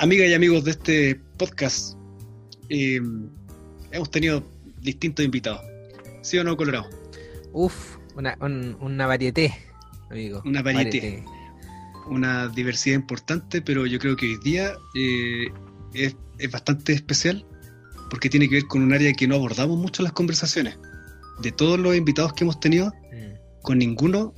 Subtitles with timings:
[0.00, 1.94] amigas y amigos de este podcast,
[2.70, 3.00] eh,
[3.92, 4.42] hemos tenido
[4.80, 5.60] distintos invitados.
[6.22, 6.88] ¿Sí o no, Colorado?
[7.52, 9.54] Uf, una, un, una varieté,
[10.10, 10.42] amigo.
[10.44, 11.22] Una varieté.
[12.06, 15.48] Una diversidad importante, pero yo creo que hoy día eh,
[15.92, 17.44] es, es bastante especial
[18.08, 20.78] porque tiene que ver con un área que no abordamos mucho en las conversaciones.
[21.42, 23.62] De todos los invitados que hemos tenido, Mm.
[23.62, 24.32] con ninguno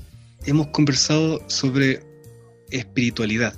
[0.45, 2.03] hemos conversado sobre
[2.71, 3.55] espiritualidad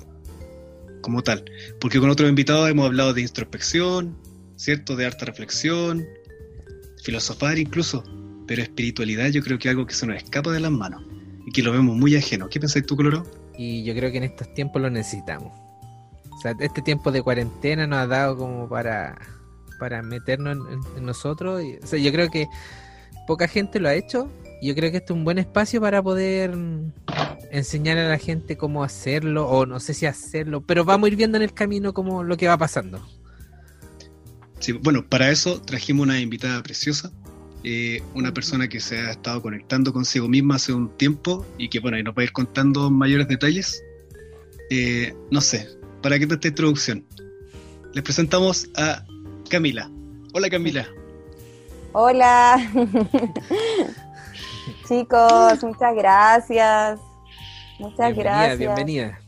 [1.05, 1.45] como tal.
[1.79, 4.17] Porque con otros invitados hemos hablado de introspección,
[4.55, 4.95] ¿cierto?
[4.95, 6.03] De harta reflexión,
[7.03, 8.03] filosofar incluso.
[8.47, 11.03] Pero espiritualidad yo creo que es algo que se nos escapa de las manos
[11.45, 12.49] y que lo vemos muy ajeno.
[12.49, 13.23] ¿Qué pensáis tú, Colorado?
[13.55, 15.53] Y yo creo que en estos tiempos lo necesitamos.
[16.31, 19.19] O sea, este tiempo de cuarentena nos ha dado como para,
[19.79, 20.57] para meternos
[20.97, 21.61] en, nosotros.
[21.83, 22.47] O sea, yo creo que
[23.27, 24.27] poca gente lo ha hecho.
[24.65, 26.91] Yo creo que este es un buen espacio para poder mm,
[27.51, 31.15] enseñar a la gente cómo hacerlo, o no sé si hacerlo, pero vamos a ir
[31.15, 32.99] viendo en el camino como lo que va pasando.
[34.57, 37.11] Sí, bueno, para eso trajimos una invitada preciosa,
[37.63, 41.79] eh, una persona que se ha estado conectando consigo misma hace un tiempo y que,
[41.79, 43.83] bueno, y nos va a ir contando mayores detalles.
[44.71, 45.69] Eh, no sé,
[46.01, 47.05] ¿para qué tanta introducción?
[47.93, 49.05] Les presentamos a
[49.47, 49.91] Camila.
[50.33, 50.87] Hola Camila.
[51.91, 52.57] Hola.
[54.87, 56.99] Chicos, muchas gracias.
[57.79, 58.57] Muchas bienvenida, gracias.
[58.59, 59.19] bienvenida.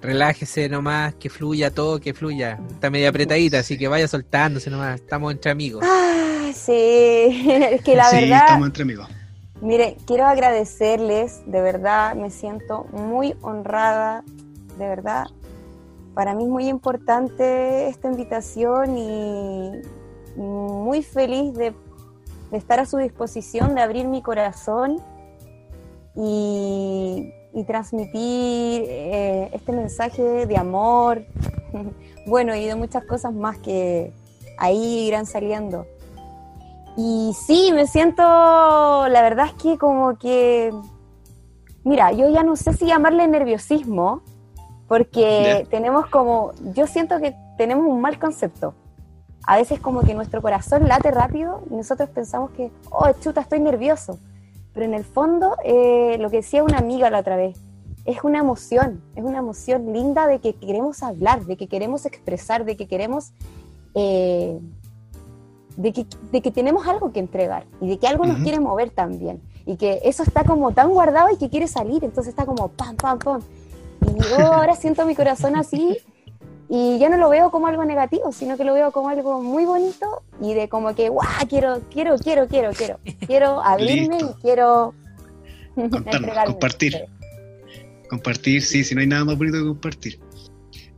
[0.00, 2.58] Relájese nomás, que fluya todo, que fluya.
[2.70, 5.00] Está medio apretadita, así que vaya soltándose nomás.
[5.00, 5.84] Estamos entre amigos.
[5.86, 6.72] Ah, sí,
[7.72, 9.08] es que la sí, verdad, estamos entre amigos.
[9.60, 14.24] mire, quiero agradecerles, de verdad, me siento muy honrada,
[14.76, 15.26] de verdad.
[16.14, 19.70] Para mí es muy importante esta invitación y
[20.36, 21.74] muy feliz de,
[22.50, 25.02] de estar a su disposición, de abrir mi corazón
[26.14, 31.24] y, y transmitir eh, este mensaje de amor,
[32.26, 34.12] bueno, y de muchas cosas más que
[34.58, 35.86] ahí irán saliendo.
[36.96, 40.72] Y sí, me siento, la verdad es que como que,
[41.84, 44.22] mira, yo ya no sé si llamarle nerviosismo,
[44.88, 45.70] porque Ya.
[45.70, 48.74] tenemos como, yo siento que tenemos un mal concepto.
[49.48, 53.60] A veces como que nuestro corazón late rápido y nosotros pensamos que, oh, chuta, estoy
[53.60, 54.18] nervioso.
[54.74, 57.56] Pero en el fondo, eh, lo que decía una amiga la otra vez,
[58.04, 62.66] es una emoción, es una emoción linda de que queremos hablar, de que queremos expresar,
[62.66, 63.32] de que queremos,
[63.94, 64.60] eh,
[65.78, 68.42] de, que, de que tenemos algo que entregar y de que algo nos Ujú.
[68.42, 69.40] quiere mover también.
[69.64, 72.96] Y que eso está como tan guardado y que quiere salir, entonces está como pam,
[72.96, 73.40] pam, pam.
[74.14, 75.96] Y yo ahora siento mi corazón así
[76.68, 79.64] y ya no lo veo como algo negativo, sino que lo veo como algo muy
[79.64, 84.94] bonito y de como que, guau, quiero, quiero, quiero, quiero, quiero, quiero abrirme y quiero
[85.90, 86.96] Contarnos, compartir.
[88.08, 90.20] Compartir, sí, si no hay nada más bonito que compartir.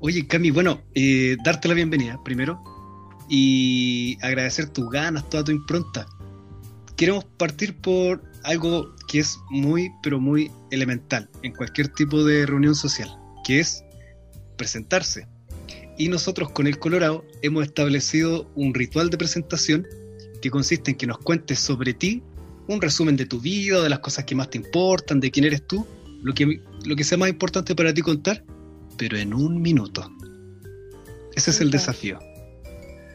[0.01, 2.63] Oye, Cami, bueno, eh, darte la bienvenida primero
[3.29, 6.07] y agradecer tus ganas, toda tu impronta.
[6.97, 12.75] Queremos partir por algo que es muy, pero muy elemental en cualquier tipo de reunión
[12.75, 13.11] social,
[13.45, 13.85] que es
[14.57, 15.27] presentarse.
[16.01, 19.87] Y nosotros con el Colorado hemos establecido un ritual de presentación
[20.41, 22.23] que consiste en que nos cuentes sobre ti,
[22.69, 25.67] un resumen de tu vida, de las cosas que más te importan, de quién eres
[25.67, 25.87] tú,
[26.23, 28.43] lo que, lo que sea más importante para ti contar,
[28.97, 30.11] pero en un minuto.
[31.35, 32.19] Ese es el desafío.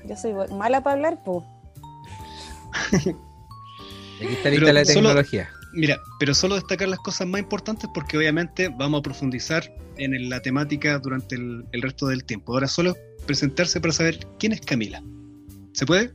[0.07, 1.43] Yo soy mala para hablar, pues.
[2.93, 5.49] Aquí está lista la solo- tecnología.
[5.75, 10.41] Mira, pero solo destacar las cosas más importantes porque obviamente vamos a profundizar en la
[10.41, 12.53] temática durante el, el resto del tiempo.
[12.53, 15.03] Ahora solo presentarse para saber quién es Camila.
[15.73, 16.13] ¿Se puede?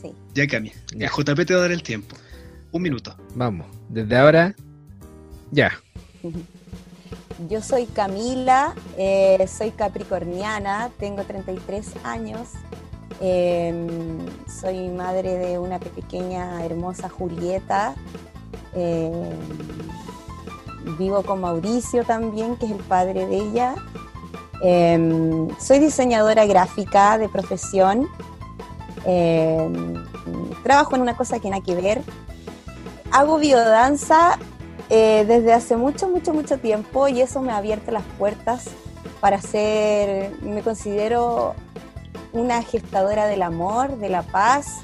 [0.00, 0.12] Sí.
[0.34, 0.72] Ya Cami.
[0.96, 1.06] Ya.
[1.08, 2.16] El JP te va a dar el tiempo.
[2.72, 3.16] Un minuto.
[3.34, 4.54] Vamos, desde ahora,
[5.50, 5.72] ya.
[7.48, 12.48] Yo soy Camila, eh, soy capricorniana, tengo 33 años,
[13.20, 13.86] eh,
[14.48, 17.94] soy madre de una pequeña hermosa Julieta,
[18.74, 19.32] eh,
[20.98, 23.74] vivo con Mauricio también, que es el padre de ella.
[24.62, 28.08] Eh, soy diseñadora gráfica de profesión,
[30.62, 32.02] trabajo en una cosa que nada que ver,
[33.10, 34.38] hago biodanza
[34.88, 38.64] eh, desde hace mucho, mucho, mucho tiempo y eso me ha abierto las puertas
[39.20, 41.54] para ser, me considero
[42.32, 44.80] una gestadora del amor, de la paz.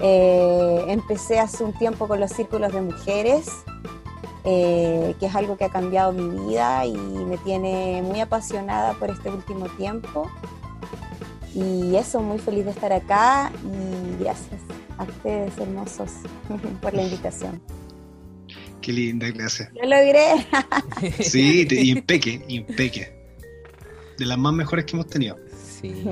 [0.00, 3.48] Eh, empecé hace un tiempo con los círculos de mujeres,
[4.44, 9.10] eh, que es algo que ha cambiado mi vida y me tiene muy apasionada por
[9.10, 10.30] este último tiempo.
[11.54, 14.60] Y eso, muy feliz de estar acá y gracias
[14.98, 16.10] a ustedes hermosos
[16.82, 17.60] por la invitación.
[18.82, 19.70] Qué linda clase.
[19.74, 20.46] Lo logré.
[21.24, 23.12] Sí, te- impeque, impeque.
[24.18, 25.36] de las más mejores que hemos tenido.
[25.80, 26.04] Sí.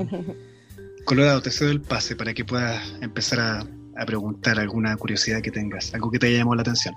[1.05, 5.51] Colorado, te cedo el pase para que puedas empezar a, a preguntar alguna curiosidad que
[5.51, 6.95] tengas, algo que te haya llamado la atención.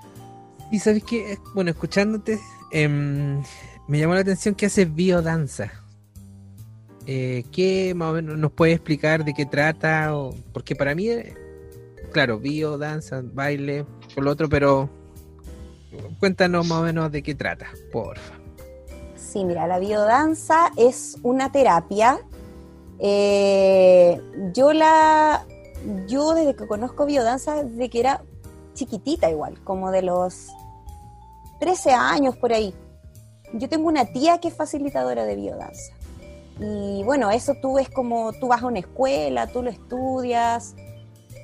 [0.70, 2.38] Y sabes que, bueno, escuchándote,
[2.72, 3.42] em,
[3.86, 5.72] me llamó la atención que haces biodanza.
[7.06, 10.14] Eh, ¿Qué más o menos nos puedes explicar de qué trata?
[10.14, 11.34] O, porque para mí, eh,
[12.12, 14.90] claro, biodanza, baile, por lo otro, pero
[16.18, 18.34] cuéntanos más o menos de qué trata, porfa.
[19.16, 22.18] Sí, mira, la biodanza es una terapia.
[23.00, 24.20] Eh,
[24.54, 25.46] yo la,
[26.06, 28.22] yo desde que conozco biodanza, desde que era
[28.74, 30.48] chiquitita igual, como de los
[31.60, 32.74] 13 años por ahí.
[33.52, 35.92] Yo tengo una tía que es facilitadora de biodanza.
[36.60, 40.74] Y bueno, eso tú es como, tú vas a una escuela, tú lo estudias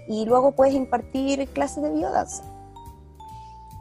[0.08, 2.42] y luego puedes impartir clases de biodanza.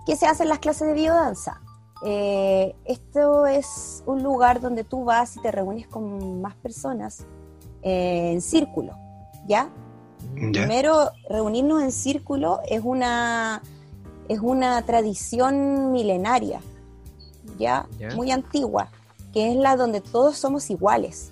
[0.06, 1.60] ¿Qué se hace en las clases de biodanza?
[2.06, 7.26] Eh, esto es un lugar donde tú vas y te reúnes con más personas
[7.84, 8.98] en círculo,
[9.48, 9.70] ¿ya?
[10.36, 13.62] Primero, reunirnos en círculo es una,
[14.28, 16.62] es una tradición milenaria,
[17.60, 17.88] ¿ya?
[18.16, 18.90] Muy antigua,
[19.34, 21.32] que es la donde todos somos iguales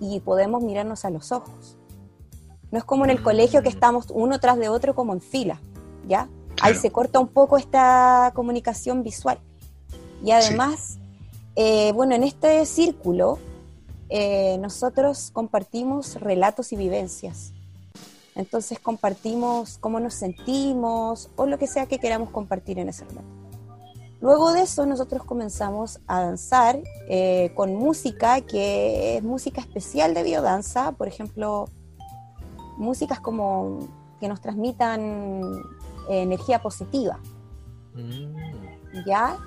[0.00, 1.76] y podemos mirarnos a los ojos.
[2.70, 3.72] No es como en el colegio que mm.
[3.72, 5.60] estamos uno tras de otro como en fila,
[6.08, 6.28] ¿ya?
[6.60, 9.38] Ahí se corta un poco esta comunicación visual.
[10.24, 10.98] Y además,
[11.56, 13.38] eh, bueno, en este círculo
[14.14, 17.54] eh, nosotros compartimos relatos y vivencias.
[18.34, 23.26] Entonces compartimos cómo nos sentimos o lo que sea que queramos compartir en ese relato.
[24.20, 26.78] Luego de eso nosotros comenzamos a danzar
[27.08, 31.70] eh, con música que es música especial de biodanza, por ejemplo,
[32.76, 33.78] músicas como
[34.20, 35.40] que nos transmitan
[36.10, 37.18] energía positiva.
[37.94, 39.06] Mm.
[39.06, 39.38] ¿Ya?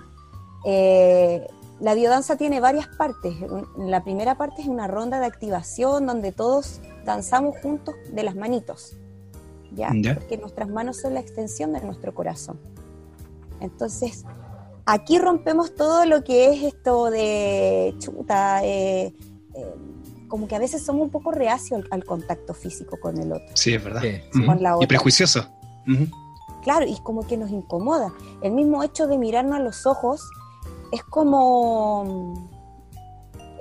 [0.65, 1.47] Eh,
[1.79, 3.35] la biodanza tiene varias partes.
[3.77, 8.97] La primera parte es una ronda de activación donde todos danzamos juntos de las manitos,
[9.73, 9.89] ¿ya?
[10.13, 12.59] Porque nuestras manos son la extensión de nuestro corazón.
[13.59, 14.23] Entonces,
[14.85, 19.13] aquí rompemos todo lo que es esto de chuta, eh,
[19.53, 19.75] eh,
[20.29, 23.47] como que a veces somos un poco reacios al, contacto físico con el otro.
[23.53, 24.01] Sí, es verdad.
[24.81, 25.45] Y prejuicioso.
[26.63, 28.13] Claro, y como que nos incomoda.
[28.41, 30.27] El mismo hecho de mirarnos a los ojos
[30.91, 32.49] es como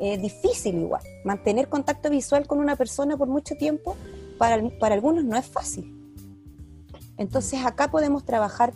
[0.00, 1.02] eh, difícil igual.
[1.24, 3.96] Mantener contacto visual con una persona por mucho tiempo,
[4.38, 5.94] para, para algunos no es fácil.
[7.16, 8.72] Entonces acá podemos trabajar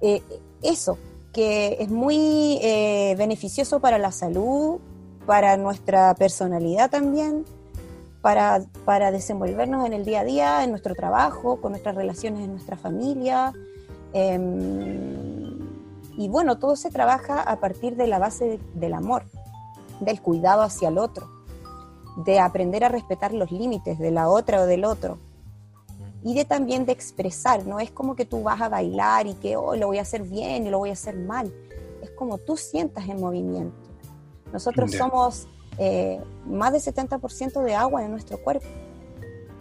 [0.00, 0.22] eh,
[0.62, 0.98] eso,
[1.32, 4.80] que es muy eh, beneficioso para la salud,
[5.26, 7.44] para nuestra personalidad también,
[8.20, 12.50] para, para, desenvolvernos en el día a día, en nuestro trabajo, con nuestras relaciones en
[12.50, 13.52] nuestra familia.
[14.12, 15.39] Em,
[16.20, 19.24] y bueno, todo se trabaja a partir de la base del amor
[20.00, 21.26] del cuidado hacia el otro,
[22.26, 25.18] de aprender a respetar los límites de la otra o del otro
[26.22, 29.56] y de también de expresar, no es como que tú vas a bailar y que
[29.56, 31.50] oh, lo voy a hacer bien y lo voy a hacer mal,
[32.02, 33.74] es como tú sientas en movimiento.
[34.52, 35.48] Nosotros somos
[35.78, 38.66] eh, más del 70% de agua en nuestro cuerpo.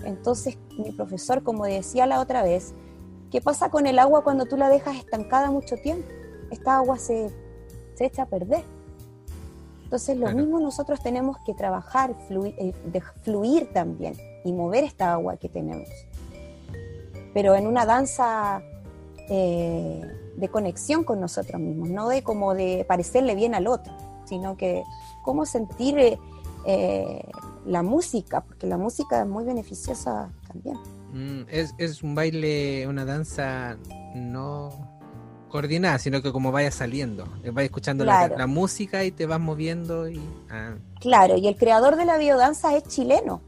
[0.03, 2.73] Entonces, mi profesor, como decía la otra vez,
[3.31, 6.18] ¿qué pasa con el agua cuando tú la dejas estancada mucho tiempo?
[6.51, 7.29] Esta agua se,
[7.95, 8.63] se echa a perder.
[9.83, 14.13] Entonces, lo mismo nosotros tenemos que trabajar, fluir, eh, de fluir también
[14.43, 15.89] y mover esta agua que tenemos.
[17.33, 18.61] Pero en una danza
[19.29, 20.01] eh,
[20.37, 23.91] de conexión con nosotros mismos, no de como de parecerle bien al otro,
[24.25, 24.83] sino que
[25.23, 26.19] cómo sentir
[26.65, 27.23] eh,
[27.65, 30.77] la música, porque la música es muy beneficiosa también.
[31.13, 33.77] Mm, es, es un baile, una danza
[34.15, 34.69] no
[35.49, 40.09] coordinada, sino que como vaya saliendo, eh, vas escuchando la, música y te vas moviendo.
[40.09, 40.75] y ah.
[40.99, 43.41] Claro, y el creador de la biodanza es chileno.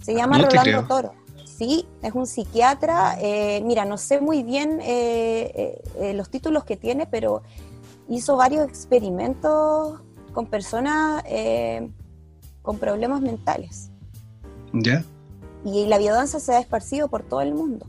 [0.00, 1.12] Se llama Rolando Toro.
[1.44, 3.16] Sí, es un psiquiatra.
[3.20, 5.80] Eh, mira, no sé muy bien eh,
[6.14, 7.42] los títulos que tiene, pero
[8.08, 10.00] hizo varios experimentos
[10.32, 11.24] con personas
[12.62, 13.90] con problemas mentales.
[14.72, 15.04] ¿Ya?
[15.64, 17.86] Y la biodanza se ha esparcido por todo el mundo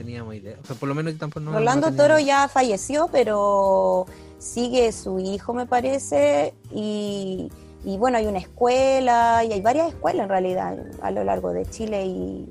[0.00, 0.56] teníamos idea.
[0.78, 1.52] por lo menos tampoco no.
[1.52, 4.06] Rolando Toro ya falleció, pero
[4.38, 7.50] sigue su hijo, me parece, y,
[7.84, 12.06] bueno, hay una escuela, y hay varias escuelas en realidad a lo largo de Chile
[12.06, 12.48] y,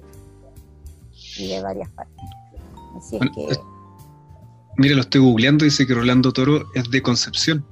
[1.40, 2.24] de varias partes.
[2.98, 3.60] Así es que.
[4.78, 7.66] mire, lo estoy googleando, dice que Rolando Toro es de Concepción.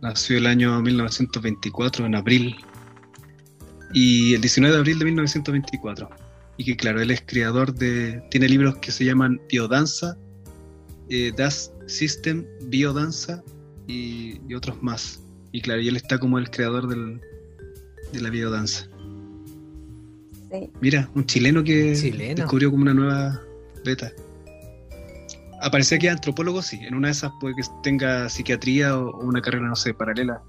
[0.00, 2.56] Nació el año 1924, en abril.
[3.92, 6.25] Y el 19 de abril de 1924
[6.56, 10.16] y que claro, él es creador de, tiene libros que se llaman Biodanza,
[11.08, 13.42] eh, Das System, Biodanza
[13.86, 15.22] y, y, otros más.
[15.52, 17.20] Y claro, y él está como el creador del,
[18.12, 18.88] de la biodanza.
[20.50, 20.70] Sí.
[20.80, 22.36] Mira, un chileno que Chileno.
[22.36, 23.40] descubrió como una nueva
[23.84, 24.12] beta.
[25.60, 26.78] Aparecía que es antropólogo, sí.
[26.82, 30.42] En una de esas puede que tenga psiquiatría o, o una carrera, no sé, paralela.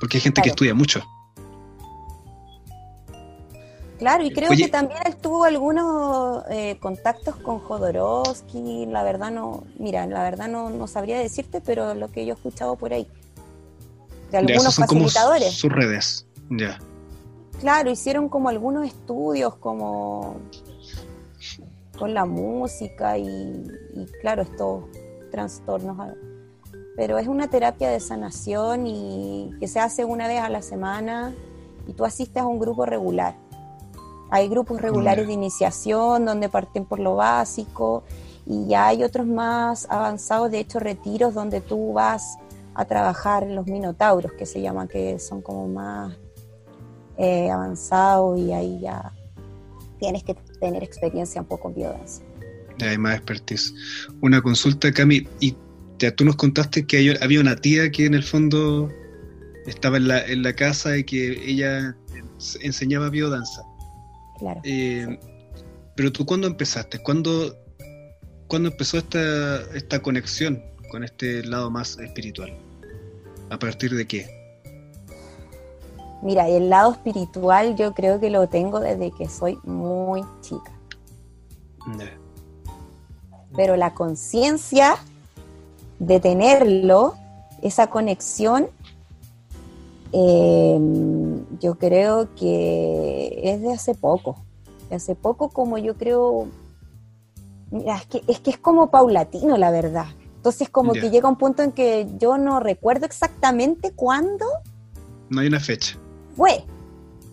[0.00, 1.02] Porque hay gente que estudia mucho.
[3.98, 4.64] Claro, y creo Oye.
[4.64, 10.46] que también él tuvo algunos eh, contactos con Jodorowsky, la verdad no, mira, la verdad
[10.46, 13.08] no, no sabría decirte, pero lo que yo he escuchado por ahí.
[14.30, 15.52] De algunos como facilitadores.
[15.52, 16.26] sus redes.
[16.50, 16.78] Ya.
[17.60, 20.36] Claro, hicieron como algunos estudios como
[21.98, 24.84] con la música y, y, claro, estos
[25.32, 26.14] trastornos.
[26.94, 31.34] Pero es una terapia de sanación y que se hace una vez a la semana
[31.88, 33.34] y tú asistes a un grupo regular.
[34.30, 38.04] Hay grupos regulares de iniciación donde parten por lo básico
[38.46, 42.36] y ya hay otros más avanzados, de hecho retiros donde tú vas
[42.74, 46.16] a trabajar los minotauros, que se llaman, que son como más
[47.16, 49.12] eh, avanzado y ahí ya
[49.98, 52.22] tienes que tener experiencia un poco en biodanza.
[52.80, 53.74] Hay más expertise.
[54.20, 55.56] Una consulta, Cami, y
[55.98, 58.88] ya tú nos contaste que hay- había una tía que en el fondo
[59.66, 61.96] estaba en la, en la casa y que ella
[62.38, 63.62] ens- enseñaba biodanza.
[64.38, 64.60] Claro.
[64.64, 65.18] Eh,
[65.94, 67.00] pero tú, ¿cuándo empezaste?
[67.00, 67.56] ¿Cuándo,
[68.46, 72.56] ¿cuándo empezó esta, esta conexión con este lado más espiritual?
[73.50, 74.38] ¿A partir de qué?
[76.22, 80.72] Mira, el lado espiritual yo creo que lo tengo desde que soy muy chica,
[83.54, 84.96] pero la conciencia
[85.98, 87.14] de tenerlo,
[87.62, 88.68] esa conexión,
[90.12, 90.78] eh,
[91.60, 94.36] yo creo que es de hace poco,
[94.90, 96.48] de hace poco como yo creo,
[97.70, 100.06] mira, es que es, que es como paulatino la verdad.
[100.36, 104.46] Entonces como que llega un punto en que yo no recuerdo exactamente cuándo
[105.28, 105.96] No hay una fecha.
[106.36, 106.64] fue,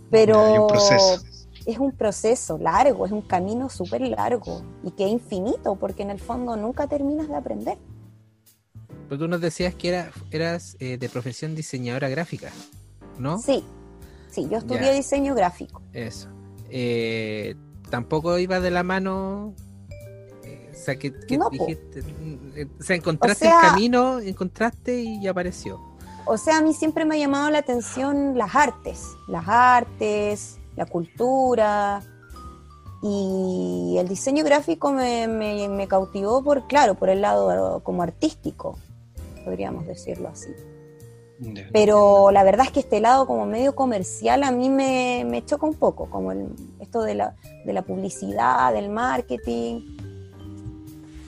[0.09, 1.23] pero Ya, hay un proceso.
[1.65, 6.09] es un proceso largo, es un camino súper largo y que es infinito, porque en
[6.09, 7.77] el fondo nunca terminas de aprender.
[9.07, 12.51] Pero tú nos decías que era, eras eh, de profesión diseñadora gráfica,
[13.19, 13.37] ¿no?
[13.37, 13.63] Sí,
[14.35, 14.91] sí, yo estudié Ya.
[14.91, 15.81] diseño gráfico.
[15.93, 16.27] Eso.
[16.69, 17.55] Eh,
[17.89, 19.53] tampoco iba de la mano.
[20.43, 22.03] eh, o sea, que, que No, dijiste.
[22.55, 25.79] eh, O sea, encontraste O sea- el camino, encontraste y apareció.
[26.27, 30.85] O sea, a mí siempre me ha llamado la atención las artes, las artes, la
[30.85, 32.01] cultura.
[33.03, 38.77] Y el diseño gráfico me, me- me cautivó por, claro, por el lado como artístico,
[39.43, 40.49] podríamos decirlo así.
[41.73, 45.65] Pero la verdad es que este lado como medio comercial a mí me, me choca
[45.65, 46.47] un poco, como el-
[46.79, 49.81] esto de la, de la publicidad, del marketing.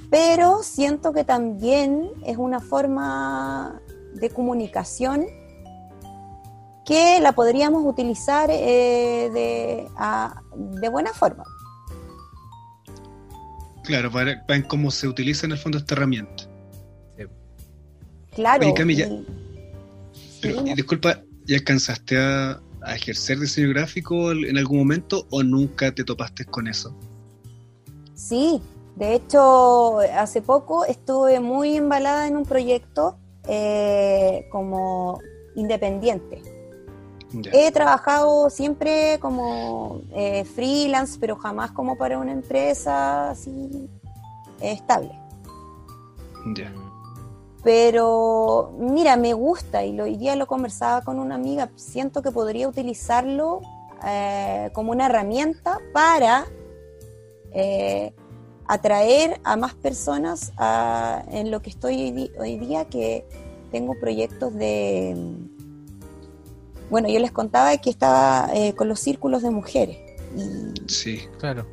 [0.09, 3.81] Pero siento que también es una forma
[4.13, 5.25] de comunicación
[6.85, 11.43] que la podríamos utilizar eh, de, a- de buena forma.
[13.83, 16.43] Claro, para, para en cómo se utiliza en el fondo esta herramienta.
[18.33, 18.63] Claro.
[18.67, 18.73] Oye,
[19.07, 19.46] y-
[20.41, 25.93] Pero, y disculpa, ¿ya alcanzaste a, a ejercer diseño gráfico en algún momento o nunca
[25.93, 26.95] te topaste con eso?
[28.15, 28.61] Sí,
[28.95, 33.17] de hecho, hace poco estuve muy embalada en un proyecto
[33.47, 35.19] eh, como
[35.55, 36.41] independiente.
[37.31, 37.51] Ya.
[37.53, 43.87] He trabajado siempre como eh, freelance, pero jamás como para una empresa así
[44.61, 45.11] estable.
[46.55, 46.73] Ya.
[47.67, 52.31] Pero mira, me gusta y lo, hoy día lo conversaba con una amiga, siento que
[52.31, 53.59] podría utilizarlo
[54.05, 56.45] eh, como una herramienta para
[57.51, 58.13] eh,
[58.69, 63.27] atraer a más personas a- en lo que estoy hoy, día, que
[63.69, 65.13] tengo proyectos de...
[66.89, 69.97] Bueno, yo les contaba que estaba eh, con los círculos de mujeres.
[70.37, 71.19] Y Sí.
[71.37, 71.65] Claro.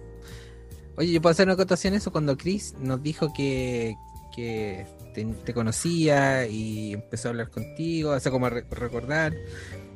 [0.96, 3.94] Oye, yo puedo hacer una acotación a eso cuando Chris nos dijo que,
[4.34, 9.32] que te, conocía y empezó a hablar contigo, o sea, como recordar.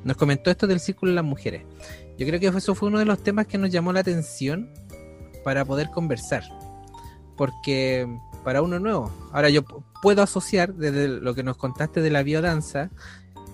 [0.05, 1.63] Nos comentó esto del círculo de las mujeres.
[2.17, 4.71] Yo creo que eso fue uno de los temas que nos llamó la atención
[5.45, 6.45] para poder conversar.
[7.37, 8.09] Porque
[8.45, 9.65] para uno nuevo, ahora yo
[10.03, 12.91] puedo asociar desde lo que nos contaste de la biodanza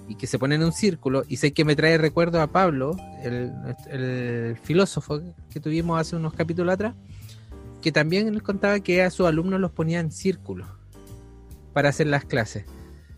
[0.07, 2.95] y que se pone en un círculo, y sé que me trae recuerdo a Pablo,
[3.23, 3.51] el,
[3.91, 6.95] el filósofo que tuvimos hace unos capítulos atrás,
[7.81, 10.67] que también nos contaba que a sus alumnos los ponía en círculo
[11.75, 12.65] para hacer las clases.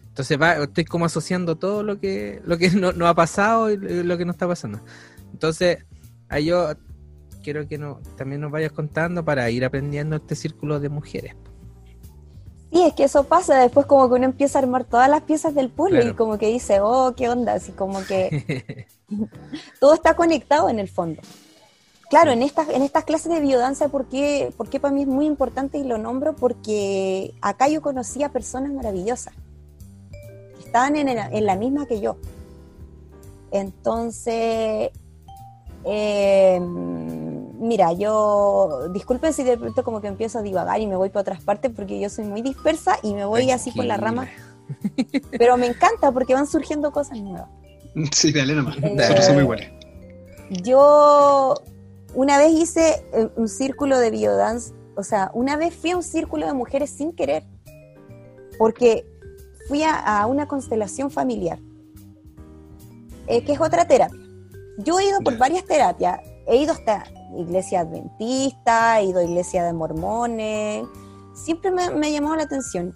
[0.08, 4.18] Entonces va, estoy como asociando todo lo que, lo que no, ha pasado y lo
[4.18, 4.80] que nos está pasando.
[5.32, 5.84] Entonces,
[6.28, 6.70] ahí yo
[7.44, 11.36] quiero que no, también nos vayas contando para ir aprendiendo este círculo de mujeres.
[12.72, 15.54] Sí, es que eso pasa, después como que uno empieza a armar todas las piezas
[15.54, 16.10] del puzzle Claro.
[16.10, 18.86] y como que dice, oh, qué onda, así como que
[19.80, 21.22] todo está conectado en el fondo.
[22.08, 25.08] Claro, en estas, en estas clases de biodanza, ¿por qué, por qué para mí es
[25.08, 26.36] muy importante y lo nombro?
[26.36, 29.34] Porque acá yo conocí a personas maravillosas,
[30.12, 32.16] que estaban en, en la misma que yo.
[33.50, 34.90] Entonces,
[35.84, 41.10] eh, mira, yo, disculpen si de pronto como que empiezo a divagar y me voy
[41.10, 44.28] para otras partes porque yo soy muy dispersa y me voy así por la rama,
[45.38, 47.48] pero me encanta porque van surgiendo cosas nuevas.
[48.12, 48.76] Sí, dale nomás.
[48.78, 49.68] Eh, Nosotros somos iguales.
[50.62, 51.54] Yo
[52.16, 56.02] una vez hice eh, un círculo de biodance, o sea, una vez fui a un
[56.02, 57.44] círculo de mujeres sin querer,
[58.58, 59.06] porque
[59.68, 61.58] fui a, a una constelación familiar,
[63.26, 64.18] eh, que es otra terapia.
[64.78, 67.04] Yo he ido por varias terapias, he ido hasta
[67.36, 70.86] iglesia adventista, he ido a iglesia de mormones,
[71.34, 72.92] siempre me, me ha llamado la atención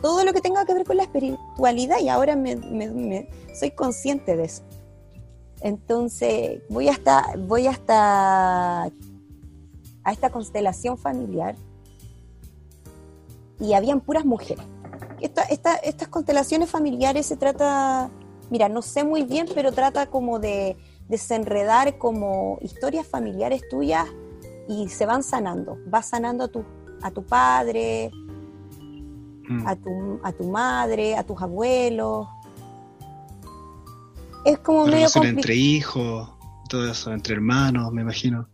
[0.00, 3.28] todo lo que tenga que ver con la espiritualidad y ahora me, me- me-
[3.58, 4.62] soy consciente de eso.
[5.64, 11.56] Entonces voy hasta, voy hasta a esta constelación familiar
[13.58, 14.62] y habían puras mujeres.
[15.22, 18.10] Esta- esta- estas constelaciones familiares se trata,
[18.50, 20.76] mira, no sé muy bien, pero trata como de
[21.08, 24.06] desenredar como historias familiares tuyas
[24.68, 25.78] y se van sanando.
[25.86, 26.62] Vas sanando a tu,
[27.00, 28.10] a tu padre,
[29.48, 29.66] Mm.
[29.66, 32.28] a tu, a tu madre, a tus abuelos.
[34.44, 35.40] Es como medio Relación complicado.
[35.40, 36.28] entre hijos,
[36.68, 38.46] todo eso, entre hermanos, me imagino.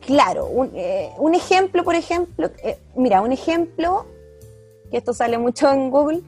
[0.00, 4.06] Claro, un, eh, un ejemplo, por ejemplo, eh, mira, un ejemplo,
[4.90, 6.22] que esto sale mucho en Google,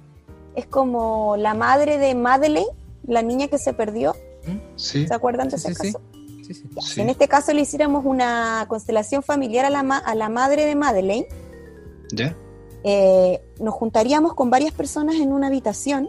[0.56, 2.66] es como la madre de Madeleine,
[3.06, 4.14] la niña que se perdió,
[4.76, 6.00] Sí, ¿se acuerdan de Sí, ese sí, caso?
[6.46, 6.62] Sí, sí.
[6.74, 6.94] Ya, Sí.
[6.94, 10.64] Si en este caso le hiciéramos una constelación familiar a la, ma- a la madre
[10.64, 11.26] de Madeleine,
[12.12, 12.34] ¿ya?
[12.82, 16.08] eh, nos juntaríamos con varias personas en una habitación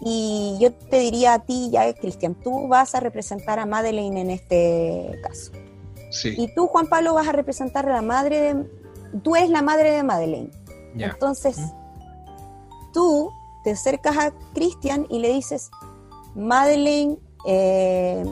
[0.00, 4.30] y yo te diría a ti, ya Cristian, tú vas a representar a Madeleine en
[4.30, 5.52] este caso.
[6.10, 6.34] Sí.
[6.36, 8.70] Y tú, Juan Pablo, vas a representar a la madre de...
[9.22, 10.50] Tú eres la madre de Madeleine.
[10.96, 11.08] Ya.
[11.08, 12.92] Entonces, Mm.
[12.92, 13.30] tú
[13.64, 15.70] te acercas a Cristian y le dices,
[16.34, 18.24] Madeleine, eh,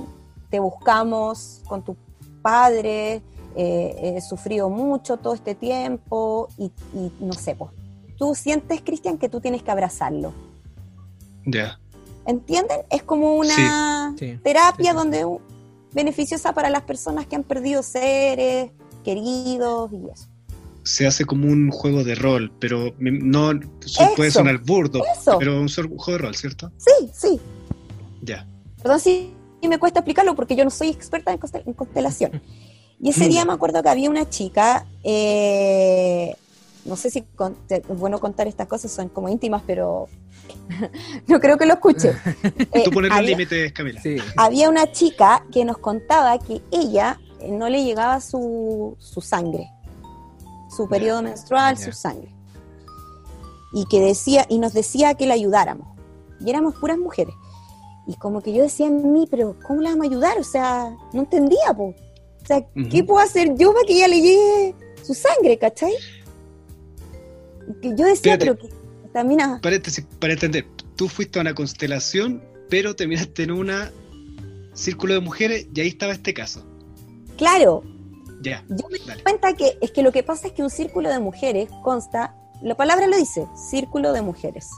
[0.51, 1.97] te buscamos con tu
[2.43, 3.23] padre,
[3.57, 7.71] eh, he sufrido mucho todo este tiempo y, y no sé, pues,
[8.19, 10.33] tú sientes, Cristian, que tú tienes que abrazarlo.
[11.45, 11.79] Ya.
[12.27, 12.79] ¿Entienden?
[12.91, 14.39] Es como una Sí.
[14.43, 15.27] terapia Sí, donde
[15.93, 18.71] beneficiosa para las personas que han perdido seres
[19.05, 20.29] queridos y eso.
[20.85, 23.53] Se hace como un juego de rol, pero no
[23.85, 24.41] su- puede Eso.
[24.41, 25.39] sonar burdo, Eso.
[25.39, 26.73] pero un juego de rol, ¿cierto?
[26.77, 27.41] Sí, sí.
[28.23, 28.47] Ya.
[28.83, 29.33] Perdón si
[29.69, 32.43] me cuesta explicarlo porque yo no soy experta en, constel- en constelación.
[33.01, 36.35] Y ese día me acuerdo que había una chica, eh,
[36.85, 40.09] no sé si con- te- es bueno contar estas cosas, son como íntimas, pero
[41.27, 42.13] no creo que lo escuche.
[42.73, 44.01] Eh, Tú pones los había- límites, Camila.
[44.01, 44.17] Sí.
[44.37, 49.69] había una chica que nos contaba que ella eh, no le llegaba su, su sangre,
[50.75, 52.35] su periodo menstrual, su sangre.
[53.75, 55.89] Y que decía, y nos decía que la ayudáramos.
[56.41, 57.35] Y éramos puras mujeres.
[58.07, 60.39] Y como que yo decía en mí, pero ¿cómo la vamos a ayudar?
[60.39, 61.95] O sea, no entendía, po.
[62.43, 65.93] O sea, ¿qué puedo hacer yo para que ella le llegue su sangre, cachai?
[67.81, 68.69] Que yo decía, pero que
[69.13, 73.71] también a- Paréntesis, para entender, tú fuiste a una constelación, pero terminaste en un
[74.75, 76.65] círculo de mujeres y ahí estaba este caso.
[77.37, 77.83] claro,
[78.43, 79.17] Ya, Yo me dale.
[79.19, 82.35] di cuenta que es que lo que pasa es que un círculo de mujeres consta,
[82.61, 84.69] la palabra lo dice, círculo de mujeres.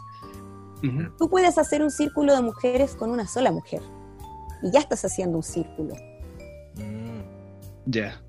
[1.16, 3.80] Tú puedes hacer un círculo de mujeres con una sola mujer
[4.62, 5.94] y ya estás haciendo un círculo.
[6.76, 7.22] Mm.
[7.86, 8.20] Ya.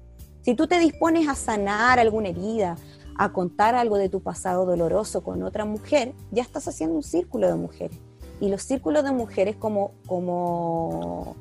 [0.44, 2.78] Si tú te dispones a sanar alguna herida,
[3.18, 7.48] a contar algo de tu pasado doloroso con otra mujer, ya estás haciendo un círculo
[7.48, 7.98] de mujeres.
[8.42, 11.36] Y los círculos de mujeres como, como,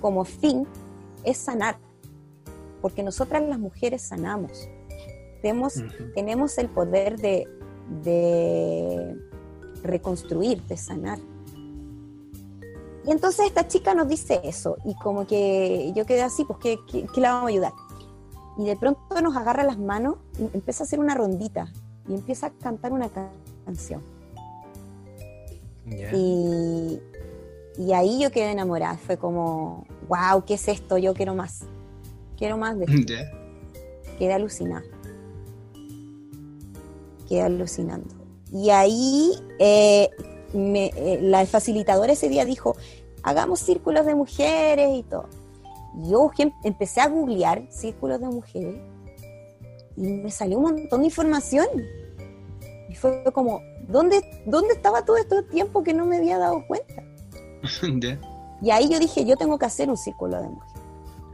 [0.00, 0.66] como fin
[1.24, 1.78] es sanar.
[2.80, 4.68] Porque nosotras las mujeres sanamos.
[5.42, 5.74] Tenemos,
[6.14, 7.46] tenemos el poder de,
[8.02, 9.16] de
[9.82, 11.18] reconstruir, de sanar.
[13.06, 16.78] Y entonces esta chica nos dice eso, y como que yo quedé así, pues ¿qué,
[16.90, 17.72] qué, qué la vamos a ayudar?
[18.58, 21.72] Y de pronto nos agarra las manos y empieza a hacer una rondita
[22.08, 23.30] y empieza a cantar una ca-
[23.64, 24.02] canción.
[26.14, 27.00] Y,
[27.78, 30.98] y ahí yo quedé enamorada, fue como, wow, ¿qué es esto?
[30.98, 31.60] Yo quiero más,
[32.36, 32.96] quiero más de esto.
[34.18, 34.82] Quedé alucinada.
[37.28, 38.08] Quedé alucinando.
[38.52, 40.10] Y ahí eh,
[40.52, 42.74] me- eh, la facilitadora ese día dijo,
[43.22, 45.26] hagamos círculos de mujeres y todo.
[45.98, 48.80] Y yo em- empecé a googlear círculos de mujeres
[49.96, 51.66] y me salió un montón de información.
[52.88, 57.02] Y fue como, ¿dónde, dónde estaba todo este tiempo que no me había dado cuenta?
[58.60, 60.82] Y ahí yo dije, yo tengo que hacer un círculo de mujeres.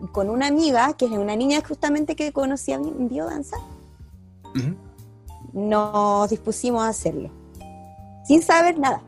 [0.02, 3.56] Y con una amiga, que es una niña justamente que conocía en biodanza,
[4.54, 4.74] Ujú.
[5.54, 7.30] nos dispusimos a hacerlo.
[8.26, 9.00] Sin saber nada.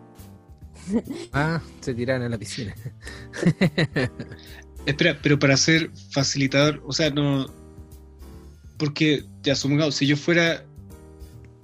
[1.32, 2.74] Ah, se tiraron a la piscina.
[4.86, 7.46] Espera, pero para ser facilitador, o sea, no.
[8.78, 10.64] Porque, ya supongamos, si yo fuera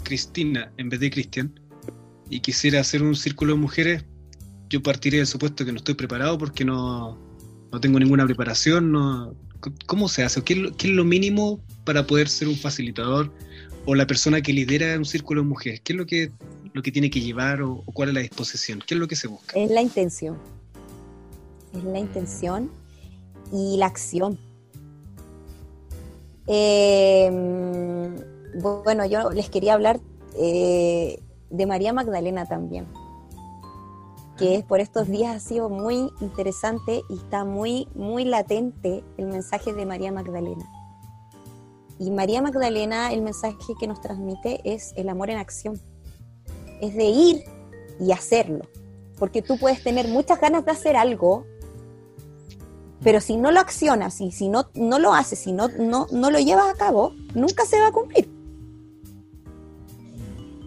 [0.02, 1.60] Cristina en vez de Cristian
[2.28, 4.04] y quisiera hacer un círculo de mujeres,
[4.68, 7.18] yo partiría del supuesto que no estoy preparado porque no,
[7.70, 8.90] no tengo ninguna preparación.
[8.90, 9.36] No,
[9.86, 10.42] ¿Cómo se hace?
[10.42, 13.30] ¿Qué es, lo, mínimo para poder ser un facilitador
[13.84, 15.80] o la persona que lidera un círculo de mujeres?
[15.84, 16.32] ¿Qué es lo que,
[16.72, 18.82] lo que tiene que llevar o cuál es la disposición?
[18.84, 19.56] ¿Qué es lo que se busca?
[19.56, 20.36] Es la intención.
[21.72, 22.81] Es la intención
[23.52, 24.38] y la acción.
[26.48, 27.30] Eh,
[28.60, 30.00] bueno, yo les quería hablar
[30.36, 32.86] eh, de María Magdalena también,
[34.38, 39.26] que es por estos días ha sido muy interesante y está muy, muy latente el
[39.26, 40.64] mensaje de María Magdalena.
[41.98, 45.80] Y María Magdalena, el mensaje que nos transmite es el amor en acción.
[46.80, 47.44] Es de ir
[48.00, 48.64] y hacerlo.
[49.18, 51.46] Porque tú puedes tener muchas ganas de hacer algo,
[53.02, 56.30] pero si no lo accionas y si no, no lo haces, si no, no, no
[56.30, 58.30] lo llevas a cabo, nunca se va a cumplir.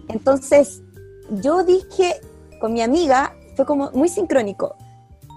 [0.08, 0.82] Entonces,
[1.42, 2.20] yo dije
[2.60, 4.76] con mi amiga, fue como muy sincrónico,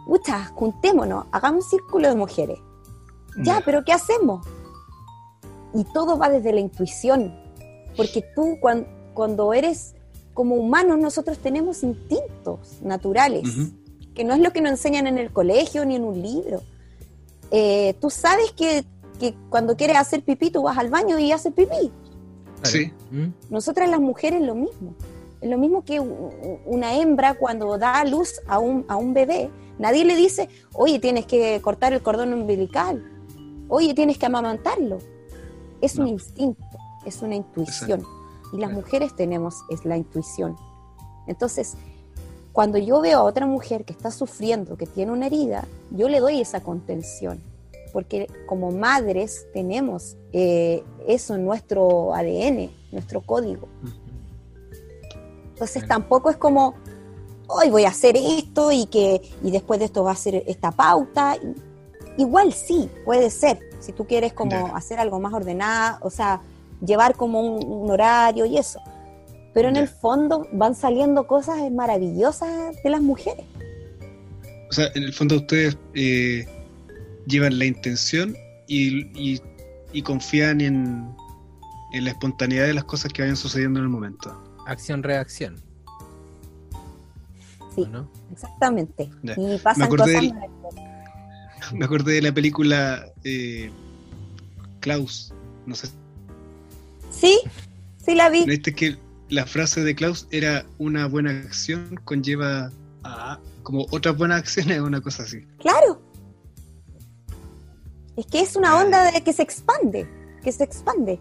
[0.08, 2.60] muchas, juntémonos, hagamos un círculo de mujeres.
[3.44, 4.46] Ya, pero ¿qué hacemos?
[5.74, 7.34] Y todo va desde la intuición,
[7.96, 9.96] porque tú cuando, cuando eres
[10.34, 13.48] como humano, nosotros tenemos instintos naturales,
[14.14, 16.62] que no es lo que nos enseñan en el colegio ni en un libro.
[17.52, 18.84] Eh, tú sabes que,
[19.20, 21.92] que cuando quieres hacer pipí, tú vas al baño y haces pipí.
[22.64, 22.92] Sí.
[23.12, 23.28] ¿Mm?
[23.50, 24.94] Nosotras las mujeres lo mismo.
[25.42, 29.50] Es lo mismo que una hembra cuando da a luz a un, a un bebé.
[29.78, 33.02] Nadie le dice, oye, tienes que cortar el cordón umbilical.
[33.70, 34.98] Oye, tienes que amamantarlo.
[35.80, 36.10] Es un No.
[36.12, 36.66] instinto,
[37.06, 38.04] es una intuición.
[38.52, 40.58] Y las mujeres tenemos es la intuición.
[41.28, 41.78] Entonces,
[42.60, 46.20] cuando yo veo a otra mujer que está sufriendo, que tiene una herida, yo le
[46.20, 47.40] doy esa contención.
[47.94, 53.70] Porque como madres tenemos eh, eso en nuestro ADN, nuestro código.
[55.54, 56.74] Entonces tampoco es como,
[57.48, 60.72] hoy voy a hacer esto y que y después de esto va a ser esta
[60.72, 61.38] pauta.
[62.18, 66.42] Igual sí, puede ser, si tú quieres como hacer algo más ordenado, o sea,
[66.86, 68.82] llevar como un, un horario y eso.
[69.54, 69.82] Pero en Ya.
[69.82, 73.46] el fondo van saliendo cosas maravillosas de las mujeres.
[74.70, 76.46] O sea, en el fondo ustedes eh,
[77.26, 78.36] llevan la intención
[78.68, 79.42] y, y-
[79.92, 81.10] y confían en,
[81.94, 84.32] en la espontaneidad de las cosas que vayan sucediendo en el momento.
[84.68, 85.56] Acción-reacción.
[87.74, 87.88] Sí.
[88.32, 89.10] Exactamente.
[89.24, 89.34] Ya.
[89.38, 90.80] Y pasan acordé cosas maravillosas.
[91.74, 93.72] Me acordé de la película eh,
[94.80, 95.34] Klaus.
[95.66, 95.88] No sé,
[97.12, 97.40] Sí,
[98.04, 98.46] sí la vi.
[98.46, 98.96] ¿viste que
[99.30, 102.72] la frase de Klaus era una buena acción conlleva
[103.04, 105.46] a como otras buenas acciones una cosa así?
[105.60, 106.02] Claro.
[108.18, 110.08] Es que es una onda de que se expande,
[110.44, 111.20] que se expande.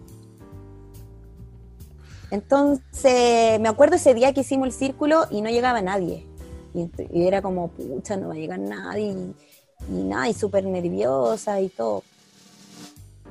[2.31, 6.25] Entonces, me acuerdo ese día que hicimos el círculo y no llegaba nadie.
[6.73, 9.11] Y era como, pucha, no va a llegar nadie.
[9.11, 9.35] Y,
[9.95, 12.03] y nada, y súper nerviosa y todo.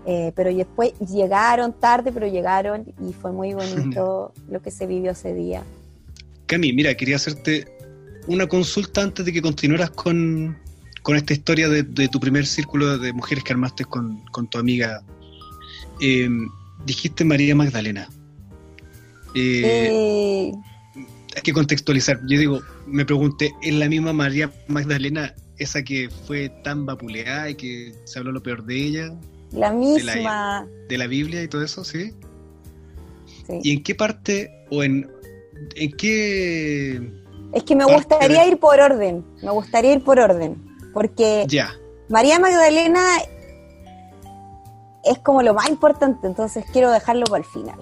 [0.06, 5.10] Eh, pero después llegaron tarde, pero llegaron y fue muy bonito lo que se vivió
[5.10, 5.62] ese día.
[6.46, 7.66] Cami, mira, quería hacerte
[8.26, 10.56] una consulta antes de que continuaras con,
[11.02, 14.58] con esta historia de, de tu primer círculo de mujeres que armaste con, con tu
[14.58, 15.02] amiga.
[16.00, 16.28] Eh,
[16.86, 18.08] dijiste María Magdalena.
[19.34, 20.52] Eh, Eh,
[21.36, 22.20] hay que contextualizar.
[22.26, 27.54] Yo digo, me pregunté, ¿es la misma María Magdalena esa que fue tan vapuleada y
[27.56, 29.14] que se habló lo peor de ella,
[29.52, 30.66] la misma.
[30.88, 31.84] de la Biblia y todo eso?
[31.84, 32.12] ¿Sí?
[33.46, 33.60] sí.
[33.62, 35.10] ¿Y en qué parte o en,
[35.76, 37.10] en qué...
[37.52, 40.56] Es que me gustaría de- ir por orden, me gustaría ir por orden,
[40.92, 41.72] porque Ya,
[42.10, 43.00] María Magdalena
[45.04, 47.78] es como lo más importante, entonces quiero dejarlo para el final.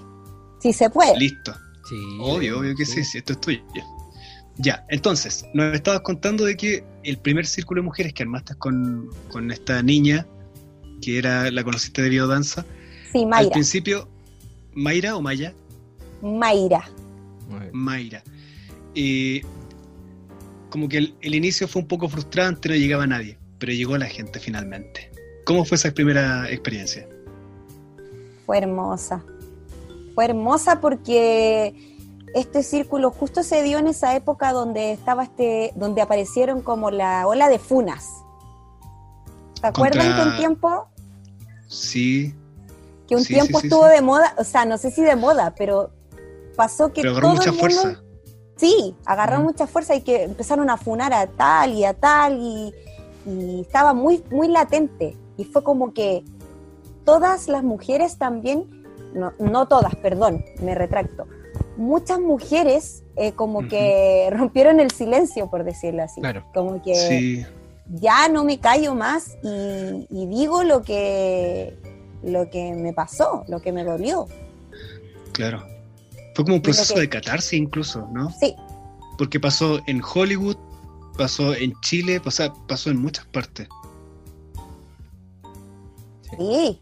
[0.60, 1.16] Si se puede.
[1.18, 1.52] listo.
[1.88, 3.62] Sí, Obvio, obvio que sí, sí, esto es tuyo.
[4.58, 9.08] Ya, entonces, nos estabas contando de que el primer círculo de mujeres que armaste con,
[9.30, 10.26] con esta niña,
[11.00, 12.64] que era la conociste de biodanza,
[13.12, 13.50] Sí, al Mayra.
[13.52, 14.08] principio,
[14.74, 15.54] Mayra o Maya,
[16.22, 16.88] Mayra.
[17.72, 18.22] Mayra.
[18.94, 19.42] Eh,
[20.70, 24.06] como que el, el inicio fue un poco frustrante, no llegaba nadie, pero llegó la
[24.06, 25.10] gente finalmente.
[25.44, 27.06] ¿Cómo fue esa primera experiencia?
[28.44, 29.22] Fue hermosa.
[30.14, 31.74] fue hermosa porque
[32.34, 37.26] este círculo justo se dio en esa época donde estaba este, donde aparecieron como la
[37.26, 38.08] ola de funas.
[39.60, 40.88] ¿Se acuerdan que un tiempo?
[41.68, 42.34] Sí.
[43.08, 45.90] Que un tiempo estuvo de moda, o sea, no sé si de moda, pero
[46.56, 48.02] pasó que pero agarró mucha fuerza.
[48.56, 52.74] Sí, agarró mucha fuerza y que empezaron a funar a tal y a tal y,
[53.26, 55.16] y estaba muy, muy latente.
[55.36, 56.24] Y fue como que
[57.04, 61.26] todas las mujeres también, no, no todas, perdón, me retracto,
[61.76, 66.20] muchas mujeres eh, como que rompieron el silencio, por decirlo así.
[66.54, 67.46] Como que
[67.88, 71.78] ya no me callo más y, digo lo que,
[72.22, 74.26] lo que me pasó, lo que me dolió.
[75.32, 75.64] Claro.
[76.34, 78.30] Fue como un proceso de catarse incluso, ¿no?
[78.38, 78.54] Sí.
[79.16, 80.56] Porque pasó en Hollywood,
[81.16, 83.68] pasó en Chile, pasó, pasó en muchas partes.
[86.36, 86.80] Sí,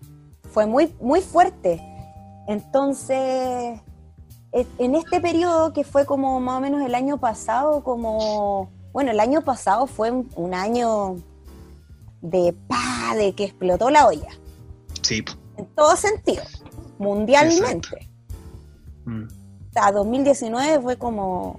[0.50, 1.80] fue muy, muy fuerte.
[2.48, 3.80] Entonces,
[4.52, 9.18] en este periodo que fue como más o menos el año pasado, como, bueno, el
[9.18, 11.16] año pasado fue un, año
[12.22, 14.30] de pa, de que explotó la olla.
[15.02, 15.24] Sí.
[15.56, 16.44] En todo sentido,
[16.98, 18.08] mundialmente.
[19.04, 19.24] Mm.
[19.24, 21.58] O sea, 2019 fue como...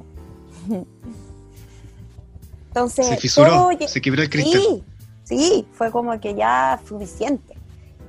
[2.69, 3.05] Entonces...
[3.05, 4.61] Se fisuró, se quebró el cristal.
[4.61, 4.83] Sí,
[5.25, 7.57] sí, fue como que ya suficiente.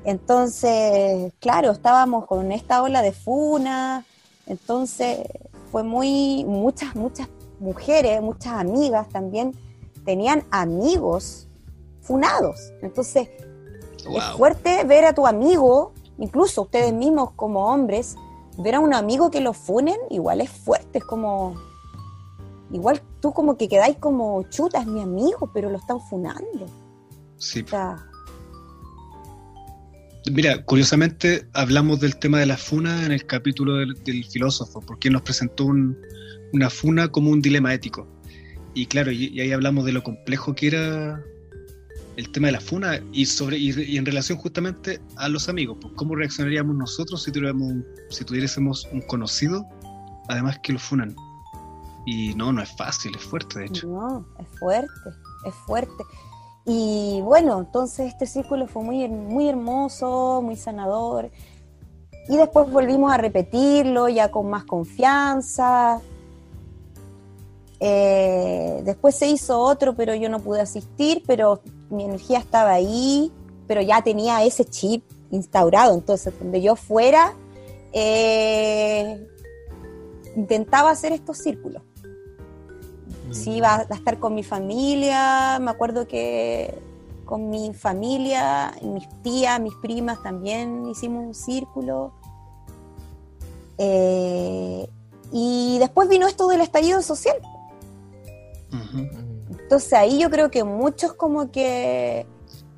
[0.04, 4.04] Entonces, claro, estábamos con esta ola de funa,
[4.46, 5.18] entonces
[5.72, 7.26] fue muy, muchas, muchas
[7.58, 9.52] mujeres, muchas amigas también
[10.04, 11.48] tenían amigos
[12.00, 12.72] funados.
[12.82, 13.28] Entonces,
[13.98, 18.16] es fuerte ver a tu amigo, incluso ustedes mismos como hombres,
[18.58, 21.54] ver a un amigo que lo funen, igual es fuerte, es como,
[22.70, 26.66] igual tú como que quedáis como, chuta, es mi amigo, pero lo están funando.
[27.38, 27.64] Sí.
[30.32, 35.22] Mira, curiosamente hablamos del tema de la funa en el capítulo del, filósofo, porque nos
[35.22, 35.66] presentó
[36.52, 38.06] una funa como un dilema ético.
[38.74, 41.22] Y claro, y, ahí hablamos de lo complejo que era
[42.16, 45.92] el tema de la funa y sobre y, en relación justamente a los amigos, pues
[45.96, 47.72] cómo reaccionaríamos nosotros si tuviéramos
[48.10, 49.66] si tuviésemos un conocido,
[50.28, 51.14] además que lo funan.
[52.06, 53.88] Y no, no es fácil, es fuerte de hecho.
[53.88, 55.10] No, es fuerte,
[55.44, 56.04] es fuerte.
[56.64, 61.30] Y bueno, entonces este círculo fue muy, muy hermoso, muy sanador.
[62.28, 66.00] Y después volvimos a repetirlo ya con más confianza.
[67.80, 71.60] Eh, después se hizo otro, pero yo no pude asistir, pero
[71.90, 73.30] mi energía estaba ahí,
[73.66, 75.94] pero ya tenía ese chip instaurado.
[75.94, 77.34] Entonces, donde yo fuera,
[77.92, 79.26] eh,
[80.36, 81.82] intentaba hacer estos círculos
[83.30, 86.74] sí iba a estar con mi familia, me acuerdo que
[87.24, 92.12] con mi familia, mis tías, mis primas también hicimos un círculo.
[93.78, 94.88] Eh,
[95.32, 97.36] y después vino esto del estallido social.
[99.50, 102.26] Entonces ahí yo creo que muchos como que,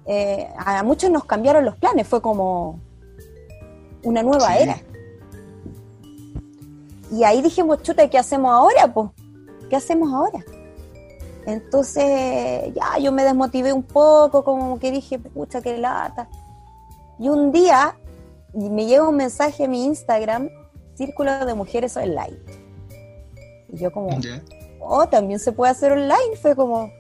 [0.06, 2.80] eh, a muchos nos cambiaron los planes, fue como
[4.02, 4.80] una nueva era.
[7.10, 8.92] Y ahí dijimos, chuta, ¿qué hacemos ahora?
[8.92, 9.08] Pues
[9.68, 10.44] ¿qué hacemos ahora?
[11.46, 16.28] Entonces, ya yo me desmotivé un poco, como que dije, pucha, qué lata.
[17.18, 17.96] Y un día
[18.52, 20.50] me llega un mensaje a mi Instagram,
[20.94, 22.38] Círculo de Mujeres Online.
[23.72, 24.10] Y yo como,
[24.88, 26.36] oh, también se puede hacer online.
[26.40, 26.90] Fue como,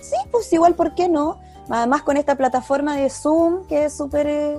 [0.00, 1.40] sí, pues igual, ¿por qué no?
[1.68, 4.58] Además con esta plataforma de Zoom que es súper eh,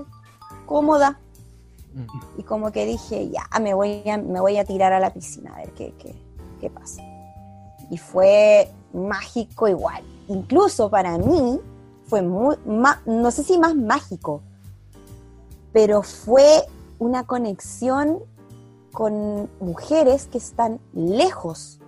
[0.65, 1.19] cómoda.
[1.93, 2.39] Mm.
[2.39, 5.53] Y como que dije, ya, me voy a, me voy a tirar a la piscina
[5.53, 6.15] a ver qué, qué,
[6.59, 7.03] qué pasa
[7.93, 10.03] y fue mágico igual.
[10.27, 11.59] Incluso para mí
[12.07, 14.41] fue muy, no sé si más mágico,
[15.71, 16.63] pero fue
[16.97, 18.19] una conexión
[18.91, 21.79] con mujeres que están lejos.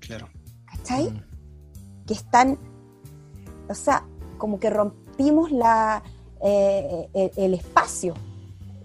[0.00, 0.28] Claro.
[0.66, 1.10] ¿Cachai?
[1.10, 2.06] Mm.
[2.06, 2.58] Que están,
[3.68, 4.04] o sea,
[4.38, 6.02] como que rompimos la,
[6.42, 8.14] eh, el espacio.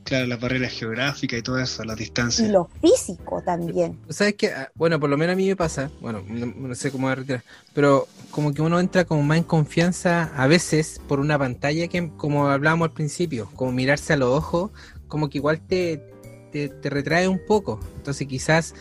[0.04, 2.47] Claro, las barreras geográficas y todo eso, las distancias.
[2.47, 3.99] Y lo físico también.
[4.10, 4.52] ¿Sabes qué?
[4.52, 8.08] Ah, bueno, por lo menos a mí me pasa, bueno, no, sé cómo retirar, pero
[8.30, 12.49] como que uno entra como más en confianza a veces por una pantalla que, como
[12.49, 14.71] hablábamos al principio, como mirarse a los ojos,
[15.08, 16.04] como que igual te,
[16.52, 17.80] te, retrae un poco.
[17.95, 18.76] Entonces quizás,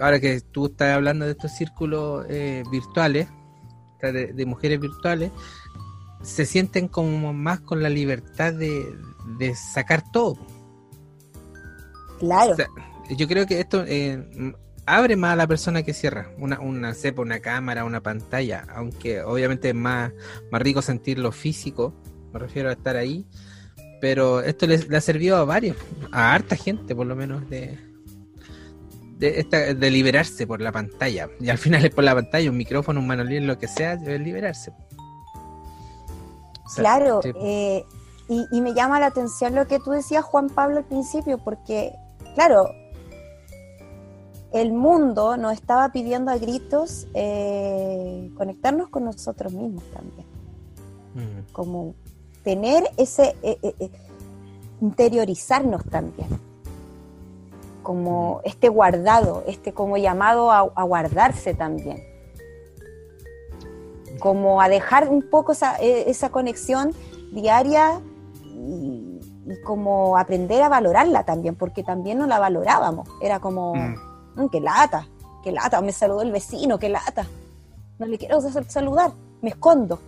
[0.00, 3.28] ahora que tú estás hablando de estos círculos eh, virtuales,
[4.00, 5.32] de mujeres virtuales,
[6.22, 8.84] se sienten como más con la libertad de
[9.26, 10.38] de sacar todo.
[12.18, 12.56] Claro.
[13.10, 14.54] yo creo que esto eh,
[14.86, 16.30] abre más a la persona que cierra.
[16.38, 18.64] Una, una cepa, una cámara, una pantalla.
[18.74, 20.12] Aunque obviamente es más,
[20.50, 21.94] más rico sentir lo físico.
[22.32, 23.26] Me refiero a estar ahí.
[24.00, 25.76] pero esto le, le ha servido a varios,
[26.12, 27.78] a harta gente por lo menos de,
[29.18, 31.28] de, esta, de liberarse por la pantalla.
[31.40, 34.20] Y al final es por la pantalla, un micrófono, un manolín, lo que sea, es
[34.20, 34.72] liberarse.
[36.64, 37.32] O sea, claro, sí.
[37.36, 37.84] eh,
[38.28, 41.92] y, y, me llama la atención lo que tú decías, Juan Pablo, al principio, porque,
[42.34, 42.70] claro,
[44.52, 50.26] el mundo nos estaba pidiendo a gritos eh, conectarnos con nosotros mismos también.
[51.14, 51.52] Mm.
[51.52, 51.94] Como
[52.42, 53.90] tener ese, eh, eh,
[54.80, 56.28] interiorizarnos también.
[57.86, 62.02] Como este guardado, este como llamado a, a guardarse también.
[64.18, 66.90] Como a dejar un poco esa, esa conexión
[67.30, 68.00] diaria
[68.42, 73.08] y, y, como aprender a valorarla también, porque también no la valorábamos.
[73.22, 73.94] Era como, mm.
[74.34, 75.06] mmm, qué lata,
[75.44, 77.24] qué lata, me saludó el vecino, qué lata.
[78.00, 80.00] No le quiero saludar, me escondo.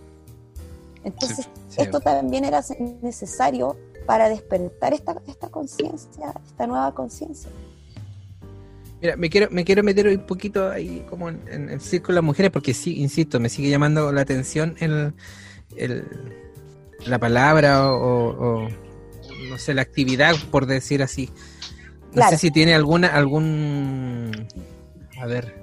[1.05, 1.81] Entonces, sí, sí.
[1.81, 2.61] esto también era
[3.01, 7.49] necesario para despertar esta, esta conciencia, esta nueva conciencia.
[9.01, 12.21] Mira, me quiero, me quiero meter un poquito ahí como en, en, el círculo de
[12.21, 15.13] las mujeres, porque sí, insisto, me sigue llamando la atención el,
[15.77, 16.03] el
[17.05, 18.69] la palabra o, o,
[19.49, 21.29] no sé, la actividad, por decir así.
[22.07, 22.31] No claro.
[22.31, 24.47] sé si tiene alguna, algún,
[25.19, 25.53] a ver,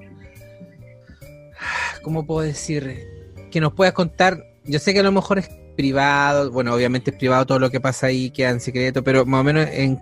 [2.03, 3.07] ¿cómo puedo decir?
[3.51, 7.16] Que nos puedas contar, yo sé que a lo mejor es privado, bueno, obviamente es
[7.16, 10.01] privado todo lo que pasa ahí, queda en secreto, pero más o menos en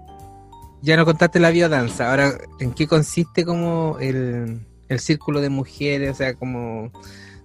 [0.85, 6.11] ya no contaste la biodanza, ahora, ¿en qué consiste como el, el círculo de mujeres?
[6.11, 6.93] O sea, como,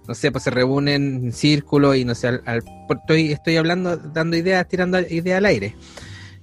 [0.06, 3.96] no sé, pues se reúnen en círculo y no sé, al, al, estoy, estoy hablando,
[3.96, 5.74] dando ideas, tirando ideas al aire.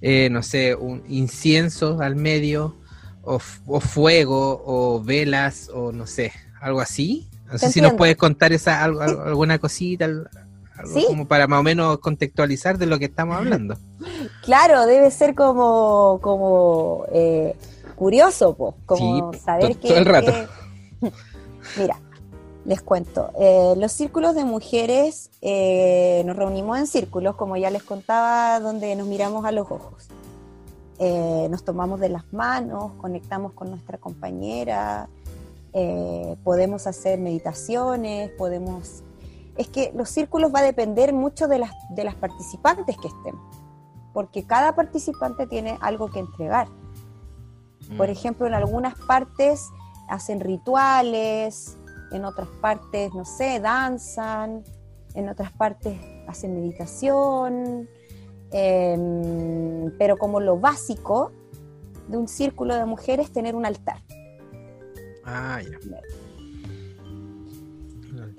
[0.01, 2.75] Eh, no sé, un incienso al medio,
[3.21, 7.27] o, o, fuego, o velas, o no sé, algo así.
[7.51, 10.10] No sé si nos puedes contar esa, algo, alguna cosita,
[10.77, 11.05] algo ¿Sí?
[11.07, 13.75] como para más o menos contextualizar de lo que estamos hablando.
[14.43, 17.55] Claro, debe ser como, como eh,
[17.95, 19.87] curioso, po, como sí, saber que...
[19.87, 20.31] Todo el rato.
[21.01, 21.11] Que...
[21.77, 21.99] Mira,
[22.65, 23.31] les cuento.
[23.39, 28.95] Eh, los círculos de mujeres, eh, nos reunimos en círculos, como ya les contaba, donde
[28.95, 30.07] nos miramos a los ojos.
[30.99, 35.07] Nos tomamos de las manos, conectamos con nuestra compañera,
[36.43, 39.03] podemos hacer meditaciones, podemos
[39.58, 43.36] es que los círculos va a depender mucho de las, de las participantes que estén,
[44.13, 46.67] porque cada participante tiene algo que entregar.
[47.98, 48.12] Por mm.
[48.12, 49.67] ejemplo, en algunas partes
[50.10, 51.78] hacen rituales,
[52.12, 54.63] en otras partes, no sé, danzan,
[55.13, 57.89] en otras partes hacen meditación,
[58.52, 61.32] eh, pero como lo básico
[62.08, 64.02] de un círculo de mujeres es tener un altar.
[65.26, 65.78] Ah, ya.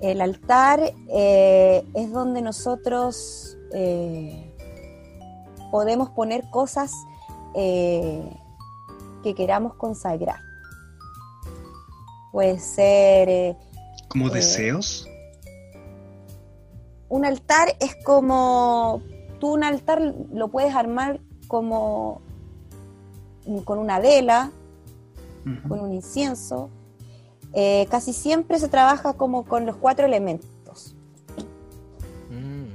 [0.01, 4.53] El altar eh, es donde nosotros eh,
[5.71, 6.93] podemos poner cosas
[7.53, 8.23] eh,
[9.23, 10.39] que queramos consagrar.
[12.31, 13.57] Puede ser...
[14.07, 15.07] ¿Como deseos?
[17.09, 19.01] Un altar es como...
[19.39, 20.01] Tú un altar
[20.33, 22.21] lo puedes armar como
[23.65, 24.51] con una vela,
[25.45, 25.67] uh -huh.
[25.67, 26.69] con un incienso,
[27.53, 30.95] eh, casi siempre se trabaja como con los cuatro elementos.
[32.29, 32.67] Mm.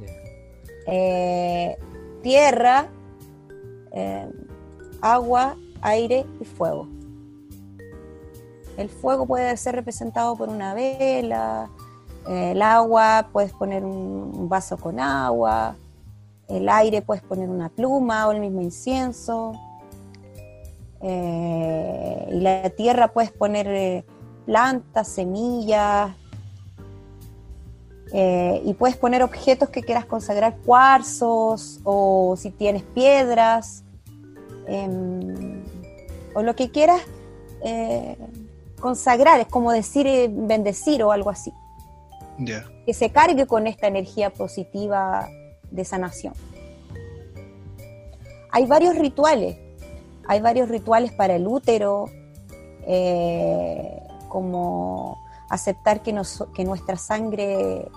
[0.00, 0.14] Yeah.
[0.86, 1.78] Eh,
[2.22, 2.88] tierra,
[3.92, 4.28] eh,
[5.00, 6.88] agua, aire y fuego.
[8.76, 11.70] El fuego puede ser representado por una vela,
[12.28, 15.76] el agua puedes poner un vaso con agua,
[16.48, 19.52] el aire puedes poner una pluma o el mismo incienso
[21.02, 24.04] eh, y la tierra puedes poner eh,
[24.46, 26.12] plantas, semillas,
[28.12, 33.82] eh, y puedes poner objetos que quieras consagrar, cuarzos, o si tienes piedras,
[34.66, 35.62] em,
[36.34, 37.00] o lo que quieras
[38.78, 41.50] consagrar, es como decir bendecir o algo así.
[42.38, 42.66] Yeah.
[42.84, 45.30] Que se cargue con esta energía positiva
[45.70, 46.34] de sanación.
[48.50, 49.56] Hay varios rituales
[50.26, 52.06] hay varios rituales para el útero,
[52.86, 55.18] eh, como
[55.48, 57.88] aceptar que, nuestra sangre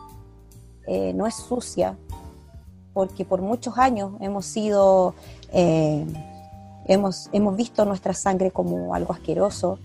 [0.87, 1.97] eh, no es sucia,
[2.93, 5.15] porque por muchos años hemos sido,
[5.51, 6.05] eh,
[6.87, 9.79] hemos, hemos visto nuestra sangre como algo asqueroso,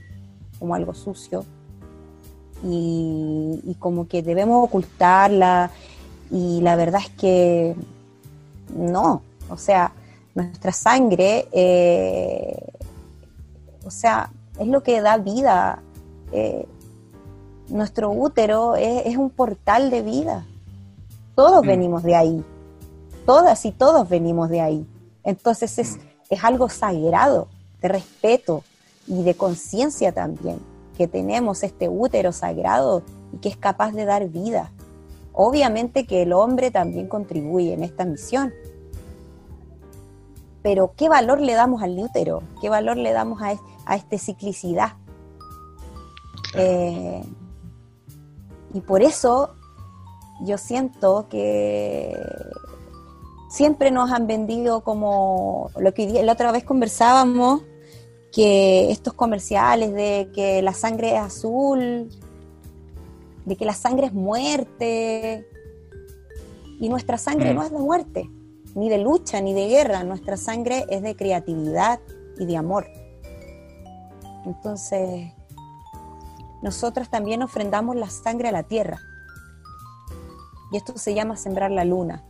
[0.59, 1.45] como algo sucio,
[2.65, 5.73] y como que debemos ocultarla,
[6.31, 7.75] y la verdad es que
[8.75, 9.93] no, o sea,
[10.35, 12.73] nuestra sangre, eh,
[13.85, 15.83] o sea, es lo que da vida.
[16.33, 16.67] Eh,
[17.69, 20.47] nuestro útero es, es, un portal de vida.
[21.35, 21.67] Todos mm.
[21.67, 22.45] venimos de ahí.
[23.27, 24.87] todas y todos venimos de ahí.
[25.25, 27.49] Entonces es, es algo sagrado,
[27.81, 28.65] de respeto
[29.07, 30.59] y de conciencia también,
[30.97, 33.03] que tenemos este útero sagrado
[33.33, 34.71] y que es capaz de dar vida.
[35.33, 38.53] Obviamente que el hombre también contribuye en esta misión,
[40.63, 42.43] pero ¿qué valor le damos al útero?
[42.61, 43.55] ¿Qué valor le damos a,
[43.87, 44.95] a esta ciclicidad?
[46.55, 47.23] Eh,
[48.75, 49.55] y por eso
[50.43, 52.17] yo siento que
[53.51, 57.63] siempre nos han vendido como lo que la otra vez conversábamos,
[58.33, 62.09] que estos comerciales de que la sangre es azul,
[63.45, 65.47] de que la sangre es muerte,
[66.81, 67.57] y nuestra sangre mm.
[67.57, 68.31] no es de muerte,
[68.75, 72.01] ni de lucha, ni de guerra, nuestra sangre es de creatividad
[72.39, 72.87] y de amor.
[74.45, 75.33] Entonces,
[76.63, 79.01] nosotros también ofrendamos la sangre a la tierra.
[80.71, 82.23] Y esto se llama sembrar la luna.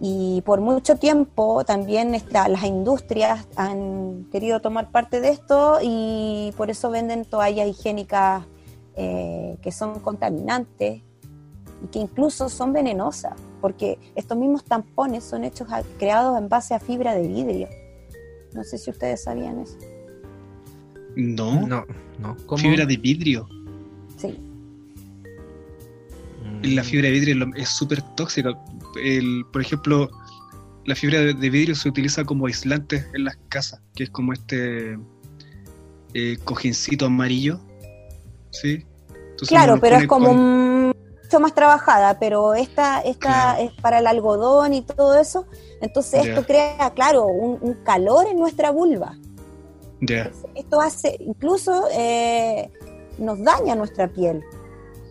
[0.00, 6.70] Y por mucho tiempo también las industrias han querido tomar parte de esto y por
[6.70, 8.44] eso venden toallas higiénicas
[8.94, 11.02] eh, que son contaminantes
[11.82, 16.80] y que incluso son venenosas, porque estos mismos tampones son hechos creados en base a
[16.80, 17.68] fibra de vidrio.
[18.54, 19.76] No sé si ustedes sabían eso.
[21.16, 21.66] No.
[21.66, 21.84] No,
[22.18, 22.36] no.
[22.56, 23.48] Fibra de vidrio.
[24.16, 24.38] Sí.
[26.62, 28.58] La fibra de vidrio es súper tóxica.
[29.02, 30.10] El, por ejemplo,
[30.86, 34.98] la fibra de vidrio se utiliza como aislante en las casas, que es como este
[36.14, 37.60] eh, cojincito amarillo.
[38.50, 38.84] ¿Sí?
[39.46, 40.32] claro, pero es como
[41.28, 45.46] mucho más trabajada, pero esta, esta es para el algodón y todo eso.
[45.80, 49.16] Entonces esto crea, claro, un calor en nuestra vulva.
[50.54, 52.70] Esto hace, incluso eh,
[53.18, 54.44] nos daña nuestra piel,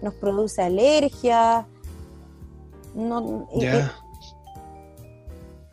[0.01, 1.68] nos produce alergia.
[2.95, 3.88] No, eh, eh,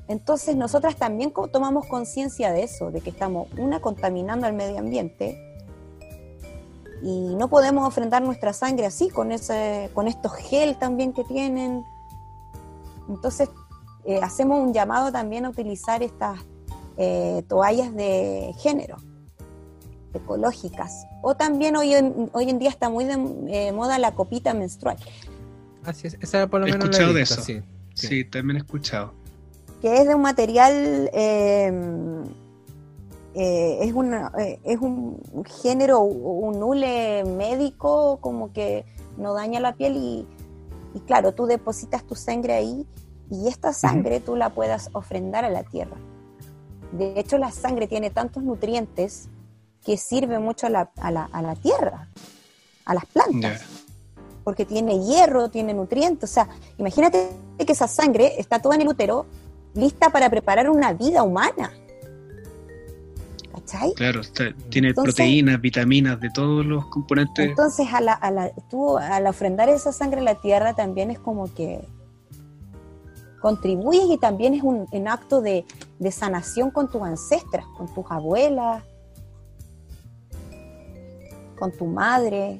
[0.09, 5.39] entonces nosotras también tomamos conciencia de eso, de que estamos, una, contaminando al medio ambiente
[7.05, 11.85] y no podemos ofrendar nuestra sangre así, con, ese, con estos gel también que tienen.
[13.11, 13.51] Entonces
[14.23, 16.41] hacemos un llamado también a utilizar estas
[16.97, 18.97] eh, toallas de género,
[20.15, 21.05] ecológicas.
[21.23, 24.97] O también hoy en, hoy en día está muy de eh, moda la copita menstrual.
[25.85, 27.43] Así es, esa por lo he escuchado de eso.
[27.95, 29.13] Sí, también he escuchado.
[29.83, 31.11] Que es de un material,
[33.35, 38.85] eh, es, una, es un género, un hule médico, como que
[39.16, 40.26] no daña la piel y,
[40.95, 42.87] y claro, tú depositas tu sangre ahí
[43.30, 45.97] y esta sangre tú la puedas ofrendar a la tierra.
[46.93, 49.28] De hecho, la sangre tiene tantos nutrientes
[49.85, 52.09] que sirve mucho a la, tierra,
[52.85, 53.62] a las plantas.
[54.45, 56.30] Porque tiene hierro, tiene nutrientes.
[56.30, 59.26] O sea, imagínate que esa sangre está toda en el útero,
[59.74, 61.72] lista para preparar una vida humana.
[63.65, 63.95] ¿Cachai?
[63.95, 64.21] Claro,
[64.69, 67.49] tiene proteínas, vitaminas, de todos los componentes.
[67.49, 71.81] Entonces, a la, tú, al ofrendar esa sangre a la tierra, también es como que
[73.41, 75.65] contribuyes y también es un, acto de,
[76.11, 78.83] sanación con tus ancestras, con tus abuelas,
[81.59, 82.59] con tu madre.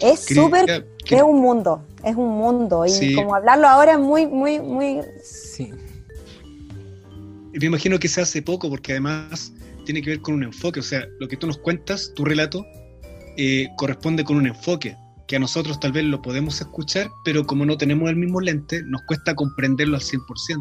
[0.00, 2.84] Es súper, es un mundo, es un mundo.
[2.86, 5.02] Y como hablarlo ahora es muy, muy, muy...
[5.22, 5.72] Sí.
[7.52, 9.52] Me imagino que se hace poco porque además
[9.84, 10.80] tiene que ver con un enfoque.
[10.80, 12.64] O sea, lo que tú nos cuentas, tu relato,
[13.36, 14.96] eh, corresponde con un enfoque
[15.26, 18.82] que a nosotros tal vez lo podemos escuchar, pero como no tenemos el mismo lente,
[18.82, 20.58] nos cuesta comprenderlo al 100%.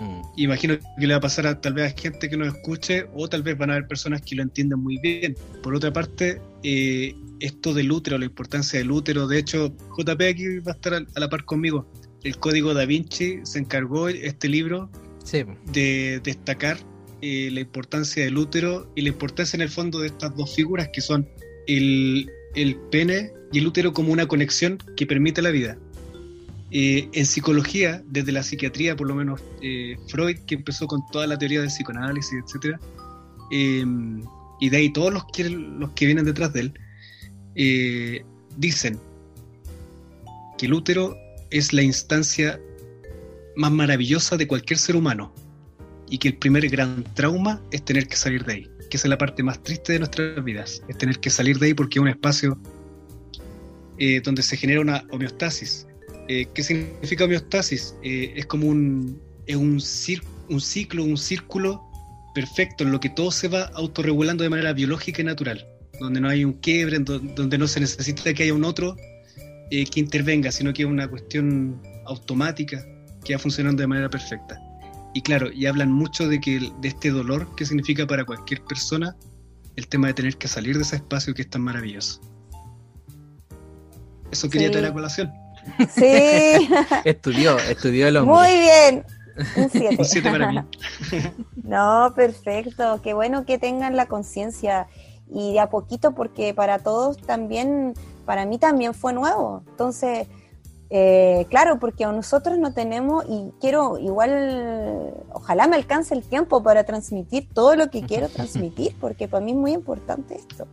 [0.00, 0.22] Mm.
[0.36, 3.28] Imagino que le va a pasar a tal vez a gente que nos escuche o
[3.28, 5.36] tal vez van a haber personas que lo entienden muy bien.
[5.62, 10.58] Por otra parte, eh, esto del útero, la importancia del útero, de hecho, JP aquí
[10.58, 11.88] va a estar a, la par conmigo.
[12.24, 14.90] El Código Da Vinci se encargó este libro
[15.72, 16.78] de destacar
[17.22, 20.90] eh, la importancia del útero y la importancia en el fondo de estas dos figuras
[20.92, 21.28] que son
[21.66, 25.78] el, el pene y el útero como una conexión que permite la vida.
[26.76, 31.24] Eh, en psicología, desde la psiquiatría, por lo menos eh, Freud, que empezó con toda
[31.28, 32.76] la teoría del psicoanálisis, etc.,
[33.52, 33.84] eh,
[34.58, 36.60] y de ahí todos los que, los que vienen detrás de
[37.54, 38.24] él,
[38.56, 38.98] dicen
[40.58, 41.16] que el útero
[41.50, 42.58] es la instancia
[43.56, 45.34] más maravillosa de cualquier ser humano
[46.08, 49.10] y que el primer gran trauma es tener que salir de ahí, que esa es
[49.10, 52.02] la parte más triste de nuestras vidas, es tener que salir de ahí porque es
[52.02, 52.58] un espacio
[53.98, 55.86] eh, donde se genera una homeostasis.
[56.28, 57.96] Eh, ¿Qué significa homeostasis?
[58.02, 59.80] Eh, es como un, es un,
[60.48, 61.82] un ciclo, un círculo
[62.34, 65.66] perfecto en lo que todo se va autorregulando de manera biológica y natural,
[66.00, 68.96] donde no hay un quiebre, donde no se necesita que haya un otro
[69.70, 72.84] eh, que intervenga, sino que es una cuestión automática
[73.24, 74.60] que va funcionando de manera perfecta.
[75.14, 79.16] Y claro, y hablan mucho de que de este dolor que significa para cualquier persona
[79.76, 82.20] el tema de tener que salir de ese espacio que es tan maravilloso.
[84.30, 84.72] Eso quería Sí.
[84.72, 85.32] traer a colación.
[85.94, 86.04] Sí,
[87.04, 88.34] Estudió, estudió el hombre.
[88.34, 89.04] muy bien.
[89.56, 89.96] Un 7.
[89.98, 90.58] Un 7 para mí.
[91.64, 93.00] No, perfecto.
[93.02, 94.86] Qué bueno que tengan la conciencia
[95.32, 97.94] y de a poquito porque para todos también,
[98.26, 99.64] para mí también fue nuevo.
[99.70, 100.28] Entonces,
[100.96, 106.84] eh, claro, porque nosotros no tenemos y quiero igual, ojalá me alcance el tiempo para
[106.84, 110.68] transmitir todo lo que quiero transmitir porque para mí es muy importante esto.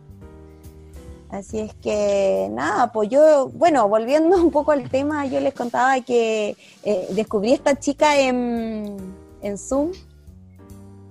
[1.28, 6.00] Así es que nada, pues yo, bueno, volviendo un poco al tema, yo les contaba
[6.02, 8.96] que eh, descubrí esta chica en,
[9.42, 9.90] en Zoom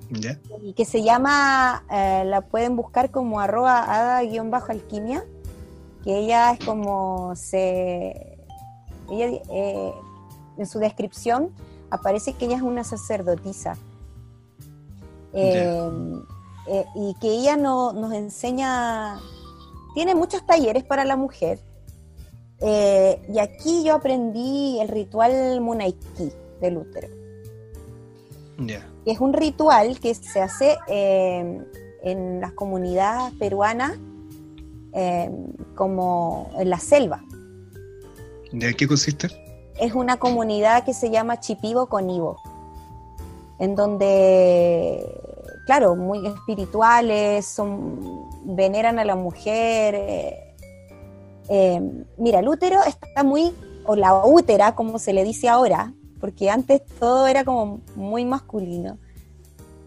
[0.09, 0.39] ¿Ya?
[0.63, 5.25] y que se llama, eh, la pueden buscar como arroba hada-alquimia,
[6.01, 8.30] que ella es como se,
[9.11, 9.93] ella eh,
[10.57, 11.49] en su descripción
[11.89, 13.75] aparece que ella es una sacerdotisa.
[15.33, 15.89] Eh,
[16.67, 19.19] eh, y que ella no- nos enseña,
[19.93, 21.59] tiene muchos talleres para la mujer.
[22.63, 26.31] y aquí yo aprendí el ritual Munaiki
[26.61, 27.07] del útero
[29.03, 33.93] que es un ritual que se hace en las comunidades peruanas
[34.93, 35.31] eh,
[35.75, 37.23] como en la selva.
[38.51, 39.29] ¿De qué consiste?
[39.79, 42.37] Es una comunidad que se llama Chipibo Conibo,
[43.59, 45.05] en donde,
[45.65, 49.95] claro, muy espirituales, son, veneran a la mujer.
[49.95, 50.55] eh,
[51.49, 51.81] eh,
[52.17, 53.53] mira, el útero está muy,
[53.85, 58.97] o la útera, como se le dice ahora, porque antes todo era como muy masculino.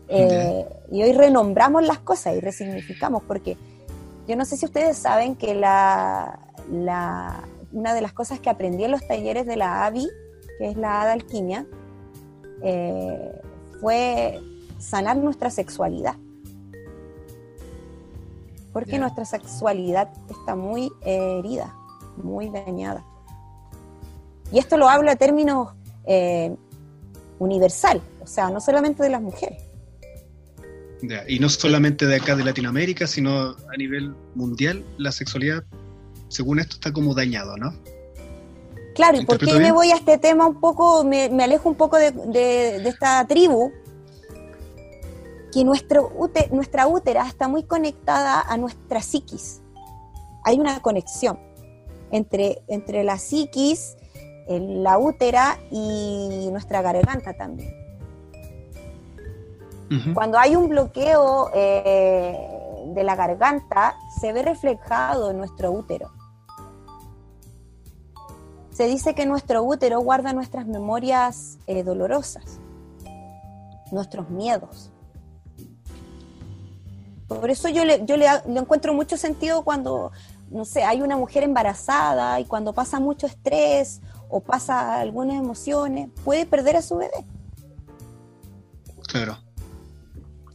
[0.09, 3.57] Eh, Y hoy renombramos las cosas y resignificamos, porque
[4.29, 6.39] yo no sé si ustedes saben que la,
[6.71, 7.45] la-
[7.75, 10.09] una de las cosas que aprendí en los talleres de la AVI,
[10.59, 11.67] que es la Hada Alquimia,
[12.63, 13.41] eh,
[13.81, 14.41] fue
[14.79, 16.15] sanar nuestra sexualidad.
[18.73, 21.75] Porque nuestra sexualidad está muy eh, herida,
[22.17, 23.05] muy dañada.
[24.53, 25.73] Y esto lo hablo a términos
[26.07, 26.55] eh,
[27.39, 29.63] universal, o sea, no solamente de las mujeres.
[31.29, 35.65] Y no solamente de acá de Latinoamérica, sino a nivel mundial, la sexualidad,
[36.35, 37.73] según esto, está como dañado, ¿no?
[38.95, 41.69] Claro, ¿y por qué ¿Interpreto me voy a este tema un poco, me, me alejo
[41.69, 43.71] un poco de, de- de esta tribu?
[45.53, 46.11] Que nuestro
[46.51, 49.61] nuestra útera está muy conectada a nuestra psiquis.
[50.45, 51.39] Hay una conexión
[52.11, 53.97] entre, entre la psiquis,
[54.49, 57.73] el- la útera y nuestra garganta también.
[60.13, 62.37] Cuando hay un bloqueo eh,
[62.95, 66.11] de la garganta, se ve reflejado en nuestro útero.
[68.75, 72.59] Se dice que nuestro útero guarda nuestras memorias eh, dolorosas,
[73.93, 74.91] nuestros miedos.
[77.29, 80.11] Por eso yo, le, yo le, encuentro mucho sentido cuando,
[80.51, 86.11] no sé, hay una mujer embarazada y cuando pasa mucho estrés o pasa algunas emociones,
[86.25, 87.25] puede perder a su bebé.
[89.07, 89.39] Claro.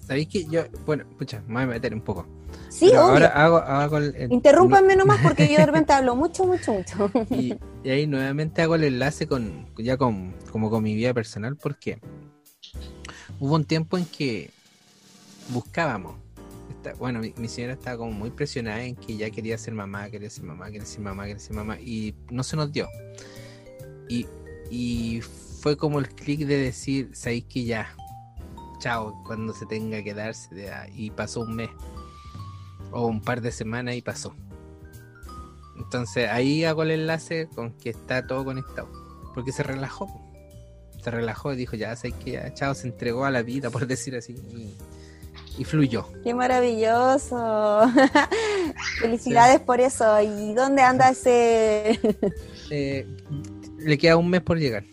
[0.06, 2.26] ¿Sabéis que yo, bueno, pucha, me voy a meter un poco.
[2.70, 3.14] Sí, Pero obvio.
[3.14, 7.12] ahora hago, hago el, Interrúmpanme nomás porque yo de repente hablo mucho, mucho, mucho.
[7.32, 11.58] y, y ahí nuevamente hago el enlace con ya con como con mi vida personal
[11.58, 12.00] porque
[13.40, 14.52] hubo un tiempo en que
[15.52, 16.16] buscábamos.
[16.70, 20.10] Esta- bueno mi, mi señora estaba como muy presionada en que ya quería ser mamá
[20.10, 22.88] quería ser mamá quería ser mamá quería ser mamá y no se nos dio.
[24.08, 24.28] Y,
[24.70, 25.22] y
[25.62, 27.96] fue como el clic de decir sabéis que ya
[28.80, 31.70] chao cuando se tenga que darse y pasó un mes
[32.92, 34.36] o un par de semanas y pasó
[35.80, 38.90] entonces ahí hago el enlace con que está todo conectado.
[39.34, 40.08] Porque se relajó.
[41.04, 43.88] Se relajó y dijo, ya sé que ya, chao, se entregó a la vida, por
[43.88, 44.34] decir así.
[44.34, 44.76] Y,
[45.58, 46.08] y fluyó.
[46.24, 47.90] Qué maravilloso.
[49.02, 50.22] Felicidades por eso.
[50.22, 52.00] ¿Y dónde anda ese?
[52.72, 53.08] Eh,
[53.80, 54.84] le queda un mes por llegar.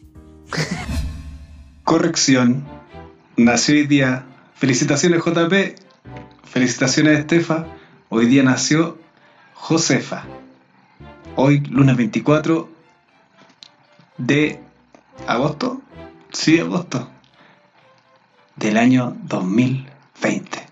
[1.84, 2.66] Corrección.
[3.36, 4.24] Nació hoy día.
[4.54, 5.78] Felicitaciones JP.
[6.42, 7.66] Felicitaciones Estefa.
[8.08, 8.98] Hoy día nació
[9.54, 10.24] Josefa.
[11.36, 12.68] Hoy, lunes 24
[14.18, 14.60] de
[15.26, 15.80] agosto.
[16.32, 17.08] Sí, agosto.
[18.56, 20.66] Del año 2020.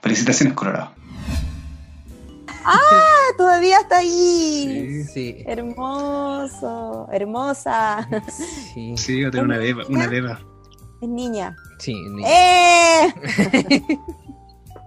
[0.00, 0.92] Felicitaciones, Colorado.
[3.36, 5.04] Todavía está ahí.
[5.04, 8.08] Sí, Hermoso, hermosa.
[8.74, 9.84] sí, Sí, va a tener una beba.
[9.88, 10.40] Una beba.
[11.00, 11.56] Es niña.
[11.78, 11.94] sí.
[12.10, 13.14] ni- ¡Eh!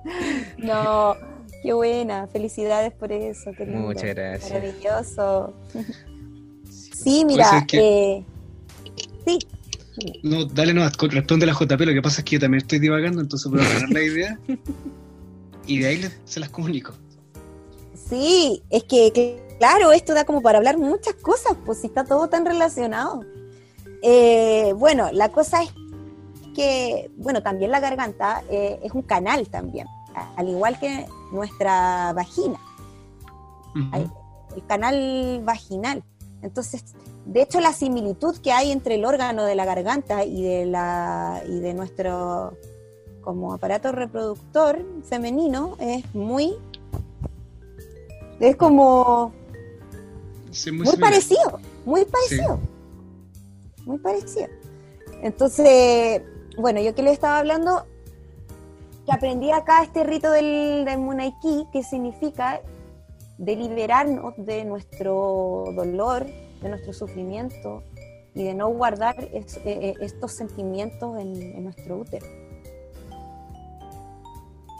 [0.60, 1.16] no,
[1.66, 2.28] qué buena.
[2.28, 3.52] Felicidades por eso.
[3.58, 3.82] Qué lindo.
[3.82, 4.52] Muchas gracias.
[4.52, 5.54] Maravilloso.
[6.70, 8.24] Sí, mira, eh,
[9.26, 9.40] sí.
[10.24, 13.22] No, dale nomás, responde la JP, lo que pasa es que yo también estoy divagando,
[13.22, 14.40] entonces puedo ganar la idea
[15.68, 16.94] y de ahí se las comunico.
[18.10, 22.28] Sí, es que, claro, esto da como para hablar muchas cosas, pues si está todo
[22.28, 23.24] tan relacionado.
[24.02, 25.70] Eh, bueno, la cosa es
[26.56, 29.88] que, bueno, también la garganta eh, es un canal también,
[30.36, 32.60] al igual que nuestra vagina,
[33.94, 36.04] el canal vaginal.
[36.42, 36.84] Entonces,
[37.26, 41.42] de hecho, la similitud que hay entre el órgano de la garganta y de, la,
[41.48, 42.56] y de nuestro
[43.22, 46.54] como aparato reproductor femenino es muy...
[48.40, 49.34] Es como...
[50.72, 52.60] muy, parecido, muy parecido.
[53.86, 54.48] Muy parecido.
[55.24, 56.22] Entonces,
[56.58, 57.88] bueno, yo que le estaba hablando,
[59.06, 62.62] que aprendí acá este rito del, del Munaiki, que significa
[63.38, 66.26] de liberarnos de nuestro dolor,
[66.62, 67.84] de nuestro sufrimiento
[68.34, 72.26] y de no guardar eh, eh, estos sentimientos en, nuestro útero.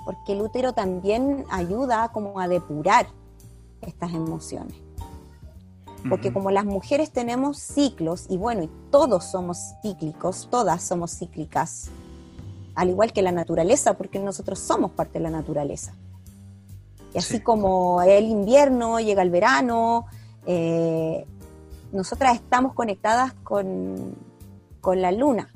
[0.04, 3.08] Porque el útero también ayuda como a depurar
[3.82, 4.78] estas emociones.
[6.08, 11.90] Porque como las mujeres tenemos ciclos, y bueno, y todos somos cíclicos, todas somos cíclicas,
[12.76, 15.94] al igual que la naturaleza, porque nosotros somos parte de la naturaleza.
[17.14, 20.06] Y así como el invierno, llega el verano,
[20.46, 21.26] eh,
[21.94, 24.16] nosotras estamos conectadas con,
[24.84, 25.50] la luna.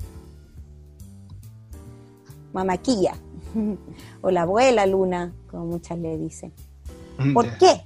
[2.52, 3.14] Mamaquilla,
[4.22, 6.52] o la abuela luna, como muchas le dicen.
[7.34, 7.82] ¿Por qué?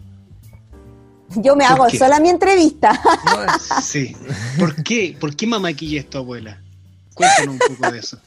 [1.36, 2.98] Yo me hago sola mi entrevista.
[3.82, 4.16] sí.
[4.58, 5.16] ¿Por qué?
[5.18, 6.62] ¿Por qué mamaquilla es tu abuela?
[7.14, 8.18] Cuéntanos un poco de eso.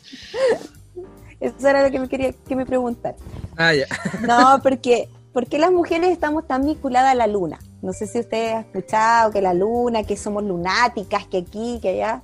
[1.40, 3.16] Eso era lo que me quería que me preguntar.
[3.56, 3.86] Ah, ya.
[4.22, 7.60] No, porque ¿por qué las mujeres estamos tan vinculadas a la luna?
[7.82, 11.90] No sé si ustedes han escuchado que la luna, que somos lunáticas, que aquí, que
[11.90, 12.24] allá.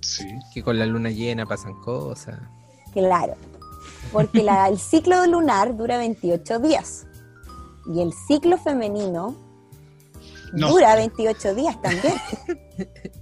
[0.00, 0.26] Sí.
[0.54, 2.38] Que con la luna llena pasan cosas.
[2.92, 3.34] Claro,
[4.12, 7.06] porque el ciclo lunar dura 28 días
[7.94, 9.34] y el ciclo femenino
[10.52, 12.14] dura 28 días también.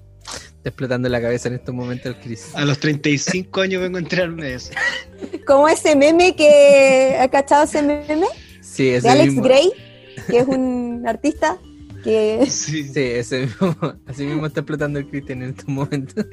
[0.67, 2.51] Está explotando la cabeza en estos momentos el Cris.
[2.57, 4.73] A los 35 años vengo a enterarme de eso.
[5.47, 7.17] Como ese meme que...
[7.21, 8.27] ¿Ha cachado ese meme?
[8.62, 9.71] Sí, de Alex Gray,
[10.27, 11.57] que es un artista
[12.03, 12.45] que...
[12.51, 13.77] Sí, sí ese mismo,
[14.09, 16.27] así mismo está explotando el Cristian en estos momentos.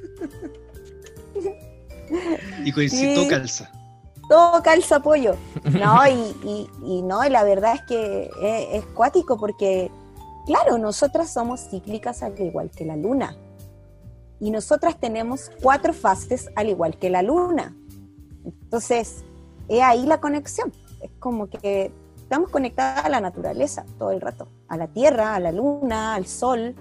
[2.66, 3.72] Y coincide, todo calza.
[4.30, 5.36] Todo calza pollo.
[5.64, 6.08] No,
[6.44, 9.92] y, y, no, y la verdad es que es, es cuático porque,
[10.48, 13.38] claro, nosotras somos cíclicas al igual que la luna.
[14.44, 17.74] Y nosotras tenemos cuatro fases al igual que la luna.
[18.44, 19.24] Entonces,
[19.70, 20.70] es ahí la conexión.
[21.02, 25.40] Es como que estamos conectadas a la naturaleza todo el rato, a la tierra, a
[25.40, 26.76] la luna, al sol,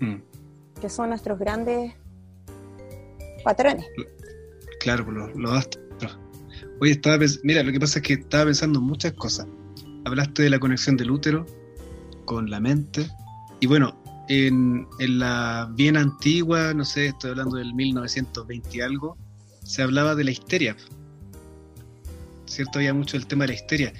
[0.00, 0.16] mm.
[0.82, 1.94] que son nuestros grandes
[3.42, 3.86] patrones.
[4.80, 6.18] Claro, los, los astros.
[6.82, 9.46] Oye, estaba mira, lo que pasa es que estaba pensando en muchas cosas.
[10.04, 11.46] Hablaste de la conexión del útero
[12.26, 13.08] con la mente.
[13.60, 13.99] Y bueno,
[14.30, 19.18] en, en la bien antigua, no sé, estoy hablando del 1920 y algo,
[19.64, 20.76] se hablaba de la histeria.
[22.46, 22.78] ¿Cierto?
[22.78, 23.92] Había mucho el tema de la histeria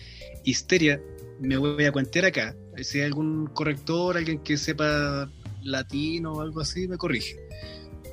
[0.45, 1.01] histeria,
[1.41, 2.55] me voy a cuentear acá.
[2.83, 5.31] Si hay algún corrector, alguien que sepa
[5.62, 7.37] latino o algo así, me corrige.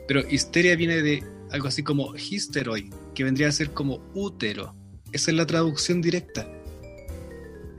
[0.07, 4.75] Pero histeria viene de algo así como histeroi, que vendría a ser como útero.
[5.11, 6.47] Esa es la traducción directa.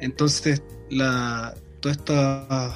[0.00, 2.74] Entonces, la, todas estas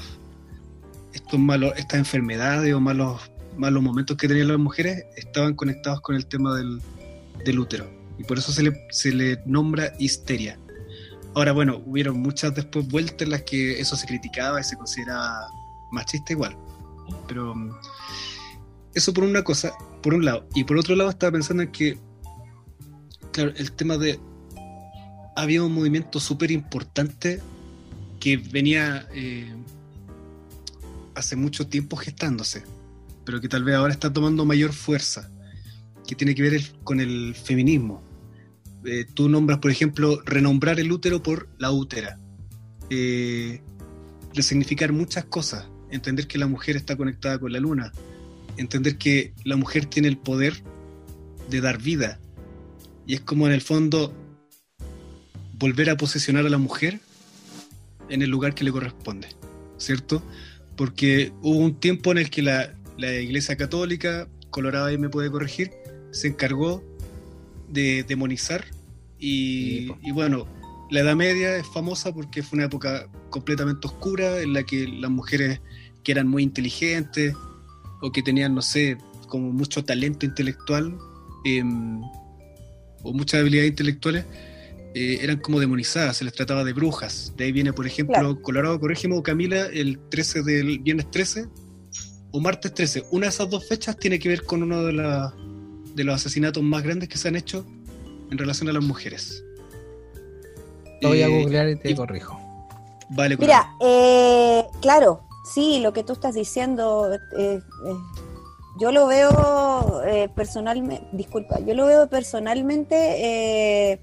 [1.40, 6.26] malos, estas enfermedades o malos, malos momentos que tenían las mujeres estaban conectados con el
[6.26, 6.80] tema del,
[7.44, 7.90] del útero.
[8.18, 10.58] Y por eso se le, se le nombra histeria.
[11.34, 15.48] Ahora, bueno, hubieron muchas después vueltas en las que eso se criticaba y se consideraba
[15.90, 16.56] machista igual.
[17.26, 17.70] Pero mm,
[18.94, 19.72] eso por una cosa,
[20.02, 20.46] por un lado.
[20.54, 21.98] Y por otro lado estaba pensando en que,
[23.32, 24.20] claro, el tema de...
[25.34, 27.40] Había un movimiento súper importante
[28.20, 29.50] que venía eh,
[31.14, 32.62] hace mucho tiempo gestándose,
[33.24, 35.30] pero que tal vez ahora está tomando mayor fuerza,
[36.06, 38.02] que tiene que ver con el feminismo
[38.84, 42.18] eh, tú nombras, por ejemplo, renombrar el útero por la útera.
[42.90, 43.60] Eh,
[44.34, 45.66] resignificar muchas cosas.
[45.90, 47.92] Entender que la mujer está conectada con la luna.
[48.56, 50.62] Entender que la mujer tiene el poder
[51.48, 52.18] de dar vida.
[53.06, 54.12] Y es como en el fondo
[55.54, 57.00] volver a posicionar a la mujer
[58.08, 59.28] en el lugar que le corresponde.
[59.78, 60.22] ¿Cierto?
[60.82, 65.30] Porque hubo un tiempo en el que la, la Iglesia Católica, Colorado ahí me puede
[65.30, 65.70] corregir,
[66.10, 66.82] se encargó
[67.68, 68.64] de demonizar
[69.16, 70.44] y, bueno,
[70.90, 75.08] la Edad Media es famosa porque fue una época completamente oscura en la que las
[75.08, 75.60] mujeres
[76.02, 77.32] que eran muy inteligentes,
[78.00, 80.98] o que tenían, no sé, como mucho talento intelectual
[81.44, 82.00] em,
[83.04, 84.24] o muchas habilidades intelectuales,
[84.94, 87.32] eh, eran como demonizadas, se les trataba de brujas.
[87.36, 91.48] De ahí viene, por ejemplo, Colorado, corrígeme, o Camila, el 13 del viernes 13
[92.30, 93.04] o martes 13.
[93.10, 94.92] Una de esas dos fechas tiene que ver con uno de,
[95.94, 97.64] de los asesinatos más grandes que se han hecho
[98.30, 99.42] en relación a las mujeres.
[101.00, 102.38] Lo voy a eh, googlear y te corrijo.
[103.10, 105.22] Vale, Mira, eh, claro,
[105.54, 107.10] sí, lo que tú estás diciendo,
[108.78, 110.02] yo lo veo
[110.34, 114.00] personalmente, disculpa, yo lo veo personalmente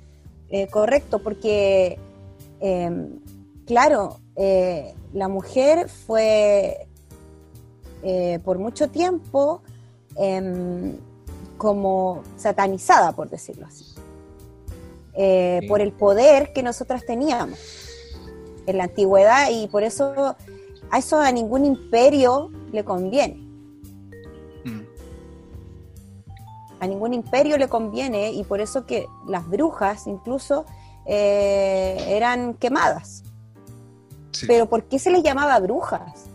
[0.52, 2.00] eh, correcto, porque,
[2.60, 3.20] em,
[3.66, 6.88] claro, eh, la mujer fue
[8.02, 9.62] eh, por mucho tiempo
[10.16, 10.96] em,
[11.58, 13.86] como satanizada, por decirlo así,
[15.68, 17.60] por el poder que nosotras teníamos
[18.66, 20.36] en la antigüedad y por eso
[20.92, 23.49] a eso a ningún imperio le conviene.
[26.80, 30.66] A ningún imperio le conviene y por eso que las brujas incluso
[31.06, 33.24] eh, eran quemadas.
[34.48, 36.26] Pero ¿por qué se les llamaba brujas?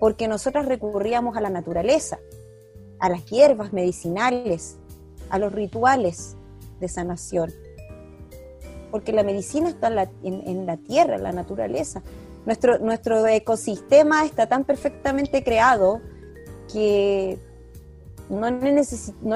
[0.00, 2.18] Porque nosotras recurríamos a la naturaleza,
[2.98, 4.76] a las hierbas medicinales,
[5.30, 6.36] a los rituales
[6.80, 7.52] de sanación.
[8.90, 12.02] Porque la medicina está en la, en la tierra, en la naturaleza.
[12.46, 16.00] Nuestro, nuestro ecosistema está tan perfectamente creado
[16.72, 17.38] que
[18.28, 18.50] no,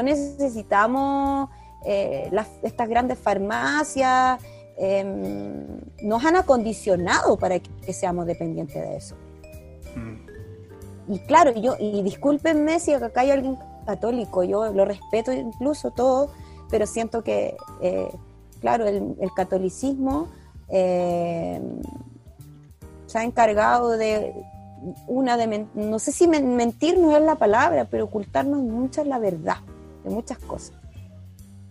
[0.02, 1.48] necesitamos
[1.84, 2.30] eh,
[2.62, 4.40] estas grandes farmacias,
[4.76, 5.66] em,
[6.02, 9.16] nos han acondicionado para que, seamos dependientes de eso.
[9.96, 11.12] Mm.
[11.12, 16.30] Y claro, yo, y discúlpenme si acá hay alguien católico, yo lo respeto incluso todo,
[16.70, 18.08] pero siento que, eh,
[18.60, 20.28] claro, el, catolicismo
[20.68, 21.60] eh,
[23.06, 24.34] se ha encargado de,
[25.06, 29.58] una de, no sé si mentir no es la palabra, pero ocultarnos mucha la verdad
[30.04, 30.72] de muchas cosas.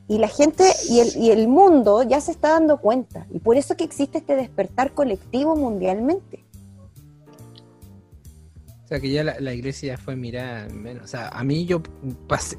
[0.07, 3.27] Y la gente y el, y el mundo ya se está dando cuenta.
[3.31, 6.43] Y por eso que existe este despertar colectivo mundialmente.
[8.85, 11.03] O sea, que ya la, iglesia ya fue mirada menos.
[11.03, 11.83] O sea, a mí yo
[12.27, 12.57] pasé,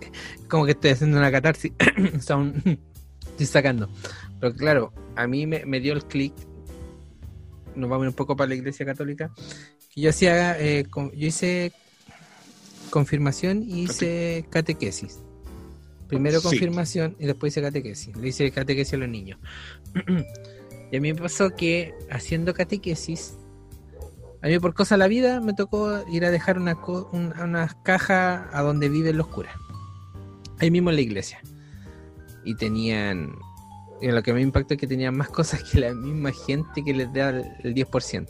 [0.49, 1.73] como que estoy haciendo una catarsis.
[2.17, 2.37] o sea,
[3.31, 3.89] estoy sacando.
[4.39, 6.33] Pero claro, a mí me, me dio el clic.
[7.81, 9.33] Nos vamos un poco para la iglesia católica
[10.01, 11.73] yo hacía, eh, yo hice
[12.91, 15.21] confirmación y hice catequesis.
[16.09, 18.17] Primero confirmación y después hice catequesis.
[18.17, 19.39] Le hice catequesis a los niños.
[20.93, 23.37] y a mí me pasó que haciendo catequesis,
[24.43, 26.79] a mí por cosa de la vida me tocó ir a dejar una,
[27.13, 29.55] una caja a donde viven los curas.
[30.59, 31.41] Ahí mismo en la iglesia.
[32.45, 33.35] Y tenían
[34.01, 36.95] y lo que me impactó es que tenían más cosas que la misma gente que
[36.95, 38.29] les da el 10%.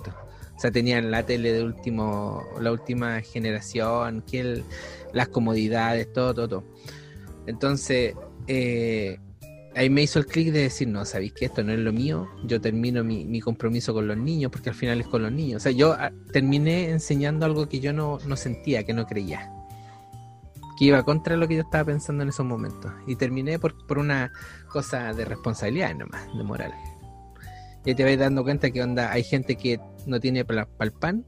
[0.61, 4.63] O sea, tenían la tele de último, la última generación, que
[5.15, 6.65] las comodidades, todo, todo, todo.
[7.47, 8.15] Entonces,
[8.47, 9.19] eh,
[9.75, 12.29] ahí me hizo el clic de decir, no, sabéis que esto no es lo mío,
[12.45, 15.57] yo termino mi, compromiso con los niños, porque al final es con los niños.
[15.57, 19.51] O sea, yo ah, terminé enseñando algo que yo no, no sentía, que no creía.
[20.79, 22.93] Que iba contra lo que yo estaba pensando en esos momentos.
[23.07, 24.33] Y terminé por, por una
[24.71, 26.73] cosa de responsabilidad nomás, de moral.
[27.85, 31.25] Y te vas dando cuenta que onda, hay gente que no tiene para el pan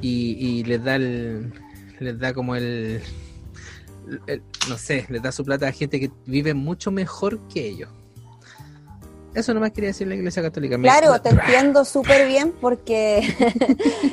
[0.00, 1.52] y, les da el,
[1.98, 3.02] les da como el,
[4.68, 7.90] no sé, les da su plata a gente que vive mucho mejor que ellos.
[9.34, 10.78] Eso nomás quería decir la Iglesia Católica.
[10.78, 13.34] Claro, te entiendo súper bien porque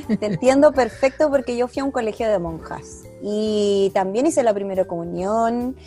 [0.20, 4.54] te entiendo perfecto porque yo fui a un colegio de monjas y también hice la
[4.54, 5.78] primera comunión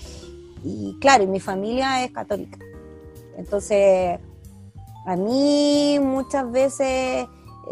[0.66, 2.58] y claro, y mi familia es católica.
[3.36, 4.18] Entonces,
[5.06, 7.28] a mí muchas veces eh,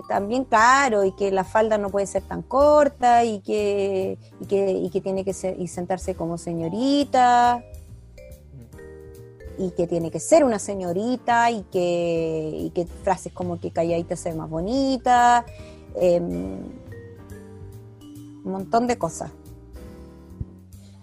[0.08, 5.00] también claro y que la falda no puede ser tan corta y que, y que,
[5.00, 7.64] tiene que ser, y sentarse como señorita
[9.58, 14.14] y que tiene que ser una señorita y que, y que frases como que calladita
[14.14, 15.44] ser más bonita,
[15.96, 16.58] em,
[18.44, 19.32] un montón de cosas.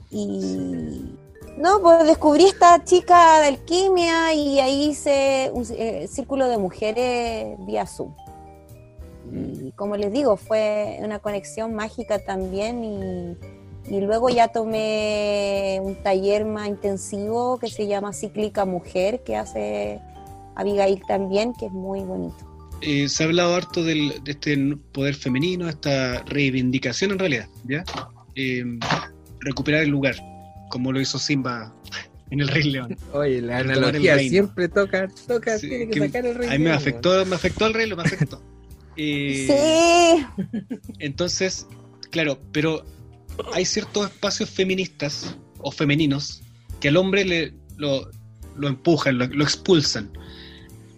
[0.10, 1.18] Y
[1.58, 7.58] no, pues descubrí esta chica de alquimia y ahí hice un eh, círculo de mujeres
[7.66, 8.14] vía Zoom.
[9.32, 13.38] Y como les digo, fue una conexión mágica también y,
[14.00, 20.00] luego ya tomé un taller más intensivo que se llama Cíclica Mujer, que hace
[20.56, 22.38] Abigail también, que es muy bonito.
[22.82, 24.58] Eh, se ha hablado harto de este
[24.92, 27.84] poder femenino, esta reivindicación en realidad, ¿ya?
[28.36, 28.64] Eh,
[29.40, 30.16] recuperar el lugar,
[30.72, 31.74] como lo hizo Simba
[32.32, 32.98] en el Rey León.
[33.14, 36.54] Oye, la analogía siempre toca, toca, tiene que, sacar el Rey León.
[36.54, 38.42] A mí me afectó, me afectó el Rey León, me afectó.
[38.96, 39.48] sí.
[41.00, 41.68] Entonces,
[42.10, 42.84] claro, pero
[43.54, 46.42] hay ciertos espacios feministas o femeninos
[46.80, 48.10] que al hombre le, lo,
[48.56, 50.12] lo empujan, lo, lo expulsan.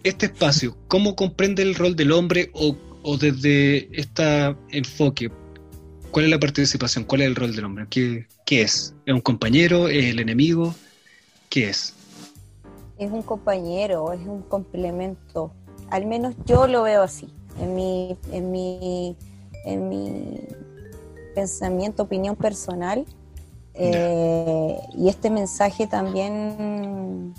[0.04, 5.30] Este espacio, ¿cómo comprende el rol del hombre o, o desde este enfoque?
[6.14, 7.02] ¿Cuál es la participación?
[7.02, 7.86] ¿Cuál es el rol del hombre?
[7.90, 8.94] ¿Qué, qué es?
[9.04, 9.88] ¿Es un compañero?
[9.88, 10.72] ¿Es el enemigo?
[11.48, 11.92] ¿Qué es?
[12.98, 15.50] Es un compañero, es un complemento.
[15.90, 17.34] Al menos yo lo veo así.
[17.60, 19.16] En mi, en mi,
[19.64, 20.38] en mi
[21.34, 23.04] pensamiento, opinión personal.
[23.74, 27.34] Eh, y este mensaje también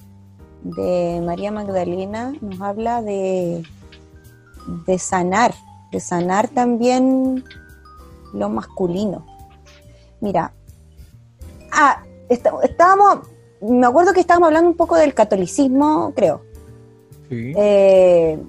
[0.63, 3.63] de María Magdalena nos habla de,
[4.85, 5.55] de sanar,
[5.93, 7.41] de sanar también
[8.33, 9.25] lo masculino.
[10.21, 10.53] Mira,
[11.71, 13.19] ah, está- estábamos,
[13.61, 16.41] me acuerdo que estábamos hablando un poco del catolicismo, creo.
[17.29, 17.53] Sí.
[17.55, 18.39] Eh,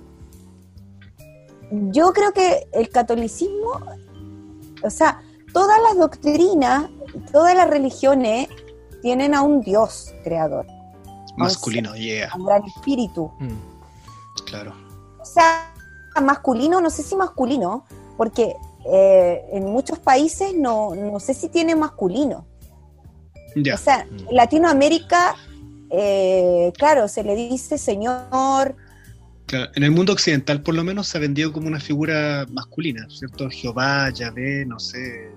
[1.70, 3.80] yo creo que el catolicismo,
[4.82, 5.22] o sea,
[5.52, 6.90] todas las doctrinas,
[7.32, 8.48] todas las religiones
[9.02, 10.66] tienen a un Dios creador,
[11.36, 13.30] Masculino, yeah, a un gran espíritu.
[13.38, 14.44] Mm.
[14.46, 14.72] claro.
[15.20, 15.72] O sea,
[16.22, 17.84] masculino, no sé si masculino,
[18.16, 18.54] porque
[18.92, 22.46] eh, en muchos países no, no sé si tiene masculino.
[23.56, 24.28] Ya, O sea, Mm.
[24.28, 25.34] en Latinoamérica,
[25.90, 28.76] eh, claro, se le dice señor,
[29.46, 29.70] claro.
[29.74, 33.48] En el mundo occidental, por lo menos, se ha vendido como una figura masculina, ¿cierto?
[33.50, 35.30] Jehová, Yahvé, no sé.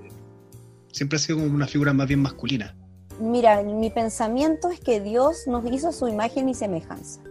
[0.91, 2.75] Siempre ha sido como una figura más bien masculina.
[3.21, 7.21] Mira, mi pensamiento es que Dios nos hizo su imagen y semejanza.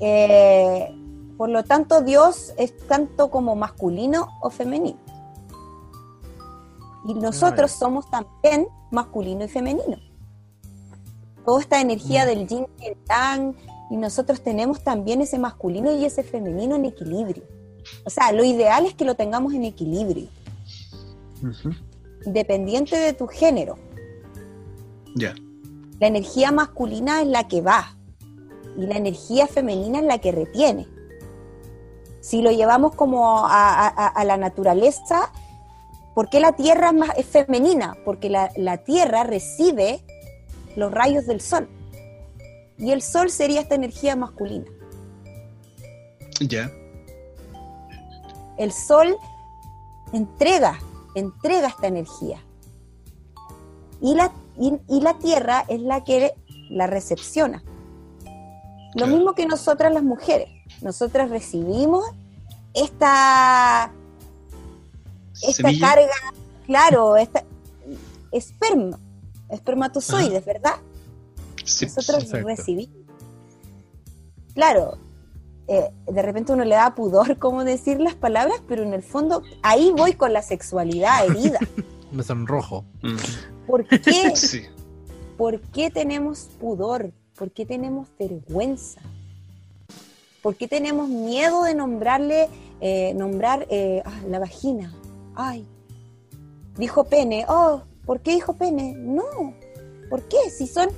[0.00, 0.88] Eh,
[1.38, 4.98] por lo tanto, Dios es tanto como masculino o femenino.
[7.06, 9.98] Y nosotros somos también masculino y femenino.
[11.46, 13.54] Toda esta energía del yin y el yang,
[13.88, 17.44] y nosotros tenemos también ese masculino y ese femenino en equilibrio.
[18.04, 20.26] O sea, lo ideal es que lo tengamos en equilibrio,
[22.26, 23.78] independiente de tu género.
[25.14, 25.34] Ya,
[26.00, 27.96] La energía masculina es la que va
[28.76, 30.97] y la energía femenina es la que retiene.
[32.20, 35.30] Si lo llevamos como a, a- a la naturaleza,
[36.14, 37.96] ¿por qué la Tierra es, más, es femenina?
[38.04, 40.02] Porque la, la Tierra recibe
[40.76, 41.68] los rayos del Sol.
[42.76, 44.66] Y el Sol sería esta energía masculina.
[46.40, 46.70] ya,
[48.56, 49.16] El Sol
[50.12, 50.78] entrega,
[51.14, 52.42] entrega esta energía.
[54.00, 56.32] Y la, y, y la Tierra es la que
[56.70, 57.62] la recepciona.
[58.94, 60.48] Lo mismo que nosotras las mujeres.
[60.82, 62.04] Nosotras recibimos
[62.74, 63.92] esta,
[65.42, 65.88] esta Semilla.
[65.88, 66.14] carga,
[66.66, 67.44] claro, esta
[68.32, 68.98] esperma,
[69.50, 70.74] espermatozoides, ¿verdad?
[71.64, 72.46] Sí, Nosotros Exacto.
[72.46, 72.96] recibimos.
[74.54, 74.98] Claro,
[75.68, 79.42] eh, de repente uno le da pudor cómo decir las palabras, pero en el fondo
[79.62, 81.58] ahí voy con la sexualidad herida.
[82.12, 82.84] Me sonrojo.
[83.02, 83.16] Mm.
[83.66, 84.32] ¿Por qué?
[84.36, 84.64] Sí,
[85.36, 87.12] ¿Por qué tenemos pudor?
[87.36, 89.00] ¿Por qué tenemos vergüenza?
[90.42, 92.48] ¿Por qué tenemos miedo de nombrarle,
[92.80, 94.94] eh, nombrar eh, ah, la vagina?
[95.34, 95.66] Ay,
[96.76, 97.44] dijo pene.
[97.48, 98.94] Oh, ¿por qué dijo pene?
[98.96, 99.54] No,
[100.08, 100.50] ¿por qué?
[100.50, 100.88] Si son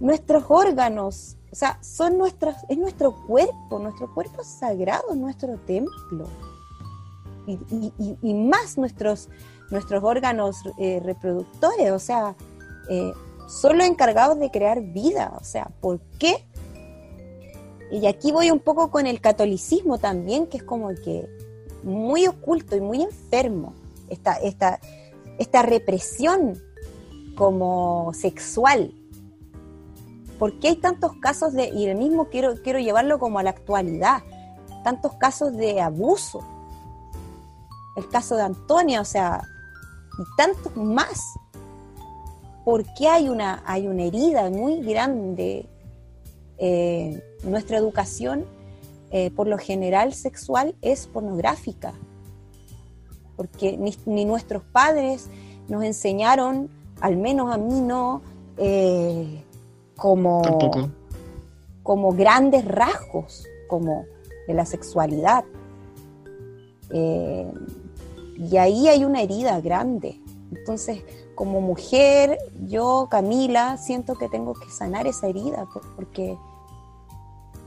[0.00, 6.26] nuestros órganos, o sea, son nuestros, es nuestro cuerpo, nuestro cuerpo sagrado, es nuestro templo.
[7.46, 9.30] Y, más nuestros,
[9.70, 12.34] nuestros órganos eh, reproductores, o sea,
[12.90, 13.12] eh,
[13.48, 15.32] son encargados de crear vida.
[15.40, 16.44] O sea, ¿por qué?
[17.90, 21.28] Y aquí voy un poco con el catolicismo también, que es como que
[21.82, 23.74] muy oculto y muy enfermo.
[24.08, 24.80] Esta, esta,
[25.38, 26.60] esta represión
[27.36, 28.92] como sexual.
[30.38, 33.50] ¿Por qué hay tantos casos de, y el mismo quiero, quiero llevarlo como a la
[33.50, 34.22] actualidad,
[34.84, 36.44] tantos casos de abuso?
[37.96, 39.42] El caso de Antonia, o sea,
[40.18, 41.20] y tantos más
[42.68, 45.66] porque hay una, hay una herida muy grande.
[46.58, 48.44] Eh, nuestra educación,
[49.10, 51.92] eh, por lo general sexual, es pornográfica,
[53.36, 55.28] porque ni, ni nuestros padres
[55.68, 56.68] nos enseñaron,
[57.00, 58.22] al menos a mí no,
[58.56, 59.42] eh,
[59.96, 60.90] como, tampoco.
[61.82, 64.04] como grandes rasgos como
[64.46, 65.44] de la sexualidad.
[66.90, 70.20] Y ahí hay una herida grande.
[70.52, 71.02] Entonces,
[71.34, 76.36] como mujer, yo, Camila, siento que tengo que sanar esa herida por- porque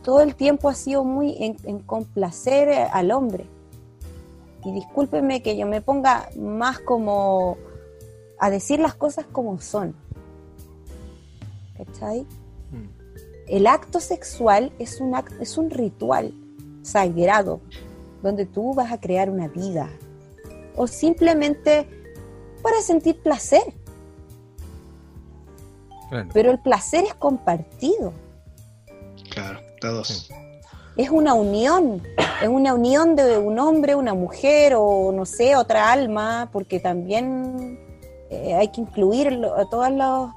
[0.04, 3.46] todo el tiempo ha sido muy en, en complacer eh, al hombre.
[4.64, 7.58] Y discúlpeme que yo me ponga más como
[8.40, 9.96] a decir las cosas como son.
[11.78, 12.22] ¿Cachai?
[12.22, 13.48] Mm.
[13.48, 16.34] El acto sexual es un, act- es un ritual
[16.84, 17.60] sagrado
[18.22, 19.90] donde tú vas a crear una vida
[20.76, 21.88] o simplemente
[22.62, 23.74] para sentir placer.
[26.34, 28.14] Pero el placer es compartido.
[29.82, 30.30] Dos.
[30.96, 32.04] Es una unión,
[32.42, 37.80] es una unión de un hombre, una mujer o no sé, otra alma, porque también
[38.30, 40.32] eh, hay que incluir a todas las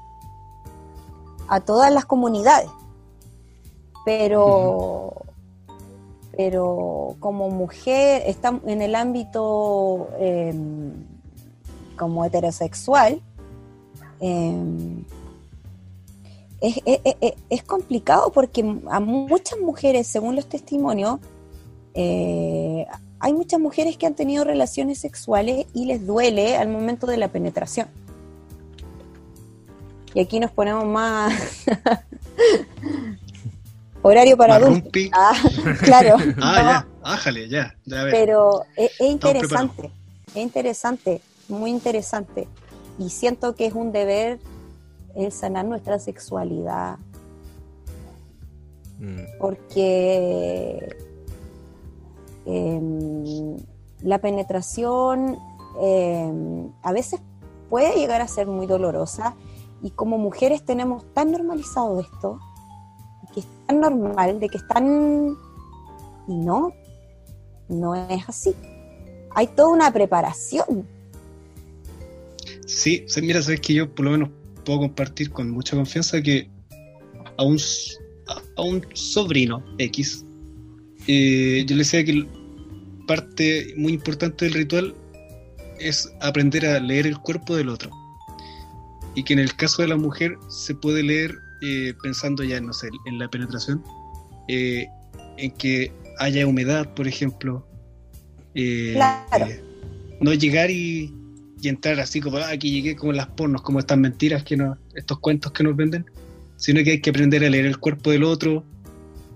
[1.47, 2.69] a todas las comunidades.
[4.05, 5.13] Pero
[6.35, 10.91] pero como mujer está en el ámbito em,
[11.97, 13.21] como heterosexual
[14.19, 15.05] em,
[16.61, 21.19] es, complicado porque a muchas mujeres, según los testimonios,
[21.93, 22.85] eh,
[23.19, 27.29] hay muchas mujeres que han tenido relaciones sexuales y les duele al momento de la
[27.29, 27.87] penetración.
[30.13, 31.33] Y aquí nos ponemos más
[34.01, 34.91] horario para adultos.
[35.13, 35.33] Ah,
[35.81, 36.17] claro.
[36.41, 37.75] ah, ya, ájale, ya.
[37.85, 39.91] Pero es, es interesante,
[40.29, 42.47] es interesante, muy interesante.
[42.97, 44.39] Y siento que es un deber
[45.15, 46.97] el sanar nuestra sexualidad.
[48.99, 49.37] Mm.
[49.39, 50.95] Porque
[52.45, 53.57] em,
[54.01, 55.37] la penetración
[55.81, 57.19] em, a veces
[57.69, 59.35] puede llegar a ser muy dolorosa
[59.81, 62.39] y como mujeres tenemos tan normalizado esto,
[63.33, 65.35] que es tan normal, de que es tan...
[66.27, 66.73] Y no,
[67.67, 68.55] no es así.
[69.31, 70.87] Hay toda una preparación.
[72.65, 74.29] Sí, mira, sabes que yo por lo menos
[74.65, 76.49] puedo compartir con mucha confianza que
[77.37, 77.57] a un,
[78.57, 80.25] a un sobrino X,
[81.07, 82.27] eh, yo le decía que
[83.07, 84.95] parte muy importante del ritual
[85.79, 87.91] es aprender a leer el cuerpo del otro.
[89.13, 92.73] Y que en el caso de la mujer se puede leer eh, pensando ya, no
[92.73, 93.81] sé, en la penetración,
[94.47, 94.87] eh,
[95.37, 97.65] en que haya humedad, por ejemplo.
[98.53, 99.47] claro.
[100.19, 101.13] no llegar y,
[101.65, 104.77] y entrar así como, ah, aquí llegué como las pornos, como estas mentiras que nos,
[104.93, 106.05] estos cuentos que nos venden,
[106.55, 108.63] sino que hay que aprender a leer el cuerpo del otro,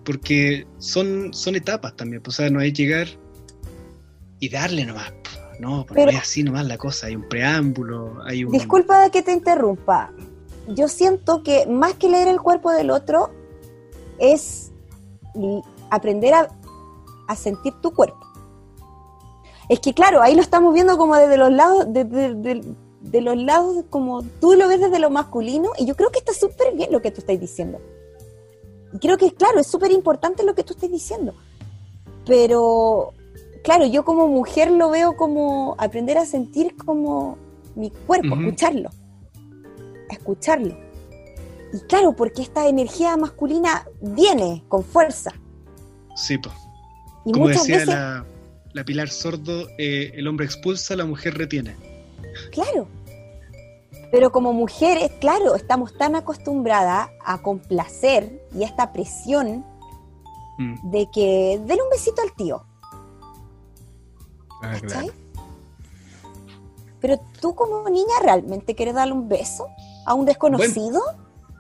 [0.06, 3.08] porque son, son etapas también, pues, o sea, no hay llegar
[4.40, 5.12] y darle nomás,
[5.60, 8.52] no, pues, no es así nomás la cosa, hay un preámbulo, hay un...
[8.52, 10.12] Disculpa que te interrumpa,
[10.68, 13.32] yo siento que más que leer el cuerpo del otro,
[14.20, 14.72] es
[15.90, 16.48] aprender a,
[17.28, 18.29] a sentir tu cuerpo.
[19.70, 24.24] Es que claro, ahí lo estamos viendo como desde los lados, de, los lados, como
[24.24, 27.12] tú lo ves desde lo masculino, y yo creo que está súper bien lo que
[27.12, 27.80] tú estás diciendo.
[28.92, 31.36] Y creo que, claro, es súper importante lo que tú estás diciendo.
[32.26, 33.14] Pero,
[33.64, 37.38] claro, yo como mujer lo veo como aprender a sentir como
[37.76, 38.90] mi cuerpo, escucharlo.
[40.10, 40.76] escucharlo.
[41.72, 45.32] Y claro, porque esta energía masculina viene con fuerza.
[46.16, 46.56] Sí, pues.
[47.24, 48.26] Como decía la
[48.80, 51.76] la pilar sordo, eh, el hombre expulsa, la mujer retiene.
[52.54, 52.88] Claro.
[54.10, 59.66] Pero como mujeres, claro, estamos tan acostumbradas a complacer y a esta presión
[60.58, 60.92] mm.
[60.92, 62.64] de que denle un besito al tío.
[64.64, 64.78] Ah,
[67.02, 69.68] Pero tú como niña realmente quieres darle un beso
[70.06, 71.02] a un desconocido?